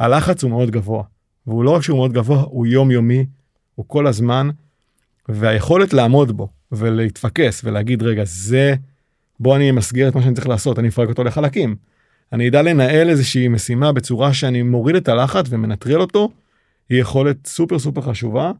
הלחץ 0.00 0.42
הוא 0.42 0.50
מאוד 0.50 0.70
גבוה. 0.70 1.02
והוא 1.46 1.64
לא 1.64 1.70
רק 1.70 1.82
שהוא 1.82 1.96
מאוד 1.96 2.12
גבוה, 2.12 2.40
הוא 2.40 2.66
יומיומי, 2.66 3.26
הוא 3.74 3.84
כל 3.88 4.06
הזמן, 4.06 4.48
והיכולת 5.28 5.92
לעמוד 5.92 6.36
בו 6.36 6.48
ולהתפקס 6.72 7.64
ולהגיד, 7.64 8.02
רגע, 8.02 8.22
זה, 8.24 8.74
בוא 9.40 9.56
אני 9.56 9.70
אמסגר 9.70 10.08
את 10.08 10.14
מה 10.14 10.22
שאני 10.22 10.34
צריך 10.34 10.48
לעשות, 10.48 10.78
אני 10.78 10.88
אפרק 10.88 11.08
אותו 11.08 11.24
לחלקים. 11.24 11.76
אני 12.32 12.48
אדע 12.48 12.62
לנהל 12.62 13.08
איזושהי 13.08 13.48
משימה 13.48 13.92
בצורה 13.92 14.34
שאני 14.34 14.62
מוריד 14.62 14.96
את 14.96 15.08
הלחץ 15.08 15.46
ומנטרל 15.48 16.00
אותו, 16.00 16.30
היא 16.88 17.00
יכולת 17.00 17.46
סופר 17.46 17.78
סופר 17.78 18.00
חשובה, 18.00 18.52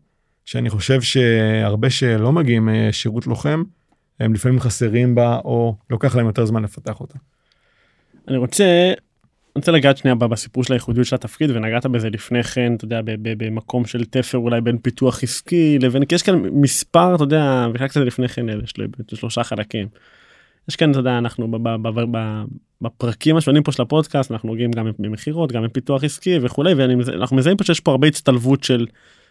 שאני 0.44 0.70
חושב 0.70 1.02
שהרבה 1.02 1.90
שלא 1.90 2.32
מגיעים 2.32 2.68
אה, 2.68 2.88
שירות 2.92 3.26
לוחם, 3.26 3.62
הם 4.20 4.34
לפעמים 4.34 4.60
חסרים 4.60 5.14
בה 5.14 5.38
או 5.44 5.76
לוקח 5.90 6.16
להם 6.16 6.26
יותר 6.26 6.44
זמן 6.44 6.62
לפתח 6.62 7.00
אותה. 7.00 7.18
אני 8.28 8.36
רוצה, 8.36 8.92
רוצה 9.56 9.72
לגעת 9.72 9.96
שנייה 9.96 10.14
בסיפור 10.14 10.64
של 10.64 10.72
הייחודיות 10.72 11.06
של 11.06 11.14
התפקיד 11.14 11.50
ונגעת 11.50 11.86
בזה 11.86 12.10
לפני 12.10 12.42
כן, 12.42 12.74
אתה 12.74 12.84
יודע, 12.84 13.00
במקום 13.22 13.84
של 13.86 14.04
תפר 14.04 14.38
אולי 14.38 14.60
בין 14.60 14.78
פיתוח 14.78 15.22
עסקי 15.22 15.78
לבין, 15.78 16.04
כי 16.04 16.14
יש 16.14 16.22
כאן 16.22 16.42
מספר, 16.52 17.14
אתה 17.14 17.24
יודע, 17.24 17.66
וחלקת 17.74 17.96
את 17.96 18.02
זה 18.02 18.04
לפני 18.04 18.28
כן, 18.28 18.46
שלושה 19.14 19.44
חלקים. 19.44 19.88
יש 20.68 20.76
כאן, 20.76 20.90
אתה 20.90 20.98
יודע, 20.98 21.18
אנחנו 21.18 21.48
בפרקים 22.80 23.36
השונים 23.36 23.62
פה 23.62 23.72
של 23.72 23.82
הפודקאסט, 23.82 24.32
אנחנו 24.32 24.48
נוגעים 24.48 24.70
גם 24.70 24.90
במכירות, 24.98 25.52
גם 25.52 25.64
בפיתוח 25.64 26.04
עסקי 26.04 26.38
וכולי, 26.42 26.74
ואנחנו 26.74 27.36
מזהים 27.36 27.56
פה 27.56 27.64
שיש 27.64 27.80
פה 27.80 27.90
הרבה 27.90 28.08
הצטלבות 28.08 28.64
של, 28.64 28.86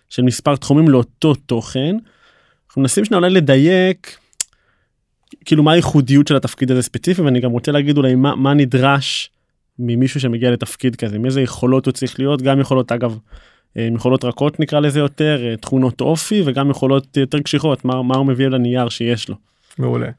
של 0.10 0.22
מספר 0.22 0.56
תחומים 0.56 0.90
לאותו 0.90 1.36
תוכן. 1.36 1.96
אנחנו 2.68 2.82
מנסים 2.82 3.06
שנייה 3.06 3.20
אולי 3.20 3.30
לדייק 3.30 4.18
כאילו 5.46 5.64
מה 5.64 5.72
הייחודיות 5.72 6.28
של 6.28 6.36
התפקיד 6.36 6.72
הזה 6.72 6.82
ספציפי 6.82 7.22
ואני 7.22 7.40
גם 7.40 7.52
רוצה 7.52 7.72
להגיד 7.72 7.98
אולי 7.98 8.16
מה, 8.16 8.36
מה 8.36 8.54
נדרש 8.54 9.32
ממישהו 9.80 10.20
שמגיע 10.20 10.52
לתפקיד 10.52 10.96
כזה 10.96 11.20
מאיזה 11.20 11.42
יכולות 11.42 11.86
הוא 11.86 11.92
צריך 11.92 12.20
להיות 12.20 12.42
גם 12.42 12.60
יכולות 12.60 12.92
אגב 12.92 13.18
אה, 13.78 13.90
יכולות 13.96 14.26
רכות 14.26 14.60
נקרא 14.60 14.80
לזה 14.80 15.00
יותר 15.00 15.46
אה, 15.46 15.58
תכונות 15.58 16.02
אופי 16.02 16.44
וגם 16.46 16.70
יכולות 16.70 17.18
יותר 17.18 17.40
קשיחות 17.40 17.86
מה, 17.86 18.04
מה 18.04 18.16
הוא 18.16 18.26
מביא 18.26 18.48
לנייר 18.48 18.90
שיש 18.90 19.30
לו. 19.30 19.36
מעולה. 19.78 20.10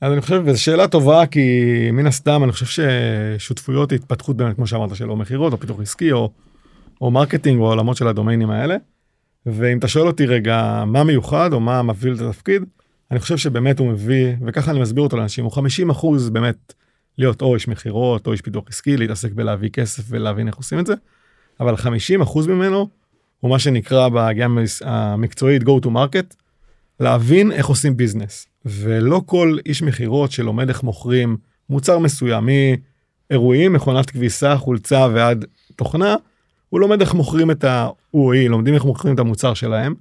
אז 0.00 0.12
אני 0.12 0.20
חושב 0.20 0.42
וזו 0.44 0.62
שאלה 0.62 0.88
טובה 0.88 1.26
כי 1.26 1.40
מן 1.92 2.06
הסתם 2.06 2.44
אני 2.44 2.52
חושב 2.52 2.84
ששותפויות 3.38 3.92
התפתחות 3.92 4.36
באמת 4.36 4.56
כמו 4.56 4.66
שאמרת 4.66 4.96
שלא 4.96 5.16
מכירות 5.16 5.52
או 5.52 5.58
פיתוח 5.58 5.80
עסקי 5.80 6.12
או, 6.12 6.30
או 7.00 7.10
marketing 7.10 7.60
או 7.60 7.66
עולמות 7.66 7.96
של 7.96 8.08
הדומיינים 8.08 8.50
האלה. 8.50 8.76
ואם 9.46 9.78
אתה 9.78 9.88
שואל 9.88 10.06
אותי 10.06 10.26
רגע 10.26 10.84
מה 10.86 11.04
מיוחד 11.04 11.52
או 11.52 11.60
מה 11.60 11.82
מביא 11.82 12.12
את 12.12 12.20
התפקיד 12.20 12.62
אני 13.12 13.20
חושב 13.20 13.36
שבאמת 13.36 13.78
הוא 13.78 13.88
מביא, 13.88 14.32
וככה 14.46 14.70
אני 14.70 14.80
מסביר 14.80 15.04
אותו 15.04 15.16
לאנשים, 15.16 15.44
הוא 15.44 15.52
50 15.52 15.90
אחוז 15.90 16.30
באמת 16.30 16.72
להיות 17.18 17.42
או 17.42 17.54
איש 17.54 17.68
מכירות 17.68 18.26
או 18.26 18.32
איש 18.32 18.40
פיתוח 18.40 18.64
עסקי, 18.68 18.96
להתעסק 18.96 19.32
בלהביא 19.32 19.70
כסף 19.70 20.02
ולהבין 20.08 20.48
איך 20.48 20.56
עושים 20.56 20.78
את 20.78 20.86
זה, 20.86 20.94
אבל 21.60 21.76
50 21.76 22.22
אחוז 22.22 22.46
ממנו 22.46 22.88
הוא 23.40 23.50
מה 23.50 23.58
שנקרא 23.58 24.08
בהגייה 24.08 24.48
המקצועית 24.80 25.62
go 25.62 25.84
to 25.84 25.86
market, 25.86 26.34
להבין 27.00 27.52
איך 27.52 27.66
עושים 27.66 27.96
business. 27.96 28.46
ולא 28.64 29.22
כל 29.26 29.58
איש 29.66 29.82
מכירות 29.82 30.32
שלומד 30.32 30.68
איך 30.68 30.82
מוכרים 30.82 31.36
מוצר 31.70 31.98
מסוים, 31.98 32.48
מאירועים, 33.30 33.72
מכונת 33.72 34.10
כביסה, 34.10 34.56
חולצה 34.56 35.06
ועד 35.14 35.44
תוכנה, 35.76 36.16
הוא 36.72 36.80
לומד 36.80 37.00
איך 37.00 37.14
מוכרים 37.14 37.50
את 37.50 37.64
ה... 37.64 37.88
הוא 38.10 38.26
או 38.26 38.32
היא 38.32 38.50
לומדים 38.50 38.74
איך 38.74 38.84
מוכרים 38.84 39.14
את 39.14 39.18
המוצר 39.18 39.54
שלהם. 39.54 39.94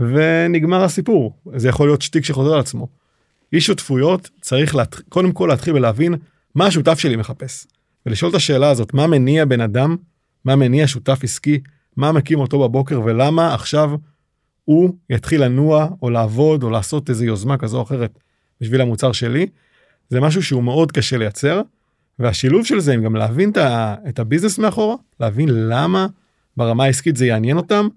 ונגמר 0.00 0.84
הסיפור 0.84 1.32
זה 1.56 1.68
יכול 1.68 1.88
להיות 1.88 2.02
שטיק 2.02 2.24
שחוזר 2.24 2.54
על 2.54 2.60
עצמו. 2.60 2.88
איש 3.52 3.66
שותפויות 3.66 4.30
צריך 4.40 4.74
להת... 4.74 4.94
קודם 5.08 5.32
כל 5.32 5.46
להתחיל 5.46 5.74
ולהבין 5.74 6.14
מה 6.54 6.66
השותף 6.66 6.98
שלי 6.98 7.16
מחפש. 7.16 7.66
ולשאול 8.06 8.30
את 8.30 8.34
השאלה 8.34 8.70
הזאת 8.70 8.94
מה 8.94 9.06
מניע 9.06 9.44
בן 9.44 9.60
אדם 9.60 9.96
מה 10.44 10.56
מניע 10.56 10.86
שותף 10.86 11.20
עסקי 11.22 11.60
מה 11.96 12.12
מקים 12.12 12.38
אותו 12.38 12.68
בבוקר 12.68 13.00
ולמה 13.04 13.54
עכשיו 13.54 13.90
הוא 14.64 14.94
יתחיל 15.10 15.44
לנוע 15.44 15.88
או 16.02 16.10
לעבוד 16.10 16.62
או 16.62 16.70
לעשות 16.70 17.10
איזה 17.10 17.26
יוזמה 17.26 17.58
כזו 17.58 17.78
או 17.78 17.82
אחרת 17.82 18.18
בשביל 18.60 18.80
המוצר 18.80 19.12
שלי. 19.12 19.46
זה 20.08 20.20
משהו 20.20 20.42
שהוא 20.42 20.62
מאוד 20.62 20.92
קשה 20.92 21.16
לייצר 21.16 21.62
והשילוב 22.18 22.66
של 22.66 22.80
זה 22.80 22.94
עם 22.94 23.02
גם 23.02 23.16
להבין 23.16 23.52
את 24.08 24.18
הביזנס 24.18 24.58
מאחורה 24.58 24.96
להבין 25.20 25.48
למה 25.48 26.06
ברמה 26.56 26.84
העסקית 26.84 27.16
זה 27.16 27.26
יעניין 27.26 27.56
אותם 27.56 27.88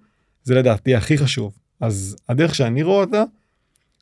זה 0.43 0.55
לדעתי 0.55 0.95
הכי 0.95 1.17
חשוב 1.17 1.53
אז 1.79 2.15
הדרך 2.29 2.55
שאני 2.55 2.83
רואה 2.83 3.01
אותה 3.01 3.23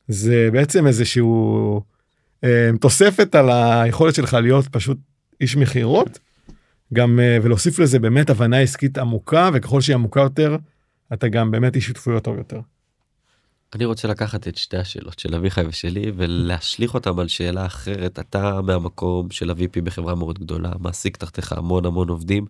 זה 0.08 0.50
בעצם 0.52 0.88
איזשהו 0.88 1.82
אה, 2.44 2.70
תוספת 2.82 3.36
על 3.36 3.50
היכולת 3.52 4.16
שלך 4.16 4.34
להיות 4.34 4.68
פשוט 4.68 4.98
איש 5.42 5.56
מכירות 5.56 6.20
גם 6.94 7.20
אה, 7.20 7.38
ולהוסיף 7.42 7.80
לזה 7.80 8.00
באמת 8.00 8.30
הבנה 8.30 8.60
עסקית 8.60 8.98
עמוקה 8.98 9.50
וככל 9.54 9.82
שהיא 9.82 9.94
עמוקה 9.94 10.20
יותר 10.20 10.58
אתה 11.14 11.28
גם 11.28 11.52
באמת 11.52 11.76
איש 11.76 11.86
שותפויות 11.86 12.24
טוב 12.24 12.38
יותר. 12.38 12.60
אני 13.76 13.86
רוצה 13.86 14.08
לקחת 14.08 14.48
את 14.48 14.58
שתי 14.58 14.78
השאלות 14.78 15.20
של 15.20 15.36
אביחי 15.36 15.62
ושלי 15.68 16.12
ולהשליך 16.16 16.94
אותם 16.94 17.20
על 17.20 17.28
שאלה 17.28 17.66
אחרת 17.66 18.20
אתה 18.20 18.62
מהמקום 18.62 19.32
של 19.32 19.50
ה-VP 19.50 19.82
בחברה 19.84 20.16
מאוד 20.16 20.40
גדולה 20.40 20.72
מעסיק 20.80 21.18
תחתיך 21.18 21.54
המון 21.54 21.86
המון 21.86 22.10
עובדים. 22.10 22.46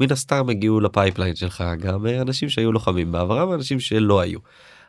מן 0.00 0.12
הסתם 0.12 0.48
הגיעו 0.48 0.80
ל 0.80 0.86
pipeline 0.86 1.36
שלך 1.36 1.64
גם 1.80 2.06
אנשים 2.06 2.48
שהיו 2.48 2.72
לוחמים 2.72 3.12
בעברם 3.12 3.48
ואנשים 3.48 3.80
שלא 3.80 4.20
היו. 4.20 4.38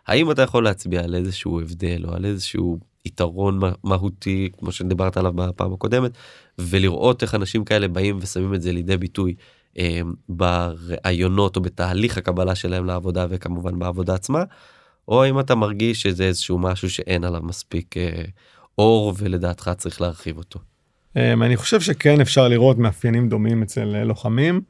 האם 0.08 0.32
אתה 0.32 0.42
יכול 0.42 0.64
להצביע 0.64 1.04
על 1.04 1.16
איזשהו 1.16 1.62
הבדל 1.62 2.06
או 2.06 2.14
על 2.14 2.26
איזשהו 2.26 2.80
יתרון 3.06 3.60
מהותי 3.84 4.50
כמו 4.60 4.72
שדיברת 4.72 5.18
עליו 5.18 5.34
בפעם 5.34 5.74
הקודמת 5.74 6.12
ולראות 6.58 7.22
איך 7.22 7.36
אנשים 7.36 7.66
כאלה 7.66 7.88
באים 7.88 8.18
ושמים 8.22 8.54
את 8.54 8.62
זה 8.62 8.72
לידי 8.72 8.98
ביטוי 8.98 9.36
אה, 9.78 10.02
בראיונות 10.30 11.56
או 11.56 11.62
בתהליך 11.62 12.18
הקבלה 12.18 12.56
שלהם 12.56 12.86
לעבודה 12.86 13.26
וכמובן 13.30 13.80
בעבודה 13.80 14.16
עצמה 14.16 14.44
או 15.12 15.24
האם 15.24 15.40
אתה 15.40 15.56
מרגיש 15.56 16.02
שזה 16.02 16.24
איזשהו 16.24 16.60
משהו 16.60 16.90
שאין 16.90 17.24
עליו 17.24 17.42
מספיק 17.44 17.98
אה, 17.98 18.24
אור 18.78 19.14
ולדעתך 19.18 19.72
צריך 19.78 20.02
להרחיב 20.02 20.38
אותו. 20.38 20.60
אה, 21.18 21.34
אני 21.34 21.56
חושב 21.58 21.82
שכן 21.82 22.22
אפשר 22.22 22.48
לראות 22.48 22.78
מאפיינים 22.78 23.30
דומים 23.30 23.62
אצל 23.62 23.96
אה, 23.96 24.04
לוחמים. 24.04 24.62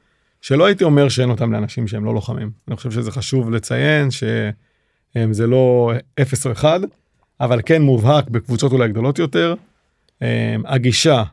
שלא 0.41 0.65
הייתי 0.65 0.83
אומר 0.83 1.09
שאין 1.09 1.29
אותם 1.29 1.51
לאנשים 1.51 1.87
שהם 1.87 2.05
לא 2.05 2.13
לוחמים. 2.13 2.51
אני 2.67 2.75
חושב 2.75 2.91
שזה 2.91 3.11
חשוב 3.11 3.51
לציין 3.51 4.11
שזה 4.11 5.47
לא 5.47 5.91
אפס 6.21 6.45
או 6.45 6.51
אחד, 6.51 6.79
אבל 7.39 7.61
כן 7.65 7.81
מובהק 7.81 8.29
בקבוצות 8.29 8.71
אולי 8.71 8.89
גדולות 8.89 9.19
יותר. 9.19 9.55
הגישה, 10.65 11.23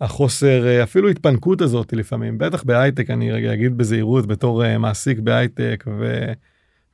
החוסר, 0.00 0.82
אפילו 0.82 1.08
התפנקות 1.08 1.60
הזאת 1.60 1.92
לפעמים, 1.92 2.38
בטח 2.38 2.62
בהייטק, 2.62 3.10
אני 3.10 3.32
רגע 3.32 3.52
אגיד 3.52 3.76
בזהירות 3.78 4.26
בתור 4.26 4.78
מעסיק 4.78 5.18
בהייטק 5.18 5.84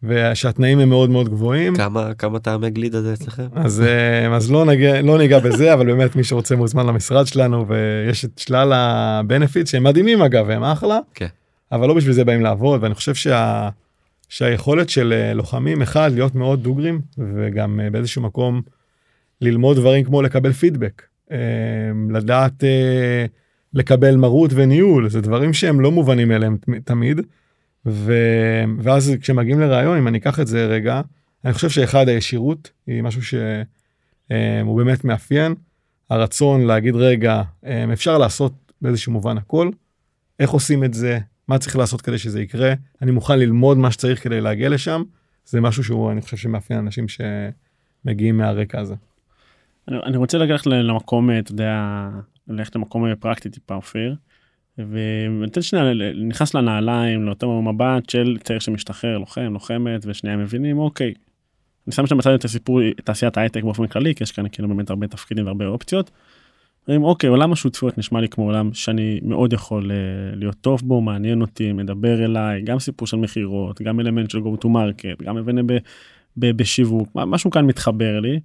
ושהתנאים 0.03 0.79
הם 0.79 0.89
מאוד 0.89 1.11
מאוד 1.11 1.29
גבוהים. 1.29 1.75
כמה 1.77 2.15
כמה 2.15 2.39
טעמי 2.39 2.71
גלידה 2.71 3.03
זה 3.03 3.13
אצלכם? 3.13 3.47
אז 3.55 3.81
אה, 3.83 4.37
אז 4.37 4.51
לא 4.51 4.65
נגיע 4.65 5.03
לא 5.03 5.19
ניגע 5.19 5.39
בזה 5.39 5.73
אבל 5.75 5.87
באמת 5.87 6.17
מי 6.17 6.25
שרוצה 6.25 6.57
מוזמן 6.57 6.87
למשרד 6.87 7.27
שלנו 7.27 7.67
ויש 7.69 8.25
את 8.25 8.39
שלל 8.39 8.73
הבנפיט 8.75 9.67
שהם 9.67 9.85
מדהימים 9.85 10.23
אגב 10.23 10.51
הם 10.51 10.65
אחלה 10.65 10.99
כן. 11.15 11.27
אבל 11.73 11.89
לא 11.89 11.95
בשביל 11.95 12.13
זה 12.13 12.25
באים 12.25 12.41
לעבוד 12.41 12.83
ואני 12.83 12.95
חושב 12.95 13.15
שה, 13.15 13.69
שהיכולת 14.29 14.89
של 14.89 15.13
אה, 15.13 15.35
לוחמים 15.35 15.83
אחד 15.83 16.11
להיות 16.15 16.35
מאוד 16.35 16.63
דוגרים 16.63 17.01
וגם 17.19 17.81
אה, 17.81 17.91
באיזשהו 17.91 18.23
מקום 18.23 18.63
ללמוד 19.41 19.77
דברים 19.77 20.05
כמו 20.05 20.23
לקבל 20.23 20.53
פידבק 20.53 21.03
לדעת 22.11 22.65
לקבל 23.75 24.17
מרות 24.17 24.51
וניהול 24.55 25.09
זה 25.09 25.21
דברים 25.21 25.53
שהם 25.53 25.81
לא 25.81 25.91
מובנים 25.93 26.33
אליהם 26.33 26.57
תמ- 26.61 26.79
תמיד. 26.85 27.21
ו... 27.87 28.13
ואז 28.79 29.13
כשמגיעים 29.21 29.61
לראיון 29.61 29.99
אם 29.99 30.09
אני 30.09 30.19
אקח 30.19 30.41
את 30.41 30.47
זה 30.47 30.67
רגע 30.67 31.01
אני 31.47 31.53
חושב 31.53 31.71
שאחד 31.71 32.09
הישירות 32.09 32.71
היא 32.87 33.03
משהו 33.03 33.23
שהוא 33.23 34.77
באמת 34.77 35.05
מאפיין. 35.05 35.55
הרצון 36.11 36.67
להגיד 36.67 36.95
רגע 36.97 37.43
אה, 37.67 37.93
אפשר 37.93 38.19
לעשות 38.19 38.53
באיזשהו 38.83 39.13
מובן 39.13 39.39
הכל. 39.39 39.71
איך 40.41 40.51
עושים 40.51 40.85
את 40.85 40.95
זה? 40.95 41.19
מה 41.49 41.59
צריך 41.59 41.77
לעשות 41.77 42.01
כדי 42.01 42.19
שזה 42.19 42.43
יקרה? 42.43 42.75
אני 43.03 43.11
מוכן 43.11 43.39
ללמוד 43.39 43.79
מה 43.79 43.91
שצריך 43.91 44.23
כדי 44.23 44.41
להגיע 44.41 44.69
לשם. 44.69 45.03
זה 45.45 45.61
משהו 45.61 45.85
שהוא 45.85 46.13
אני 46.13 46.21
חושב 46.21 46.37
שמאפיין 46.37 46.79
אנשים 46.79 47.07
שמגיעים 47.09 48.37
מהרקע 48.37 48.81
הזה. 48.81 48.95
אני, 49.89 49.97
אני 50.05 50.17
רוצה 50.17 50.39
לקחת 50.39 50.67
למקום, 50.67 51.31
אה, 51.31 51.39
אתה 51.39 51.53
יודע, 51.53 52.09
ללכת 52.49 52.77
למקום 52.77 53.07
אה, 53.07 53.17
פרקטי 53.17 53.51
טיפה 53.51 53.75
אופיר. 53.75 54.17
ונתן 54.79 55.63
שנייה, 55.63 55.85
נכנס 56.15 56.55
לנעליים, 56.55 57.25
לאותו 57.25 57.63
מבט 57.63 58.11
של 58.11 58.39
צעיר 58.45 58.59
שמשתחרר, 58.59 59.19
לוחם, 59.19 59.53
לוחמת, 59.53 60.05
ושנייה 60.07 60.37
מבינים, 60.37 60.79
אוקיי. 60.79 61.15
אני 61.87 61.95
שם 61.95 62.07
שם 62.07 62.19
בצד 62.19 62.31
את 62.31 62.45
הסיפור, 62.45 62.81
תעשיית 63.05 63.37
ההייטק 63.37 63.63
באופן 63.63 63.87
כללי, 63.87 64.15
כי 64.15 64.25
יש 64.25 64.33
כאן 64.33 64.49
כאילו 64.53 64.69
באמת 64.69 64.91
הרבה 64.91 65.07
תפקידים 65.07 65.47
והרבה 65.47 65.67
אופציות. 65.67 66.11
אומרים, 66.89 67.05
אוקיי, 67.05 67.29
עולם 67.29 67.53
השותפויות 67.53 67.99
נשמע 67.99 68.21
לי 68.21 68.29
כמו 68.29 68.45
עולם 68.45 68.73
שאני 68.73 69.21
מאוד 69.23 69.53
יכול 69.53 69.91
אה, 69.91 69.97
להיות 70.37 70.57
טוב 70.61 70.81
בו, 70.85 71.01
מעניין 71.01 71.41
אותי, 71.41 71.73
מדבר 71.73 72.25
אליי, 72.25 72.63
גם 72.63 72.79
סיפור 72.79 73.09
של 73.09 73.17
מכירות, 73.17 73.83
גם 73.83 74.01
אלמנט 74.01 74.31
של 74.31 74.39
go 74.39 74.65
to 74.65 74.67
market, 74.67 75.25
גם 75.25 75.37
ב- 76.39 76.51
בשיווק, 76.51 77.09
משהו 77.15 77.51
כאן 77.51 77.65
מתחבר 77.65 78.21
לי. 78.21 78.41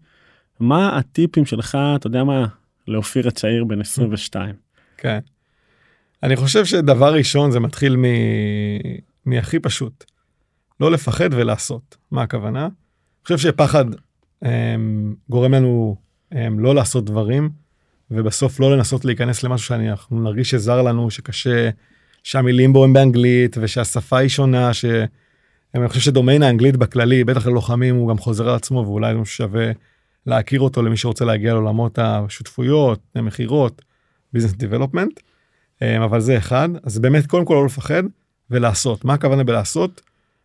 מה 0.60 0.98
הטיפים 0.98 1.46
שלך, 1.46 1.78
אתה 1.96 2.08
יודע 2.08 2.24
מה, 2.24 2.46
לאופיר 2.88 3.28
הצעיר 3.28 3.64
בן 3.64 3.82
22? 3.82 4.56
כן. 4.98 5.20
אני 6.24 6.36
חושב 6.36 6.66
שדבר 6.66 7.14
ראשון 7.14 7.52
זה 7.52 7.60
מתחיל 7.60 7.96
מ... 7.98 8.06
מהכי 9.26 9.60
פשוט. 9.60 10.04
לא 10.80 10.92
לפחד 10.92 11.30
ולעשות. 11.32 11.98
מה 12.12 12.22
הכוונה? 12.22 12.64
אני 12.64 13.24
חושב 13.24 13.38
שפחד 13.38 13.86
הם, 14.42 15.16
גורם 15.30 15.54
לנו 15.54 15.96
הם, 16.32 16.60
לא 16.60 16.76
לעשות 16.76 17.06
דברים, 17.06 17.50
ובסוף 18.12 18.60
לא 18.60 18.78
לנסות 18.78 19.06
להיכנס 19.06 19.44
למשהו 19.44 19.68
שאנחנו 19.68 20.22
נרגיש 20.22 20.50
שזר 20.50 20.82
לנו, 20.82 21.12
שקשה, 21.12 21.70
שהמילים 22.24 22.74
בו 22.74 22.84
הם 22.84 22.94
באנגלית, 22.94 23.58
ושהשפה 23.62 24.18
היא 24.18 24.30
שונה, 24.30 24.74
ש... 24.74 24.86
אני 25.76 25.88
חושב 25.88 26.02
שדומיין 26.02 26.44
האנגלית 26.44 26.78
בכללי, 26.78 27.24
בטח 27.24 27.48
ללוחמים, 27.48 27.96
הוא 27.96 28.10
גם 28.10 28.18
חוזר 28.18 28.50
על 28.50 28.56
עצמו, 28.56 28.80
ואולי 28.80 29.14
זה 29.14 29.26
שווה 29.26 29.72
להכיר 30.26 30.62
אותו 30.62 30.82
למי 30.82 30.98
שרוצה 30.98 31.26
להגיע 31.26 31.54
לעולמות 31.54 32.00
השותפויות, 32.00 33.00
מכירות, 33.16 33.82
ביזנס 34.34 34.54
דיבלופמנט. 34.54 35.20
אמ, 35.82 36.02
אבל 36.02 36.20
זה 36.20 36.38
אחד 36.38 36.70
אז 36.84 37.00
באמת 37.00 37.28
קודם 37.28 37.46
כל 37.46 37.54
לא 37.54 37.66
לפחד 37.66 38.04
ולעשות 38.50 39.06
מה 39.06 39.14
הכוונה 39.14 39.44
בלעשות. 39.44 40.02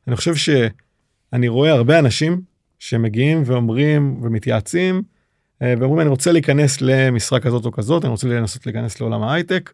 אני 0.08 0.16
חושב 0.16 0.34
שאני 0.34 1.48
רואה 1.48 1.72
הרבה 1.72 1.98
אנשים 1.98 2.40
שמגיעים 2.78 3.42
ואומרים 3.46 4.20
ומתייעצים 4.22 5.02
אה, 5.62 5.74
ואומרים 5.78 6.00
אני 6.00 6.08
רוצה 6.08 6.32
להיכנס 6.32 6.80
למשרה 6.80 7.40
כזאת 7.40 7.64
או 7.64 7.72
כזאת 7.72 8.04
אני 8.04 8.10
רוצה 8.10 8.28
לנסות 8.28 8.66
להיכנס 8.66 9.00
לעולם 9.00 9.22
ההייטק. 9.22 9.72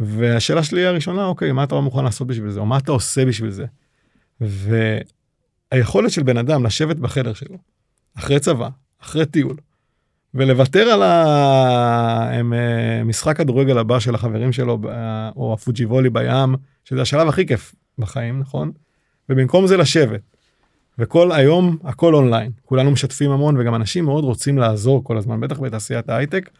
והשאלה 0.00 0.62
שלי 0.62 0.86
הראשונה 0.86 1.26
אוקיי 1.26 1.52
מה 1.52 1.64
אתה 1.64 1.80
מוכן 1.80 2.04
לעשות 2.04 2.26
בשביל 2.26 2.50
זה 2.50 2.60
או 2.60 2.66
מה 2.66 2.78
אתה 2.78 2.92
עושה 2.92 3.24
בשביל 3.24 3.50
זה. 3.50 3.64
והיכולת 5.72 6.10
של 6.10 6.22
בן 6.22 6.36
אדם 6.36 6.66
לשבת 6.66 6.96
בחדר 6.96 7.32
שלו 7.32 7.58
אחרי 8.18 8.40
צבא 8.40 8.68
אחרי 9.02 9.26
טיול 9.26 9.56
ולוותר 10.34 10.80
על 10.80 11.02
המשחק 13.02 13.36
כדורגל 13.36 13.78
הבא 13.78 14.00
של 14.00 14.14
החברים 14.14 14.52
שלו 14.52 14.78
ב- 14.80 15.28
או 15.36 15.54
הפוג'י 15.54 15.84
וולי 15.84 16.10
בים 16.10 16.54
שזה 16.84 17.02
השלב 17.02 17.28
הכי 17.28 17.46
כיף 17.46 17.74
בחיים 17.98 18.40
נכון 18.40 18.72
ובמקום 19.28 19.66
זה 19.66 19.76
לשבת. 19.76 20.20
וכל 20.98 21.32
היום 21.32 21.78
הכל 21.84 22.14
אונליין 22.14 22.52
כולנו 22.64 22.90
משתפים 22.90 23.30
המון 23.30 23.56
וגם 23.58 23.74
אנשים 23.74 24.04
מאוד 24.04 24.24
רוצים 24.24 24.58
לעזור 24.58 25.04
כל 25.04 25.16
הזמן 25.16 25.40
בטח 25.40 25.60
בתעשיית 25.60 26.08
ההייטק 26.08 26.50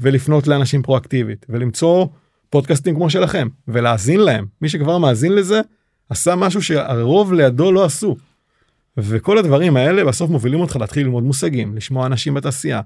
ולפנות 0.00 0.46
לאנשים 0.46 0.82
פרואקטיבית 0.82 1.46
ולמצוא 1.48 2.06
פודקאסטים 2.50 2.94
כמו 2.94 3.10
שלכם 3.10 3.48
ולהאזין 3.68 4.20
להם 4.20 4.46
מי 4.62 4.68
שכבר 4.68 4.98
מאזין 4.98 5.34
לזה 5.34 5.60
עשה 6.10 6.36
משהו 6.36 6.62
שהרוב 6.62 7.32
לידו 7.32 7.72
לא 7.72 7.84
עשו. 7.84 8.16
וכל 8.96 9.38
הדברים 9.38 9.76
האלה 9.76 10.04
בסוף 10.04 10.30
מובילים 10.30 10.60
אותך 10.60 10.76
להתחיל 10.76 11.02
ללמוד 11.02 11.24
מושגים 11.24 11.76
לשמוע 11.76 12.06
אנשים 12.06 12.34
בתעשייה 12.34 12.80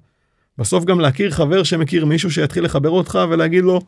בסוף 0.58 0.84
גם 0.84 1.00
להכיר 1.00 1.30
חבר 1.30 1.62
שמכיר 1.62 2.04
מישהו 2.04 2.30
שיתחיל 2.30 2.64
לחבר 2.64 2.90
אותך 2.90 3.18
ולהגיד 3.30 3.64
לו 3.64 3.80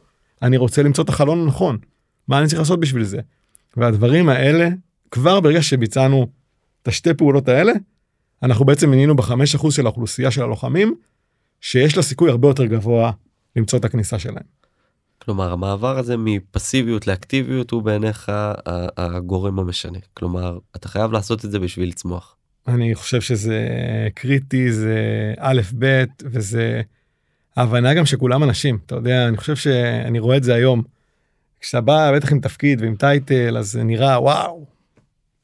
אני 0.43 0.57
רוצה 0.57 0.83
למצוא 0.83 1.05
את 1.05 1.09
החלון 1.09 1.41
הנכון 1.41 1.79
מה 2.29 2.39
אני 2.39 2.47
צריך 2.47 2.59
לעשות 2.59 2.81
בשביל 2.81 3.05
זה. 3.05 3.21
והדברים 3.77 4.29
האלה 4.29 4.69
כבר 5.11 5.41
ברגע 5.41 5.63
שביצענו 5.63 6.27
את 6.83 6.89
השתי 6.89 7.15
פעולות 7.15 7.49
האלה 7.49 7.73
אנחנו 8.43 8.65
בעצם 8.65 8.91
מינינו 8.91 9.17
בחמש 9.17 9.55
אחוז 9.55 9.75
של 9.75 9.87
האוכלוסייה 9.87 10.31
של 10.31 10.43
הלוחמים 10.43 10.95
שיש 11.61 11.97
לה 11.97 12.03
סיכוי 12.03 12.31
הרבה 12.31 12.49
יותר 12.49 12.65
גבוה 12.65 13.13
למצוא 13.57 13.79
את 13.79 13.85
הכניסה 13.85 14.19
שלהם. 14.19 14.59
כלומר 15.19 15.53
המעבר 15.53 15.99
הזה 15.99 16.17
מפסיביות 16.17 17.07
לאקטיביות 17.07 17.71
הוא 17.71 17.83
בעיניך 17.83 18.33
הגורם 18.97 19.59
המשנה 19.59 19.99
כלומר 20.15 20.59
אתה 20.77 20.89
חייב 20.89 21.13
לעשות 21.13 21.45
את 21.45 21.51
זה 21.51 21.59
בשביל 21.59 21.89
לצמוח. 21.89 22.37
אני 22.69 22.95
חושב 22.95 23.21
שזה 23.21 23.69
קריטי 24.15 24.73
זה 24.73 24.95
א' 25.39 25.61
ב' 25.79 26.05
וזה 26.21 26.83
ההבנה 27.57 27.95
גם 27.95 28.07
שכולם 28.07 28.45
אנשים 28.45 28.79
אתה 28.87 28.95
יודע 28.95 29.29
אני 29.29 29.37
חושב 29.37 29.57
שאני 29.57 30.19
רואה 30.19 30.37
את 30.37 30.45
זה 30.45 30.55
היום. 30.55 30.83
כשאתה 31.61 31.81
בא 31.81 32.13
בטח 32.17 32.33
עם 32.33 32.41
תפקיד 32.41 32.83
ועם 32.83 32.97
טייטל 32.97 33.57
אז 33.59 33.73
זה 33.73 33.83
נראה 33.83 34.23
וואו 34.23 34.67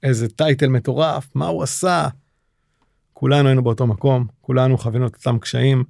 איזה 0.02 0.28
טייטל 0.28 0.68
מטורף 0.68 1.28
מה 1.34 1.46
הוא 1.46 1.62
עשה. 1.62 2.08
כולנו 3.12 3.48
היינו 3.48 3.64
באותו 3.64 3.86
מקום 3.86 4.26
כולנו 4.40 4.78
חווינו 4.78 5.06
את 5.06 5.14
אותם 5.14 5.38
קשיים. 5.38 5.84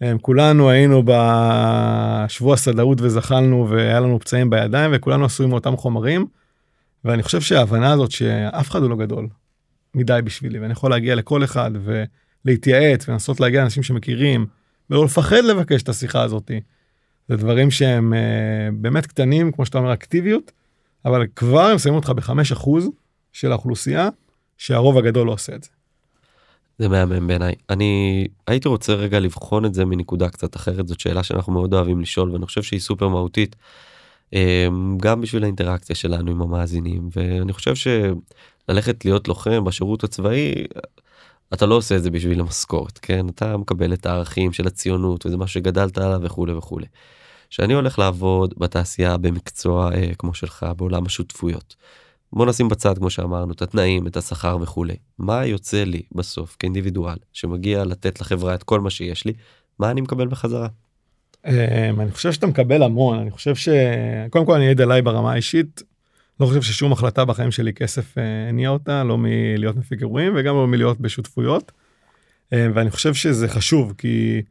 הם, 0.00 0.18
כולנו 0.18 0.70
היינו 0.70 1.02
בשבוע 1.04 2.56
סדאות 2.56 3.00
וזחלנו 3.00 3.70
והיה 3.70 4.00
לנו 4.00 4.20
פצעים 4.20 4.50
בידיים 4.50 4.90
וכולנו 4.94 5.24
עשויים 5.24 5.50
מאותם 5.50 5.76
חומרים. 5.76 6.26
ואני 7.04 7.22
חושב 7.22 7.40
שההבנה 7.40 7.92
הזאת 7.92 8.10
שאף 8.10 8.70
אחד 8.70 8.82
הוא 8.82 8.90
לא 8.90 8.96
גדול 8.96 9.28
מדי 9.94 10.18
בשבילי 10.24 10.58
ואני 10.58 10.72
יכול 10.72 10.90
להגיע 10.90 11.14
לכל 11.14 11.44
אחד 11.44 11.70
ולהתייעץ 12.44 13.08
ולנסות 13.08 13.40
להגיע 13.40 13.60
לאנשים 13.60 13.82
שמכירים 13.82 14.46
ולא 14.90 15.04
לפחד 15.04 15.44
לבקש 15.44 15.82
את 15.82 15.88
השיחה 15.88 16.22
הזאתי. 16.22 16.60
זה 17.28 17.36
דברים 17.36 17.70
שהם 17.70 18.12
uh, 18.12 18.16
באמת 18.74 19.06
קטנים 19.06 19.52
כמו 19.52 19.66
שאתה 19.66 19.78
אומר 19.78 19.92
אקטיביות 19.92 20.52
אבל 21.04 21.26
כבר 21.36 21.66
הם 21.66 21.78
שמים 21.78 21.94
אותך 21.94 22.10
בחמש 22.10 22.52
אחוז 22.52 22.88
של 23.32 23.52
האוכלוסייה 23.52 24.08
שהרוב 24.58 24.98
הגדול 24.98 25.26
לא 25.26 25.32
עושה 25.32 25.54
את 25.54 25.62
זה. 25.62 25.70
זה 26.78 26.88
מהמם 26.88 27.26
בעיניי 27.26 27.54
אני 27.70 28.26
הייתי 28.46 28.68
רוצה 28.68 28.94
רגע 28.94 29.20
לבחון 29.20 29.64
את 29.64 29.74
זה 29.74 29.84
מנקודה 29.84 30.28
קצת 30.28 30.56
אחרת 30.56 30.88
זאת 30.88 31.00
שאלה 31.00 31.22
שאנחנו 31.22 31.52
מאוד 31.52 31.74
אוהבים 31.74 32.00
לשאול 32.00 32.30
ואני 32.30 32.46
חושב 32.46 32.62
שהיא 32.62 32.80
סופר 32.80 33.08
מהותית. 33.08 33.56
אמ, 34.32 34.98
גם 34.98 35.20
בשביל 35.20 35.42
האינטראקציה 35.42 35.96
שלנו 35.96 36.30
עם 36.30 36.42
המאזינים 36.42 37.08
ואני 37.16 37.52
חושב 37.52 37.74
שללכת 38.70 39.04
להיות 39.04 39.28
לוחם 39.28 39.64
בשירות 39.64 40.04
הצבאי 40.04 40.54
אתה 41.54 41.66
לא 41.66 41.74
עושה 41.74 41.96
את 41.96 42.02
זה 42.02 42.10
בשביל 42.10 42.40
המשכורת 42.40 42.98
כן 42.98 43.28
אתה 43.28 43.56
מקבל 43.56 43.92
את 43.92 44.06
הערכים 44.06 44.52
של 44.52 44.66
הציונות 44.66 45.26
וזה 45.26 45.36
מה 45.36 45.46
שגדלת 45.46 45.98
עליו 45.98 46.20
וכולי 46.22 46.52
וכולי. 46.52 46.86
שאני 47.50 47.74
הולך 47.74 47.98
לעבוד 47.98 48.54
בתעשייה 48.58 49.16
במקצוע 49.16 49.94
אה, 49.94 50.10
כמו 50.18 50.34
שלך 50.34 50.66
בעולם 50.76 51.06
השותפויות. 51.06 51.76
בוא 52.32 52.46
נשים 52.46 52.68
בצד 52.68 52.98
כמו 52.98 53.10
שאמרנו 53.10 53.52
את 53.52 53.62
התנאים 53.62 54.06
את 54.06 54.16
השכר 54.16 54.58
וכולי 54.60 54.96
מה 55.18 55.46
יוצא 55.46 55.84
לי 55.84 56.02
בסוף 56.12 56.56
כאינדיבידואל 56.58 57.16
שמגיע 57.32 57.84
לתת 57.84 58.20
לחברה 58.20 58.54
את 58.54 58.62
כל 58.62 58.80
מה 58.80 58.90
שיש 58.90 59.24
לי 59.24 59.32
מה 59.78 59.90
אני 59.90 60.00
מקבל 60.00 60.28
בחזרה. 60.28 60.68
אמ, 61.46 62.00
אני 62.00 62.10
חושב 62.10 62.32
שאתה 62.32 62.46
מקבל 62.46 62.82
המון 62.82 63.18
אני 63.18 63.30
חושב 63.30 63.54
שקודם 63.54 64.46
כל 64.46 64.54
אני 64.54 64.66
אעיד 64.66 64.80
עליי 64.80 65.02
ברמה 65.02 65.32
האישית. 65.32 65.89
לא 66.40 66.46
חושב 66.46 66.62
ששום 66.62 66.92
החלטה 66.92 67.24
בחיים 67.24 67.50
שלי 67.50 67.72
כסף 67.72 68.18
אה, 68.18 68.48
הניע 68.48 68.68
אותה 68.68 69.04
לא 69.04 69.18
מלהיות 69.18 69.76
מפיק 69.76 70.00
אירועים 70.00 70.32
וגם 70.36 70.54
לא 70.54 70.66
מלהיות 70.66 71.00
בשותפויות. 71.00 71.72
אמ, 72.52 72.72
ואני 72.74 72.90
חושב 72.90 73.14
שזה 73.14 73.48
חשוב 73.48 73.94
כי 73.98 74.42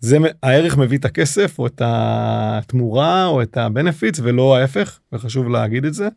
זה 0.00 0.18
הערך 0.42 0.78
מביא 0.78 0.98
את 0.98 1.04
הכסף 1.04 1.58
או 1.58 1.66
את 1.66 1.82
התמורה 1.84 3.26
או 3.26 3.42
את 3.42 3.56
הבנפיץ 3.56 4.20
ולא 4.22 4.56
ההפך 4.56 4.98
וחשוב 5.12 5.48
להגיד 5.48 5.84
את 5.84 5.94
זה. 5.94 6.08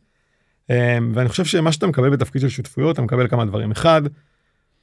אמ, 0.69 1.11
ואני 1.15 1.29
חושב 1.29 1.45
שמה 1.45 1.71
שאתה 1.71 1.87
מקבל 1.87 2.09
בתפקיד 2.09 2.41
של 2.41 2.49
שותפויות, 2.49 2.93
אתה 2.93 3.01
מקבל 3.01 3.27
כמה 3.27 3.45
דברים. 3.45 3.71
אחד, 3.71 4.01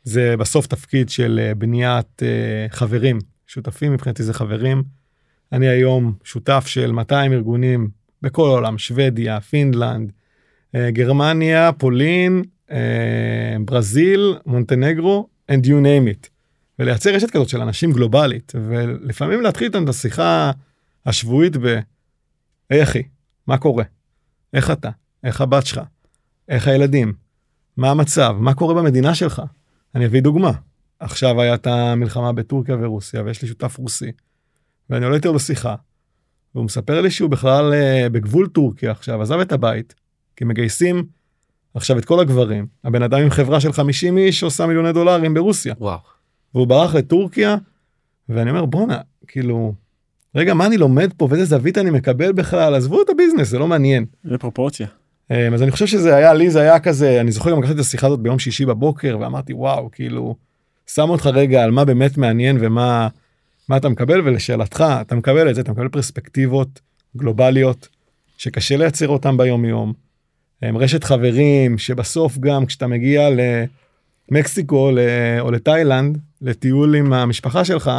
זה 0.03 0.37
בסוף 0.37 0.67
תפקיד 0.67 1.09
של 1.09 1.41
אה, 1.43 1.55
בניית 1.55 2.23
אה, 2.23 2.67
חברים, 2.71 3.19
שותפים 3.47 3.93
מבחינתי 3.93 4.23
זה 4.23 4.35
חברים. 4.35 4.83
אני 5.53 5.69
היום 5.69 6.15
שותף 6.25 6.65
של 6.67 6.93
200 6.93 7.33
ארגונים 7.33 7.89
בכל 8.23 8.49
העולם, 8.49 8.79
שוודיה, 8.79 9.41
פינלנד, 9.41 10.09
אה, 10.09 10.20
גרמניה, 10.77 11.73
פולין, 11.73 12.43
ברזיל, 13.65 14.35
מונטנגרו, 14.47 15.29
and 15.51 15.65
you 15.65 15.69
name 15.85 16.15
it. 16.15 16.29
ולייצר 16.79 17.15
רשת 17.15 17.31
כזאת 17.31 17.49
של 17.49 17.61
אנשים 17.61 17.93
גלובלית, 17.93 18.53
ולפעמים 18.69 19.41
להתחיל 19.41 19.67
איתם 19.67 19.85
את 19.85 19.89
השיחה 19.89 20.51
השבועית 21.07 21.57
ב... 21.57 21.79
היי 22.71 22.83
אחי, 22.83 23.03
מה 23.47 23.59
קורה? 23.59 23.85
איך 24.55 24.71
אתה? 24.71 24.91
איך 25.25 25.41
הבת 25.41 25.67
שלך? 25.67 25.81
איך 26.49 26.69
הילדים? 26.69 27.13
מה 27.77 27.91
המצב? 27.91 28.37
מה 28.39 28.55
קורה 28.55 28.75
במדינה 28.75 29.15
שלך? 29.15 29.43
אני 29.95 30.07
אביא 30.07 30.23
דוגמה. 30.23 30.53
עכשיו 31.01 31.41
היה 31.41 31.55
את 31.55 31.67
המלחמה 31.67 32.33
בטורקיה 32.33 32.77
ורוסיה, 32.81 33.23
ויש 33.23 33.43
לי 33.43 33.49
שותף 33.49 33.79
רוסי, 33.79 34.13
ואני 34.91 35.05
עולה 35.05 35.17
איתו 35.17 35.35
לשיחה, 35.35 35.75
והוא 36.55 36.65
מספר 36.65 37.01
לי 37.01 37.11
שהוא 37.11 37.31
בכלל 37.31 37.73
uh, 37.73 38.09
בגבול 38.09 38.49
טורקיה 38.49 38.91
עכשיו, 38.91 39.23
עזב 39.23 39.39
את 39.39 39.53
הבית, 39.53 39.95
כי 40.41 40.45
מגייסים 40.45 41.05
עכשיו 41.75 41.99
את 41.99 42.05
כל 42.05 42.21
הגברים, 42.21 42.67
הבן 42.85 43.03
אדם 43.03 43.21
עם 43.21 43.31
חברה 43.31 43.61
של 43.61 43.73
50 43.73 44.19
איש 44.19 44.43
עושה 44.43 44.67
מיליוני 44.67 44.93
דולרים 44.93 45.35
ברוסיה. 45.35 45.75
וואו. 45.79 45.99
והוא 46.55 46.67
ברח 46.67 46.95
לטורקיה, 46.95 47.57
ואני 48.29 48.51
אומר 48.51 48.65
בואנה, 48.65 49.01
כאילו, 49.27 49.75
רגע 50.35 50.55
מה 50.55 50.67
אני 50.67 50.77
לומד 50.77 51.13
פה 51.17 51.29
ואיזה 51.31 51.45
זווית 51.45 51.79
אני 51.79 51.91
מקבל 51.91 52.33
בכלל, 52.33 52.75
עזבו 52.75 53.03
את 53.03 53.11
הביזנס, 53.11 53.49
זה 53.49 53.59
לא 53.59 53.67
מעניין. 53.67 54.05
זה 54.25 54.39
פרופורציה. 54.39 54.87
אמ, 55.31 55.55
אז 55.55 55.63
אני 55.63 55.71
חושב 55.71 55.87
שזה 55.87 56.17
היה 56.17 56.35
לי 56.35 56.51
זה 56.51 56.61
היה 56.61 56.79
כזה 56.79 57.21
אני 57.21 57.33
זוכר 57.33 57.51
גם 57.51 57.59
לקחתי 57.59 57.75
את 57.75 57.79
השיחה 57.79 58.07
הזאת 58.07 58.21
ביום 58.21 58.39
שישי 58.39 58.67
בבוקר 58.67 59.17
ואמרתי 59.21 59.53
וואו 59.53 59.91
כאילו 59.93 60.35
שם 60.87 61.11
אותך 61.11 61.27
רגע 61.27 61.65
על 61.65 61.71
מה 61.71 61.85
באמת 61.85 62.19
מעניין 62.19 62.59
ומה 62.61 63.09
מה 63.69 63.77
אתה 63.77 63.89
מקבל 63.89 64.21
ולשאלתך 64.21 64.85
אתה 65.01 65.15
מקבל 65.15 65.51
את 65.51 65.55
זה 65.55 65.61
אתה 65.61 65.73
מקבל 65.73 65.89
פרספקטיבות 65.89 66.81
גלובליות 67.17 67.89
שקשה 68.39 68.77
לייצר 68.77 69.09
אותם 69.09 69.37
ביום 69.37 69.65
יום. 69.65 70.10
אמ, 70.63 70.77
רשת 70.77 71.05
חברים 71.05 71.79
שבסוף 71.79 72.39
גם 72.39 72.67
כשאתה 72.67 72.87
מגיע 72.87 73.29
למקסיקו 74.31 74.91
או 75.41 75.51
לתאילנד 75.51 76.19
לטיול 76.43 76.95
עם 76.95 77.13
המשפחה 77.13 77.65
שלך 77.65 77.91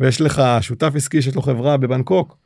ויש 0.00 0.20
לך 0.20 0.42
שותף 0.60 0.92
עסקי 0.94 1.22
שיש 1.22 1.34
לו 1.34 1.42
חברה 1.42 1.76
בבנקוק. 1.76 2.36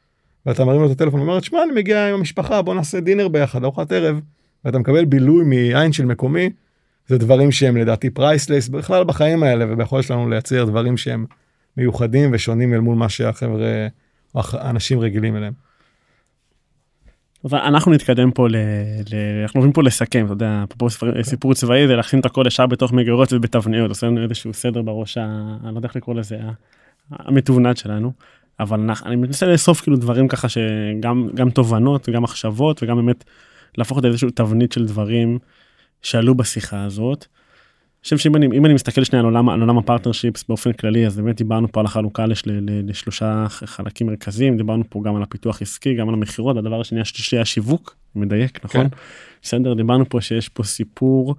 ואתה 0.46 0.64
מרים 0.64 0.80
לו 0.80 0.86
את 0.86 0.90
הטלפון 0.90 1.20
ואומר, 1.20 1.40
שמע, 1.40 1.62
אני 1.62 1.72
מגיע 1.72 2.08
עם 2.08 2.14
המשפחה, 2.14 2.62
בוא 2.62 2.74
נעשה 2.74 3.00
dinner 3.00 3.28
ביחד, 3.28 3.64
ארוחת 3.64 3.92
ערב, 3.92 4.20
ואתה 4.64 4.78
מקבל 4.78 5.04
בילוי 5.04 5.44
מעין 5.44 5.92
של 5.92 6.04
מקומי, 6.04 6.50
זה 7.06 7.18
דברים 7.18 7.52
שהם 7.52 7.76
לדעתי 7.76 8.10
priceless, 8.10 8.68
בכלל 8.68 9.04
בחיים 9.04 9.42
האלה, 9.42 9.64
וביכולת 9.68 10.04
שלנו 10.04 10.28
לייצר 10.28 10.64
דברים 10.64 10.96
שהם 10.96 11.26
מיוחדים 11.76 12.30
ושונים 12.32 12.74
אל 12.74 12.80
מול 12.80 12.96
מה 12.96 13.08
שהחבר'ה, 13.08 13.86
האנשים 14.34 15.00
רגילים 15.00 15.36
אליהם. 15.36 15.52
אנחנו 17.52 17.92
נתקדם 17.92 18.30
פה 18.30 18.48
ל... 18.48 18.56
ל... 19.12 19.42
אנחנו 19.42 19.58
עוברים 19.58 19.72
פה 19.72 19.82
לסכם 19.82 20.24
אתה 20.24 20.32
יודע 20.32 20.64
פה 20.78 20.86
סיפור 21.22 21.54
צבאי 21.54 21.86
זה 21.86 21.96
להכין 21.96 22.20
את 22.20 22.26
הכל 22.26 22.44
ישר 22.46 22.66
בתוך 22.66 22.92
מגירות 22.92 23.32
ובתבניות 23.32 23.88
עושה 23.88 24.06
לנו 24.06 24.22
איזשהו 24.22 24.54
סדר 24.54 24.82
בראש 24.82 25.18
ה... 25.18 25.56
אני 25.64 25.72
לא 25.72 25.78
יודע 25.78 25.88
איך 25.88 25.96
לקרוא 25.96 26.14
לזה 26.14 26.38
המתוונת 27.10 27.76
שלנו. 27.76 28.12
אבל 28.60 28.90
אני 29.06 29.16
מנסה 29.16 29.46
לאסוף 29.46 29.80
כאילו 29.80 29.96
דברים 29.96 30.28
ככה 30.28 30.48
שגם 30.48 31.28
גם 31.34 31.50
תובנות 31.50 32.08
גם 32.08 32.22
מחשבות 32.22 32.82
וגם 32.82 32.96
באמת 32.96 33.24
להפוך 33.78 33.98
את 33.98 34.04
איזשהו 34.04 34.30
תבנית 34.30 34.72
של 34.72 34.86
דברים 34.86 35.38
שעלו 36.02 36.34
בשיחה 36.34 36.84
הזאת. 36.84 37.26
חושב 38.02 38.18
שאם 38.18 38.36
אני, 38.36 38.46
אם 38.46 38.66
אני 38.66 38.74
מסתכל 38.74 39.04
שנייה 39.04 39.20
על 39.20 39.26
עולם, 39.26 39.48
על 39.48 39.60
עולם 39.60 39.78
ה 39.78 39.84
partnerships 39.84 40.44
באופן 40.48 40.72
כללי 40.72 41.06
אז 41.06 41.16
באמת 41.16 41.36
דיברנו 41.36 41.72
פה 41.72 41.80
על 41.80 41.86
החלוקה 41.86 42.26
לשל, 42.26 42.60
לשלושה 42.86 43.46
חלקים 43.48 44.06
מרכזיים 44.06 44.56
דיברנו 44.56 44.84
פה 44.88 45.00
גם 45.04 45.16
על 45.16 45.22
הפיתוח 45.22 45.62
עסקי 45.62 45.94
גם 45.94 46.08
על 46.08 46.14
המכירות 46.14 46.56
הדבר 46.56 46.80
השני 46.80 47.00
השלישי 47.00 47.36
היה 47.36 47.44
שיווק 47.44 47.96
מדייק 48.14 48.64
נכון 48.64 48.88
כן. 48.88 48.96
בסדר 49.42 49.74
דיברנו 49.74 50.08
פה 50.08 50.20
שיש 50.20 50.48
פה 50.48 50.62
סיפור 50.62 51.34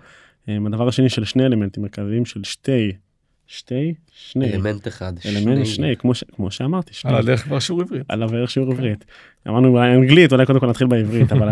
אה, 0.49 0.57
הדבר 0.65 0.87
השני 0.87 1.09
של 1.09 1.23
שני 1.23 1.45
אלמנטים 1.45 1.83
מרכזיים 1.83 2.25
של 2.25 2.43
שתי 2.43 2.91
שתי, 3.53 3.93
שני. 4.11 4.53
אלמנט 4.53 4.87
אחד. 4.87 5.13
אלמנט 5.25 5.57
שני, 5.57 5.65
שני 5.65 5.95
כמו, 5.95 6.15
ש, 6.15 6.23
כמו 6.35 6.51
שאמרתי. 6.51 6.93
שני. 6.93 7.11
על 7.11 7.17
הדרך 7.17 7.43
כבר 7.43 7.59
שיעור 7.59 7.81
עברית. 7.81 8.03
על 8.09 8.23
הדרך 8.23 8.51
שיעור 8.51 8.71
עברית. 8.71 9.05
אמרנו 9.47 9.83
אנגלית, 9.83 10.31
אולי 10.31 10.45
קודם 10.45 10.59
כל 10.59 10.67
נתחיל 10.67 10.87
בעברית, 10.87 11.31
אבל 11.31 11.47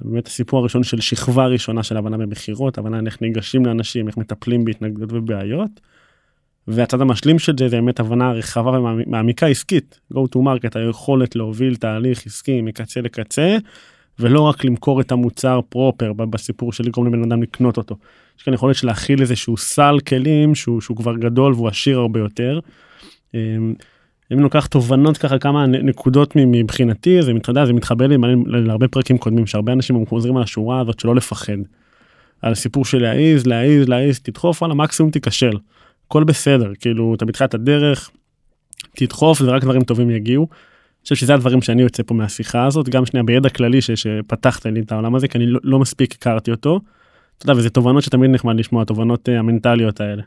באמת 0.00 0.26
הסיפור 0.26 0.60
הראשון 0.60 0.82
של 0.82 1.00
שכבה 1.00 1.46
ראשונה 1.46 1.82
של 1.82 1.96
הבנה 1.96 2.16
במכירות, 2.16 2.78
הבנה 2.78 3.00
איך 3.06 3.22
ניגשים 3.22 3.66
לאנשים, 3.66 4.08
איך 4.08 4.16
מטפלים 4.16 4.64
בהתנגדות 4.64 5.12
ובעיות. 5.12 5.70
והצד 6.68 7.00
המשלים 7.00 7.38
של 7.38 7.52
זה 7.58 7.68
זה 7.68 7.76
באמת 7.76 8.00
הבנה 8.00 8.32
רחבה 8.32 8.70
ומעמיקה 8.70 9.46
עסקית, 9.46 10.00
go 10.12 10.16
to 10.16 10.38
market, 10.38 10.78
היכולת 10.78 11.36
להוביל 11.36 11.76
תהליך 11.76 12.26
עסקי 12.26 12.60
מקצה 12.60 13.00
לקצה, 13.00 13.56
ולא 14.18 14.40
רק 14.40 14.64
למכור 14.64 15.00
את 15.00 15.12
המוצר 15.12 15.60
פרופר 15.68 16.12
בסיפור 16.12 16.72
של 16.72 16.84
לגרום 16.84 17.06
לבן 17.06 17.22
אדם 17.22 17.42
לקנות 17.42 17.76
אותו. 17.76 17.96
יש 18.38 18.42
כאן 18.42 18.54
יכולת 18.54 18.76
של 18.76 18.86
להכיל 18.86 19.20
איזשהו 19.20 19.56
סל 19.56 19.96
כלים 20.08 20.54
שהוא, 20.54 20.80
שהוא 20.80 20.96
כבר 20.96 21.16
גדול 21.16 21.52
והוא 21.52 21.68
עשיר 21.68 21.98
הרבה 21.98 22.20
יותר. 22.20 22.60
אמ, 23.34 23.74
אם 24.32 24.42
ניקח 24.42 24.66
תובנות 24.66 25.18
ככה 25.18 25.38
כמה 25.38 25.66
נקודות 25.66 26.32
מבחינתי 26.36 27.22
זה 27.22 27.34
מתחבר 27.34 27.66
זה 27.66 27.72
מתחבר 27.72 28.06
לי 28.06 28.16
להרבה 28.46 28.88
פרקים 28.88 29.18
קודמים 29.18 29.46
שהרבה 29.46 29.72
אנשים 29.72 30.06
חוזרים 30.06 30.36
על 30.36 30.42
השורה 30.42 30.80
הזאת 30.80 31.00
שלא 31.00 31.14
לפחד. 31.14 31.56
על 32.42 32.54
סיפור 32.54 32.84
של 32.84 33.02
להעיז 33.02 33.46
להעיז 33.46 33.88
להעיז 33.88 34.20
תדחוף 34.20 34.62
על 34.62 34.70
המקסימום 34.70 35.12
תיכשל. 35.12 35.56
הכל 36.06 36.24
בסדר 36.24 36.72
כאילו 36.80 37.14
אתה 37.14 37.24
בתחילת 37.24 37.54
הדרך 37.54 38.10
תדחוף 38.96 39.40
ורק 39.40 39.62
דברים 39.62 39.84
טובים 39.84 40.10
יגיעו. 40.10 40.48
חושב 41.04 41.14
שזה 41.14 41.34
הדברים 41.34 41.62
שאני 41.62 41.82
יוצא 41.82 42.02
פה 42.06 42.14
מהשיחה 42.14 42.66
הזאת 42.66 42.88
גם 42.88 43.06
שנייה 43.06 43.24
בידע 43.24 43.48
כללי 43.48 43.80
שפתחת 43.80 44.66
לי 44.66 44.80
את 44.80 44.92
העולם 44.92 45.14
הזה 45.14 45.28
כי 45.28 45.38
אני 45.38 45.46
לא, 45.46 45.60
לא 45.62 45.78
מספיק 45.78 46.14
הכרתי 46.14 46.50
אותו. 46.50 46.80
אתה 47.38 47.46
יודע 47.46 47.60
וזה 47.60 47.70
תובנות 47.70 48.02
שתמיד 48.02 48.30
נחמד 48.30 48.56
לשמוע 48.58 48.82
התובנות 48.82 49.28
אה, 49.28 49.38
המנטליות 49.38 50.00
האלה. 50.00 50.22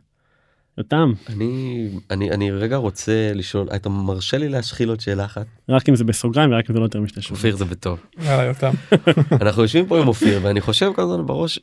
אותם. 0.78 1.14
אני 1.30 1.90
אני 2.12 2.32
אני 2.32 2.52
רגע 2.52 2.76
רוצה 2.76 3.32
לשאול 3.36 3.68
אתה 3.76 3.90
מרשה 3.90 4.38
לי 4.38 4.50
להשחיל 4.50 4.90
עוד 4.90 5.00
שאלה 5.00 5.26
אחת 5.26 5.46
רק 5.70 5.90
אם 5.90 5.96
זה 5.96 6.04
בסוגריים 6.04 6.52
ורק 6.52 6.70
אם 6.70 6.74
זה 6.74 6.80
לא 6.80 6.86
יותר 6.86 7.02
משתי 7.02 7.20
אופיר 7.32 7.56
זה 7.56 7.66
בטוב 7.66 8.00
יותם. 8.48 8.74
אנחנו 9.42 9.62
יושבים 9.62 9.86
פה 9.86 10.02
עם 10.02 10.08
אופיר 10.08 10.40
ואני 10.44 10.62
חושב 10.62 10.92
כל 10.96 11.02
הזמן 11.02 11.26
בראש 11.26 11.60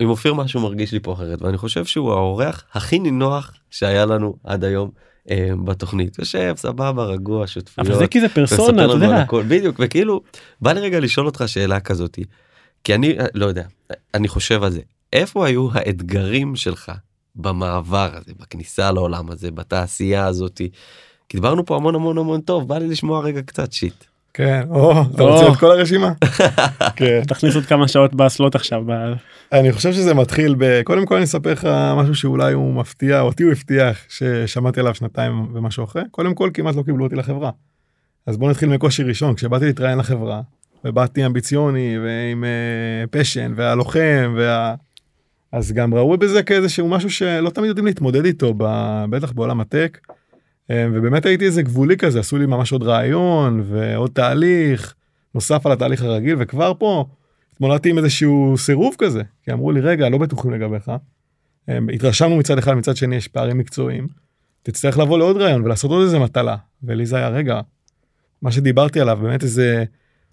עם 0.00 0.08
אופיר 0.08 0.34
משהו 0.34 0.60
מרגיש 0.60 0.92
לי 0.92 1.00
פה 1.00 1.12
אחרת 1.12 1.42
ואני 1.42 1.58
חושב 1.58 1.84
שהוא 1.84 2.12
האורח 2.12 2.64
הכי 2.72 2.98
נינוח 2.98 3.52
שהיה 3.70 4.06
לנו 4.06 4.36
עד 4.44 4.64
היום 4.64 4.90
בתוכנית 5.64 6.18
יושב 6.18 6.54
סבבה 6.56 7.04
רגוע 7.04 7.46
שותפויות. 7.46 7.88
אבל 7.88 7.98
זה 7.98 8.06
כי 8.06 8.20
זה 8.20 8.28
פרסונה 8.28 8.84
אתה 8.84 8.92
יודע. 8.92 9.24
בדיוק 9.48 9.76
וכאילו 9.78 10.22
בא 10.60 10.72
לי 10.72 10.80
רגע 10.80 11.00
לשאול 11.00 11.26
אותך 11.26 11.44
שאלה 11.46 11.80
כזאתי 11.80 12.24
כי 12.84 12.94
אני 12.94 13.16
לא 13.34 13.46
יודע 13.46 13.64
אני 14.14 14.28
חושב 14.28 14.62
על 14.62 14.70
זה 14.70 14.80
איפה 15.12 15.46
היו 15.46 15.68
האתגרים 15.72 16.56
שלך 16.56 16.92
במעבר 17.36 18.10
הזה 18.14 18.32
בכניסה 18.40 18.92
לעולם 18.92 19.30
הזה 19.30 19.50
בתעשייה 19.50 20.26
הזאתי. 20.26 20.70
כי 21.28 21.36
דיברנו 21.36 21.66
פה 21.66 21.76
המון 21.76 21.94
המון 21.94 22.18
המון 22.18 22.40
טוב 22.40 22.68
בא 22.68 22.78
לי 22.78 22.88
לשמוע 22.88 23.20
רגע 23.20 23.42
קצת 23.42 23.72
שיט. 23.72 24.04
כן, 24.38 24.62
או, 24.70 25.02
אתה 25.14 25.22
רוצה 25.22 25.52
את 25.52 25.56
כל 25.56 25.70
הרשימה? 25.70 26.12
כן. 26.96 27.20
תכניס 27.26 27.54
עוד 27.54 27.66
כמה 27.66 27.88
שעות 27.88 28.14
באסלות 28.14 28.54
עכשיו. 28.54 28.82
אני 29.52 29.72
חושב 29.72 29.92
שזה 29.92 30.14
מתחיל 30.14 30.54
ב... 30.58 30.82
קודם 30.82 31.06
כל 31.06 31.14
אני 31.14 31.24
אספר 31.24 31.52
לך 31.52 31.68
משהו 31.96 32.14
שאולי 32.14 32.52
הוא 32.52 32.74
מפתיע, 32.74 33.20
אותי 33.20 33.42
הוא 33.42 33.52
הבטיח 33.52 33.98
ששמעתי 34.08 34.80
עליו 34.80 34.94
שנתיים 34.94 35.46
ומשהו 35.54 35.84
אחרי. 35.84 36.02
קודם 36.10 36.34
כל 36.34 36.50
כמעט 36.54 36.76
לא 36.76 36.82
קיבלו 36.82 37.04
אותי 37.04 37.16
לחברה. 37.16 37.50
אז 38.26 38.36
בוא 38.36 38.50
נתחיל 38.50 38.68
מקושי 38.68 39.02
ראשון, 39.02 39.34
כשבאתי 39.34 39.64
להתראיין 39.64 39.98
לחברה, 39.98 40.40
ובאתי 40.84 41.26
אמביציוני 41.26 41.98
ועם 41.98 42.44
פשן 43.10 43.50
אה, 43.50 43.56
והלוחם 43.56 44.34
וה... 44.36 44.74
אז 45.52 45.72
גם 45.72 45.94
ראו 45.94 46.16
בזה 46.16 46.42
כאיזשהו 46.42 46.88
משהו 46.88 47.10
שלא 47.10 47.50
תמיד 47.50 47.68
יודעים 47.68 47.86
להתמודד 47.86 48.24
איתו, 48.24 48.54
בטח 49.10 49.32
בעולם 49.32 49.60
הטק. 49.60 49.98
אה, 50.70 50.86
ובאמת 50.92 51.26
הייתי 51.26 51.44
איזה 51.44 51.62
גבולי 51.62 51.96
כזה, 51.96 52.20
עשו 52.20 52.38
לי 52.38 52.46
ממש 52.46 52.72
עוד 52.72 52.82
רעיון 52.82 53.64
ועוד 53.68 54.10
תהליך 54.14 54.94
נוסף 55.34 55.66
על 55.66 55.72
התהליך 55.72 56.02
הרגיל, 56.02 56.36
וכבר 56.38 56.72
פה 56.78 57.04
התמודדתי 57.52 57.90
עם 57.90 57.98
איזשהו 57.98 58.54
סירוב 58.58 58.94
כזה, 58.98 59.22
כי 59.42 59.52
אמרו 59.52 59.72
לי, 59.72 59.80
רגע, 59.80 60.08
לא 60.08 60.18
בטוחים 60.18 60.50
לגביך. 60.50 60.90
אה, 61.68 61.78
התרשמנו 61.94 62.36
מצד 62.36 62.58
אחד, 62.58 62.74
מצד 62.74 62.96
שני 62.96 63.16
יש 63.16 63.28
פערים 63.28 63.58
מקצועיים. 63.58 64.08
תצטרך 64.62 64.98
לבוא 64.98 65.18
לעוד 65.18 65.36
רעיון 65.36 65.62
ולעשות 65.64 65.90
עוד 65.90 66.02
איזה 66.02 66.18
מטלה. 66.18 66.56
ולי 66.82 67.06
זה 67.06 67.16
היה, 67.16 67.28
רגע, 67.28 67.60
מה 68.42 68.52
שדיברתי 68.52 69.00
עליו, 69.00 69.18
באמת 69.22 69.42
איזה 69.42 69.84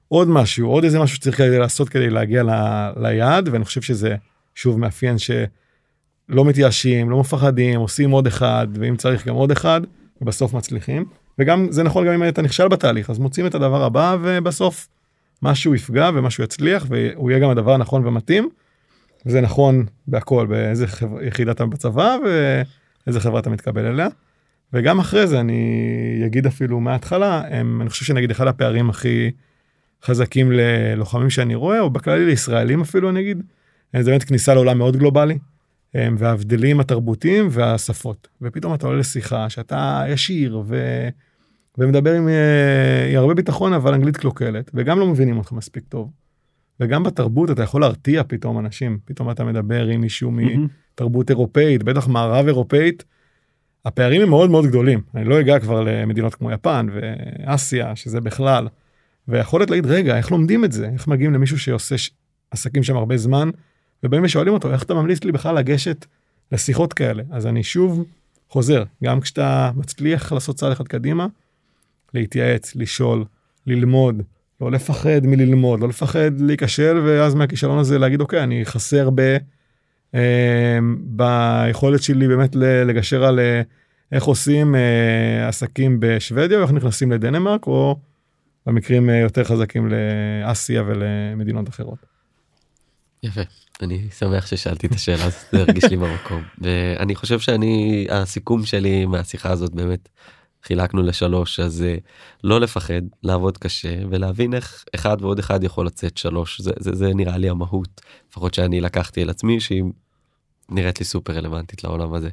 עוד 0.08 0.28
משהו, 0.28 0.70
עוד 0.70 0.84
איזה 0.84 1.00
משהו 1.00 1.16
שצריך 1.16 1.40
לעשות 1.40 1.90
כדי 1.90 2.10
להגיע 2.10 2.44
ל, 2.44 2.50
ליעד, 2.98 3.50
ואני 3.52 3.66
חושב 3.66 3.82
שזה 3.82 4.16
שוב 4.56 4.80
מאפיין 4.80 5.18
שלא 5.18 6.46
מתייאשים, 6.46 7.10
לא 7.10 7.20
מפחדים, 7.20 7.80
עושים 7.80 8.12
עוד 8.12 8.28
אחד, 8.28 8.68
ואם 8.74 8.96
צריך 8.96 9.28
גם 9.28 9.36
עוד 9.36 9.52
אחד, 9.52 9.82
ובסוף 10.22 10.54
מצליחים. 10.54 11.06
וגם 11.40 11.68
זה 11.70 11.84
נכון 11.84 12.08
גם 12.08 12.14
אם 12.14 12.28
אתה 12.28 12.42
נכשל 12.42 12.68
בתהליך, 12.68 13.10
אז 13.10 13.20
מוצאים 13.20 13.48
את 13.48 13.56
הדבר 13.56 13.84
הבא 13.84 14.18
ובסוף 14.22 14.88
משהו 15.42 15.76
יפגע 15.76 16.10
ומשהו 16.14 16.44
יצליח 16.44 16.86
והוא 16.90 17.32
יהיה 17.32 17.40
גם 17.40 17.50
הדבר 17.50 17.74
הנכון 17.74 18.08
ומתאים. 18.08 18.50
וזה 19.26 19.42
נכון 19.42 19.86
בהכל 20.08 20.46
באיזה 20.50 20.88
חבר... 20.88 21.24
יחידה 21.24 21.52
אתה 21.52 21.66
בצבא 21.66 22.18
ואיזה 22.26 23.20
חברה 23.20 23.40
אתה 23.40 23.50
מתקבל 23.50 23.86
אליה. 23.86 24.08
וגם 24.74 25.00
אחרי 25.00 25.28
זה 25.28 25.40
אני 25.40 26.24
אגיד 26.26 26.46
אפילו 26.46 26.80
מההתחלה 26.80 27.42
הם 27.50 27.82
אני 27.82 27.90
חושב 27.90 28.06
שנגיד 28.06 28.32
אחד 28.32 28.48
הפערים 28.48 28.90
הכי 28.90 29.32
חזקים 30.04 30.52
ללוחמים 30.52 31.30
שאני 31.30 31.56
רואה 31.56 31.80
או 31.80 31.90
בכללי 31.90 32.26
לישראלים 32.26 32.82
אפילו 32.82 33.10
אני 33.10 33.20
אגיד. 33.20 33.44
זה 34.00 34.12
באמת 34.12 34.24
כניסה 34.24 34.54
לעולם 34.54 34.78
מאוד 34.78 34.98
גלובלי. 34.98 35.38
וההבדלים 36.18 36.80
התרבותיים 36.80 37.48
והשפות 37.52 38.28
ופתאום 38.42 38.74
אתה 38.74 38.88
עולה 38.88 39.00
לשיחה 39.00 39.50
שאתה 39.50 40.04
ישיר 40.10 40.62
ו... 40.68 41.08
ומדבר 41.78 42.14
עם, 42.14 42.28
אה, 42.28 43.10
עם 43.12 43.18
הרבה 43.18 43.34
ביטחון 43.34 43.74
אבל 43.74 43.94
אנגלית 43.94 44.18
קלוקלת 44.18 44.72
וגם 44.74 45.00
לא 45.00 45.08
מבינים 45.08 45.38
אותך 45.38 45.52
מספיק 45.52 45.84
טוב. 45.90 46.12
וגם 46.80 47.04
בתרבות 47.04 47.52
אתה 47.52 47.64
יכול 47.64 47.82
להרתיע 47.82 48.24
פתאום 48.28 48.60
אנשים 48.60 48.98
פתאום 49.06 49.32
אתה 49.32 49.44
מדבר 49.44 49.86
עם 49.86 50.02
מישהו 50.02 50.32
מתרבות 50.32 51.30
אירופאית 51.30 51.84
בטח 51.84 52.08
מערב 52.08 52.46
אירופאית. 52.46 53.04
הפערים 53.86 54.22
הם 54.22 54.30
מאוד 54.30 54.50
מאוד 54.50 54.66
גדולים 54.66 55.02
אני 55.16 55.26
לא 55.26 55.40
אגע 55.40 55.60
כבר 55.60 55.82
למדינות 55.82 56.36
כמו 56.36 56.52
יפן 56.52 56.88
ואסיה 56.94 57.96
שזה 57.96 58.22
בכלל. 58.22 58.68
ויכולת 59.28 59.70
להגיד 59.70 59.86
רגע 59.86 60.18
איך 60.18 60.32
לומדים 60.32 60.66
את 60.66 60.72
זה 60.72 60.90
איך 60.94 61.08
מגיעים 61.08 61.34
למישהו 61.34 61.60
שעושה 61.60 61.96
עסקים 62.52 62.84
שם 62.84 62.98
הרבה 62.98 63.18
זמן 63.18 63.50
ובאים 64.06 64.24
ושואלים 64.24 64.54
אותו 64.54 64.72
איך 64.72 64.84
אתה 64.84 64.94
ממליץ 64.94 65.24
לי 65.24 65.32
בכלל 65.32 65.56
לגשת 65.56 66.06
לשיחות 66.52 66.94
כאלה 66.94 67.24
אז 67.32 67.48
אני 67.48 67.64
שוב 67.64 68.06
חוזר 68.50 68.84
גם 69.04 69.22
כשאתה 69.22 69.72
מצליח 69.76 70.32
לעשות 70.32 70.56
צעד 70.56 70.72
אחד 70.72 70.88
קדימה 70.88 71.28
להתייעץ 72.14 72.76
לשאול 72.76 73.26
ללמוד 73.68 74.22
לא 74.62 74.72
לפחד 74.72 75.20
מללמוד 75.24 75.80
לא 75.80 75.88
לפחד 75.88 76.32
להיכשל 76.40 77.02
ואז 77.06 77.36
מהכישלון 77.36 77.80
הזה 77.80 78.00
להגיד 78.00 78.22
אוקיי 78.22 78.44
אני 78.44 78.66
חסר 78.66 79.10
ב... 79.16 79.38
אה, 80.16 80.80
ביכולת 80.98 82.04
שלי 82.04 82.28
באמת 82.28 82.56
לגשר 82.56 83.24
על 83.24 83.40
אה, 83.40 83.62
איך 84.12 84.24
עושים 84.24 84.76
אה, 84.76 85.48
עסקים 85.48 85.98
בשוודיה 86.00 86.60
ואיך 86.60 86.72
נכנסים 86.72 87.12
לדנמרק 87.12 87.68
או 87.68 88.00
במקרים 88.66 89.10
יותר 89.10 89.44
חזקים 89.44 89.90
לאסיה 89.90 90.84
ולמדינות 90.88 91.70
אחרות. 91.70 92.00
יפה 93.24 93.42
אני 93.82 94.08
שמח 94.20 94.46
ששאלתי 94.46 94.88
את 94.88 94.92
השאלה 94.92 95.26
הזאת 95.26 95.46
זה 95.52 95.62
הרגיש 95.62 95.84
לי 95.84 95.98
במקום 95.98 96.44
ואני 96.58 97.16
חושב 97.16 97.40
שאני 97.40 98.08
הסיכום 98.10 98.66
שלי 98.66 99.06
מהשיחה 99.06 99.52
הזאת 99.52 99.74
באמת 99.74 100.10
חילקנו 100.64 101.04
לשלוש 101.04 101.60
אז 101.60 101.82
אה, 101.82 101.98
לא 102.44 102.60
לפחד 102.60 103.02
לעבוד 103.24 103.58
קשה 103.58 103.96
ולהבין 104.10 104.54
איך 104.54 104.86
אחד 104.96 105.18
ועוד 105.22 105.40
אחד 105.40 105.64
יכול 105.64 105.86
לצאת 105.86 106.18
שלוש 106.18 106.62
זה, 106.62 106.72
זה, 106.80 106.96
זה 106.96 107.14
נראה 107.14 107.38
לי 107.38 107.50
המהות 107.50 108.02
לפחות 108.30 108.54
שאני 108.54 108.82
לקחתי 108.82 109.22
על 109.22 109.30
עצמי 109.30 109.60
שהיא 109.60 109.84
נראית 110.70 111.00
לי 111.00 111.06
סופר 111.06 111.34
רלוונטית 111.34 111.84
לעולם 111.84 112.14
הזה. 112.14 112.30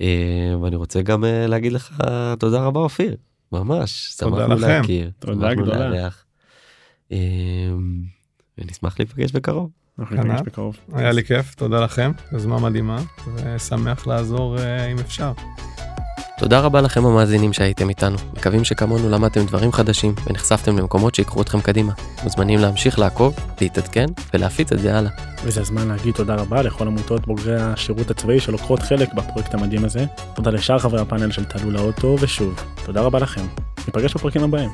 אה, 0.00 0.54
ואני 0.62 0.76
רוצה 0.76 1.02
גם 1.02 1.24
אה, 1.24 1.46
להגיד 1.46 1.72
לך 1.72 2.02
תודה 2.38 2.62
רבה 2.62 2.80
אופיר 2.80 3.16
ממש 3.52 4.14
שמחנו 4.18 4.54
להכיר. 4.54 5.10
תודה 5.18 5.54
גדולה. 5.54 6.08
ונשמח 8.58 8.98
להיפגש 8.98 9.32
בקרוב. 10.44 10.76
היה 10.92 11.12
לי 11.12 11.24
כיף 11.24 11.54
תודה 11.54 11.80
לכם 11.80 12.12
יוזמה 12.32 12.58
מדהימה 12.58 12.98
ושמח 13.34 14.06
לעזור 14.06 14.56
אם 14.92 14.98
אפשר. 14.98 15.32
תודה 16.38 16.60
רבה 16.60 16.80
לכם 16.80 17.06
המאזינים 17.06 17.52
שהייתם 17.52 17.88
איתנו, 17.88 18.16
מקווים 18.36 18.64
שכמונו 18.64 19.10
למדתם 19.10 19.46
דברים 19.46 19.72
חדשים 19.72 20.14
ונחשפתם 20.26 20.78
למקומות 20.78 21.14
שיקחו 21.14 21.42
אתכם 21.42 21.60
קדימה. 21.60 21.92
מוזמנים 22.24 22.58
להמשיך 22.58 22.98
לעקוב, 22.98 23.34
להתעדכן 23.60 24.06
ולהפיץ 24.34 24.72
את 24.72 24.78
זה 24.78 24.98
הלאה. 24.98 25.10
וזה 25.44 25.60
הזמן 25.60 25.88
להגיד 25.88 26.14
תודה 26.14 26.34
רבה 26.34 26.62
לכל 26.62 26.86
עמותות 26.86 27.26
בוגרי 27.26 27.60
השירות 27.60 28.10
הצבאי 28.10 28.40
שלוקחות 28.40 28.80
חלק 28.80 29.14
בפרויקט 29.14 29.54
המדהים 29.54 29.84
הזה. 29.84 30.04
תודה 30.34 30.50
לשאר 30.50 30.78
חברי 30.78 31.00
הפאנל 31.00 31.30
של 31.30 31.44
תעלו 31.44 31.70
לאוטו, 31.70 32.16
ושוב, 32.20 32.62
תודה 32.84 33.00
רבה 33.00 33.18
לכם. 33.18 33.46
ניפגש 33.86 34.14
בפרקים 34.14 34.44
הבאים. 34.44 34.70